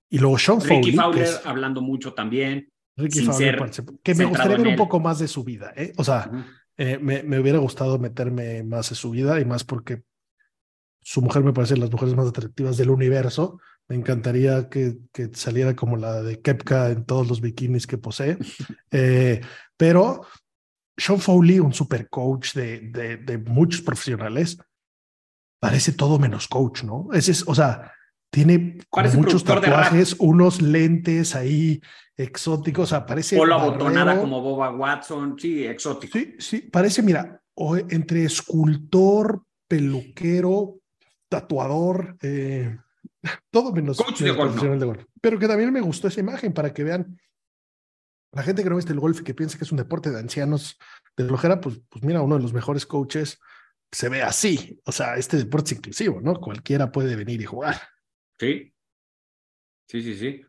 Y 0.09 0.19
luego 0.19 0.37
Sean 0.37 0.59
Ricky 0.59 0.91
Fowler, 0.91 1.29
hablando 1.45 1.81
mucho 1.81 2.13
también. 2.13 2.69
Ricky 2.97 3.21
Fowler, 3.21 3.71
que 4.03 4.13
me 4.13 4.25
gustaría 4.25 4.57
ver 4.57 4.67
un 4.67 4.75
poco 4.75 4.99
más 4.99 5.19
de 5.19 5.29
su 5.29 5.45
vida, 5.45 5.71
¿eh? 5.75 5.93
O 5.95 6.03
sea, 6.03 6.29
eh, 6.75 6.99
me, 7.01 7.23
me, 7.23 7.39
hubiera 7.39 7.59
gustado 7.59 7.97
meterme 7.97 8.61
más 8.63 8.91
en 8.91 8.95
su 8.95 9.11
vida 9.11 9.39
y 9.39 9.45
más 9.45 9.63
porque 9.63 10.03
su 11.01 11.21
mujer 11.21 11.43
me 11.43 11.53
parece 11.53 11.77
las 11.77 11.91
mujeres 11.91 12.13
más 12.15 12.27
atractivas 12.27 12.75
del 12.75 12.89
universo. 12.89 13.59
Me 13.89 13.95
encantaría 13.95 14.69
que, 14.69 14.97
que 15.11 15.31
saliera 15.33 15.75
como 15.75 15.97
la 15.97 16.21
de 16.21 16.39
Kepka 16.41 16.91
en 16.91 17.05
todos 17.05 17.27
los 17.27 17.41
bikinis 17.41 17.87
que 17.87 17.97
posee. 17.97 18.37
Eh, 18.91 19.41
pero 19.77 20.25
Sean 20.97 21.19
Foley, 21.19 21.59
un 21.59 21.73
super 21.73 22.09
coach 22.09 22.53
de, 22.53 22.79
de, 22.79 23.17
de, 23.17 23.37
muchos 23.37 23.81
profesionales, 23.81 24.57
parece 25.59 25.91
todo 25.91 26.17
menos 26.17 26.47
coach, 26.47 26.83
¿no? 26.83 27.07
Ese 27.13 27.31
es, 27.31 27.47
o 27.47 27.53
sea, 27.53 27.93
tiene 28.31 28.77
muchos 29.15 29.43
tatuajes, 29.43 30.15
unos 30.19 30.61
lentes 30.61 31.35
ahí 31.35 31.81
exóticos, 32.15 32.83
o 32.83 32.87
sea, 32.87 33.05
parece. 33.05 33.39
O 33.39 33.45
la 33.45 33.57
botonada 33.57 34.19
como 34.19 34.41
Boba 34.41 34.71
Watson, 34.71 35.35
sí, 35.39 35.65
exótico. 35.65 36.17
Sí, 36.17 36.35
sí, 36.39 36.57
parece, 36.61 37.01
mira, 37.01 37.41
entre 37.89 38.23
escultor, 38.25 39.43
peluquero, 39.67 40.79
tatuador, 41.29 42.17
eh, 42.21 42.77
todo 43.51 43.71
menos 43.71 43.97
Coach 43.97 44.21
de 44.21 44.31
golf, 44.31 44.61
de 44.61 44.85
golf. 44.85 45.03
Pero 45.21 45.39
que 45.39 45.47
también 45.47 45.71
me 45.71 45.81
gustó 45.81 46.07
esa 46.07 46.19
imagen 46.19 46.53
para 46.53 46.73
que 46.73 46.83
vean 46.83 47.19
la 48.31 48.43
gente 48.43 48.63
que 48.63 48.69
no 48.69 48.75
viste 48.75 48.93
el 48.93 48.99
golf 48.99 49.21
y 49.21 49.23
que 49.23 49.33
piensa 49.33 49.57
que 49.57 49.63
es 49.63 49.71
un 49.71 49.77
deporte 49.77 50.11
de 50.11 50.19
ancianos 50.19 50.77
de 51.17 51.25
flojera, 51.25 51.59
pues, 51.59 51.81
pues 51.89 52.03
mira, 52.03 52.21
uno 52.21 52.35
de 52.35 52.41
los 52.41 52.53
mejores 52.53 52.85
coaches 52.85 53.39
se 53.91 54.09
ve 54.09 54.21
así. 54.21 54.79
O 54.85 54.91
sea, 54.91 55.15
este 55.15 55.37
deporte 55.37 55.73
es 55.73 55.79
inclusivo, 55.79 56.21
¿no? 56.21 56.39
Cualquiera 56.39 56.91
puede 56.91 57.15
venir 57.15 57.41
y 57.41 57.45
jugar. 57.45 57.75
Sí. 58.39 58.73
Sí, 59.87 60.01
sí, 60.03 60.15
sí. 60.15 60.41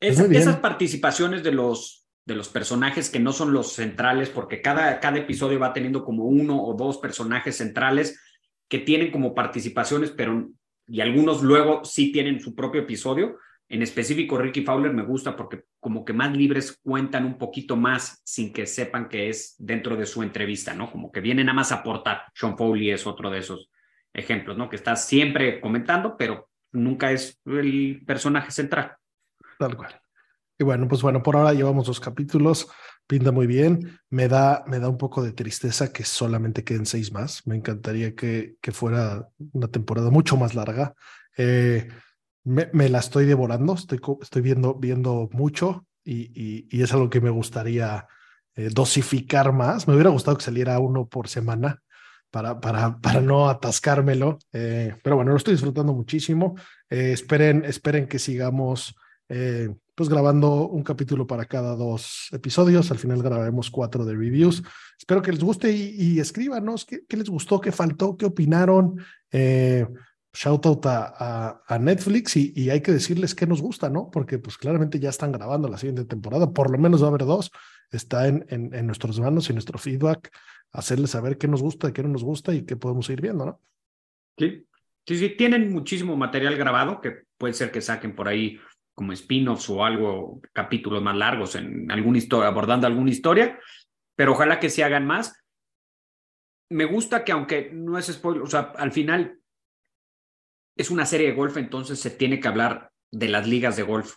Es, 0.00 0.18
esas 0.20 0.58
participaciones 0.58 1.42
de 1.42 1.52
los, 1.52 2.06
de 2.24 2.36
los 2.36 2.48
personajes 2.48 3.10
que 3.10 3.18
no 3.18 3.32
son 3.32 3.52
los 3.52 3.72
centrales, 3.72 4.30
porque 4.30 4.62
cada, 4.62 5.00
cada 5.00 5.18
episodio 5.18 5.58
va 5.58 5.72
teniendo 5.72 6.04
como 6.04 6.24
uno 6.24 6.62
o 6.62 6.74
dos 6.74 6.98
personajes 6.98 7.56
centrales 7.56 8.20
que 8.68 8.78
tienen 8.78 9.10
como 9.10 9.34
participaciones, 9.34 10.10
pero 10.10 10.50
y 10.86 11.00
algunos 11.00 11.42
luego 11.42 11.84
sí 11.84 12.12
tienen 12.12 12.40
su 12.40 12.54
propio 12.54 12.82
episodio. 12.82 13.38
En 13.68 13.82
específico, 13.82 14.36
Ricky 14.36 14.62
Fowler 14.62 14.92
me 14.92 15.02
gusta 15.02 15.34
porque 15.34 15.64
como 15.80 16.04
que 16.04 16.12
más 16.12 16.36
libres 16.36 16.78
cuentan 16.82 17.24
un 17.24 17.38
poquito 17.38 17.76
más 17.76 18.20
sin 18.24 18.52
que 18.52 18.66
sepan 18.66 19.08
que 19.08 19.28
es 19.30 19.54
dentro 19.58 19.96
de 19.96 20.06
su 20.06 20.22
entrevista, 20.22 20.74
¿no? 20.74 20.90
Como 20.90 21.10
que 21.10 21.20
vienen 21.20 21.48
a 21.48 21.54
más 21.54 21.72
aportar. 21.72 22.24
Sean 22.34 22.56
Foley 22.56 22.90
es 22.90 23.06
otro 23.06 23.30
de 23.30 23.38
esos 23.38 23.70
ejemplos, 24.12 24.56
¿no? 24.56 24.68
Que 24.68 24.76
está 24.76 24.96
siempre 24.96 25.60
comentando, 25.60 26.16
pero 26.16 26.50
nunca 26.72 27.10
es 27.10 27.40
el 27.46 28.02
personaje 28.06 28.50
central. 28.50 28.96
Tal 29.58 29.76
cual. 29.76 30.00
Y 30.58 30.64
bueno, 30.64 30.86
pues 30.86 31.02
bueno, 31.02 31.22
por 31.22 31.36
ahora 31.36 31.52
llevamos 31.52 31.86
dos 31.86 31.98
capítulos, 31.98 32.68
pinta 33.06 33.32
muy 33.32 33.46
bien. 33.46 33.98
Me 34.10 34.28
da, 34.28 34.64
me 34.66 34.78
da 34.78 34.88
un 34.88 34.98
poco 34.98 35.22
de 35.22 35.32
tristeza 35.32 35.92
que 35.92 36.04
solamente 36.04 36.64
queden 36.64 36.86
seis 36.86 37.12
más. 37.12 37.46
Me 37.46 37.56
encantaría 37.56 38.14
que, 38.14 38.56
fuera 38.72 39.28
una 39.52 39.68
temporada 39.68 40.10
mucho 40.10 40.36
más 40.36 40.54
larga. 40.54 40.94
Eh, 41.36 41.88
me, 42.44 42.88
la 42.88 42.98
estoy 42.98 43.24
devorando, 43.24 43.74
estoy, 43.74 44.00
estoy 44.20 44.42
viendo, 44.42 44.74
viendo 44.74 45.30
mucho 45.32 45.86
y, 46.04 46.66
y, 46.70 46.82
es 46.82 46.92
algo 46.92 47.08
que 47.08 47.22
me 47.22 47.30
gustaría 47.30 48.06
eh, 48.54 48.68
dosificar 48.70 49.52
más. 49.52 49.88
Me 49.88 49.94
hubiera 49.94 50.10
gustado 50.10 50.36
que 50.36 50.44
saliera 50.44 50.78
uno 50.78 51.06
por 51.06 51.28
semana 51.28 51.80
para, 52.30 52.60
para, 52.60 52.98
para 52.98 53.20
no 53.20 53.48
atascármelo, 53.48 54.38
eh, 54.52 54.94
pero 55.02 55.16
bueno, 55.16 55.30
lo 55.30 55.38
estoy 55.38 55.54
disfrutando 55.54 55.94
muchísimo. 55.94 56.54
Esperen, 56.88 57.64
esperen 57.64 58.06
que 58.06 58.18
sigamos 58.18 58.94
pues 59.94 60.08
grabando 60.08 60.68
un 60.68 60.82
capítulo 60.82 61.26
para 61.26 61.44
cada 61.44 61.76
dos 61.76 62.28
episodios. 62.32 62.90
Al 62.90 62.98
final 62.98 63.22
grabaremos 63.22 63.70
cuatro 63.70 64.04
de 64.04 64.14
reviews. 64.14 64.62
Espero 64.98 65.22
que 65.22 65.32
les 65.32 65.42
guste 65.42 65.70
y, 65.72 65.94
y 65.96 66.20
escríbanos 66.20 66.84
qué, 66.84 67.04
qué, 67.08 67.16
les 67.16 67.28
gustó, 67.28 67.60
qué 67.60 67.70
faltó, 67.70 68.16
qué 68.16 68.26
opinaron. 68.26 68.98
Eh, 69.30 69.86
shout 70.34 70.66
out 70.66 70.86
a, 70.86 71.62
a, 71.66 71.78
Netflix 71.78 72.36
y, 72.36 72.52
y, 72.56 72.70
hay 72.70 72.80
que 72.80 72.92
decirles 72.92 73.34
qué 73.34 73.46
nos 73.46 73.62
gusta, 73.62 73.88
¿no? 73.88 74.10
Porque 74.10 74.38
pues 74.38 74.58
claramente 74.58 74.98
ya 74.98 75.10
están 75.10 75.30
grabando 75.30 75.68
la 75.68 75.78
siguiente 75.78 76.04
temporada, 76.04 76.52
por 76.52 76.70
lo 76.70 76.78
menos 76.78 77.02
va 77.02 77.06
a 77.06 77.08
haber 77.10 77.24
dos. 77.24 77.52
Está 77.90 78.26
en, 78.26 78.44
en, 78.48 78.86
nuestras 78.86 79.20
manos 79.20 79.48
y 79.48 79.52
nuestro 79.52 79.78
feedback, 79.78 80.36
hacerles 80.72 81.10
saber 81.10 81.38
qué 81.38 81.46
nos 81.46 81.62
gusta, 81.62 81.92
qué 81.92 82.02
no 82.02 82.08
nos 82.08 82.24
gusta 82.24 82.52
y 82.52 82.62
qué 82.62 82.76
podemos 82.76 83.08
ir 83.10 83.20
viendo, 83.20 83.46
¿no? 83.46 83.60
Sí, 84.36 84.66
sí, 85.06 85.16
sí, 85.16 85.28
tienen 85.36 85.72
muchísimo 85.72 86.16
material 86.16 86.56
grabado 86.56 87.00
que 87.00 87.22
puede 87.38 87.54
ser 87.54 87.70
que 87.70 87.80
saquen 87.80 88.16
por 88.16 88.26
ahí 88.26 88.58
como 88.94 89.12
spin-offs 89.12 89.68
o 89.70 89.84
algo, 89.84 90.40
capítulos 90.52 91.02
más 91.02 91.16
largos 91.16 91.56
en 91.56 91.90
alguna 91.90 92.18
historia, 92.18 92.48
abordando 92.48 92.86
alguna 92.86 93.10
historia, 93.10 93.58
pero 94.14 94.32
ojalá 94.32 94.60
que 94.60 94.70
se 94.70 94.84
hagan 94.84 95.06
más. 95.06 95.44
Me 96.70 96.84
gusta 96.84 97.24
que 97.24 97.32
aunque 97.32 97.70
no 97.72 97.98
es 97.98 98.06
spoiler, 98.06 98.42
o 98.42 98.46
sea, 98.46 98.72
al 98.76 98.92
final 98.92 99.38
es 100.76 100.90
una 100.90 101.06
serie 101.06 101.28
de 101.28 101.34
golf, 101.34 101.56
entonces 101.56 102.00
se 102.00 102.10
tiene 102.10 102.40
que 102.40 102.48
hablar 102.48 102.90
de 103.10 103.28
las 103.28 103.46
ligas 103.46 103.76
de 103.76 103.82
golf 103.82 104.16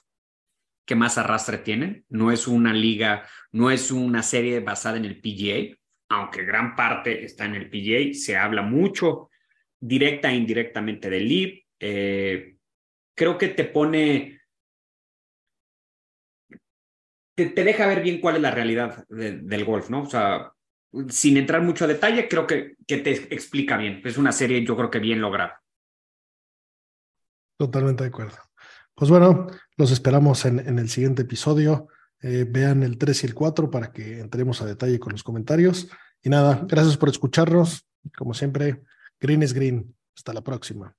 que 0.86 0.96
más 0.96 1.18
arrastre 1.18 1.58
tienen. 1.60 2.06
No 2.10 2.32
es 2.32 2.48
una 2.48 2.74
liga, 2.74 3.28
no 3.52 3.70
es 3.70 3.92
una 3.92 4.24
serie 4.24 4.62
basada 4.62 4.98
en 4.98 5.06
el 5.06 5.20
PGA, 5.20 5.78
aunque 6.10 6.44
gran 6.44 6.76
parte 6.76 7.26
está 7.26 7.46
en 7.46 7.56
el 7.56 7.70
PGA. 7.70 8.14
Se 8.14 8.38
habla 8.38 8.62
mucho 8.62 9.30
directa 9.80 10.32
e 10.32 10.36
indirectamente 10.36 11.10
del 11.10 11.28
LIB. 11.28 11.64
Eh, 11.80 12.56
creo 13.14 13.38
que 13.38 13.50
te 13.50 13.66
pone, 13.66 14.37
te, 17.38 17.64
deja 17.64 17.86
ver 17.86 18.02
bien 18.02 18.20
cuál 18.20 18.38
es 18.38 18.42
la 18.42 18.52
realidad 18.52 19.06
del 19.08 19.64
golf, 19.64 19.90
¿no? 19.90 20.02
O 20.02 20.10
sea, 20.10 20.52
sin 21.10 21.38
entrar 21.38 21.62
mucho 21.62 21.86
a 21.86 21.88
detalle, 21.88 22.28
creo 22.28 22.48
que, 22.48 22.76
que 22.88 22.98
te 22.98 23.12
explica 23.34 23.78
bien. 23.78 24.02
Es 24.04 24.18
una 24.18 24.32
serie, 24.32 24.66
yo 24.66 24.76
creo 24.76 24.90
que 24.90 25.00
bien 25.00 25.22
lograda. 25.22 25.62
Totalmente 27.58 28.04
de 28.04 28.10
acuerdo. 28.10 28.38
Pues 28.96 29.12
bueno, 29.12 29.48
los 29.76 29.92
esperamos 29.92 30.46
en, 30.46 30.80
el 30.80 30.90
siguiente 30.90 31.22
episodio. 31.22 31.88
Eh, 32.22 32.46
vean 32.50 32.82
el 32.82 32.98
3 32.98 33.24
y 33.24 33.28
el 33.28 33.36
4 33.36 33.70
para 33.70 33.92
que 33.92 34.20
entremos 34.20 34.62
a 34.62 34.66
detalle 34.66 35.00
con 35.00 35.12
los 35.12 35.22
comentarios. 35.22 35.88
Y 36.24 36.30
nada, 36.30 36.66
gracias 36.68 36.98
por 36.98 37.10
escucharnos. 37.10 37.88
Como 38.18 38.34
siempre, 38.34 38.82
Green 39.20 39.44
is 39.44 39.54
Green. 39.54 39.96
Hasta 40.16 40.34
la 40.34 40.42
próxima. 40.42 40.96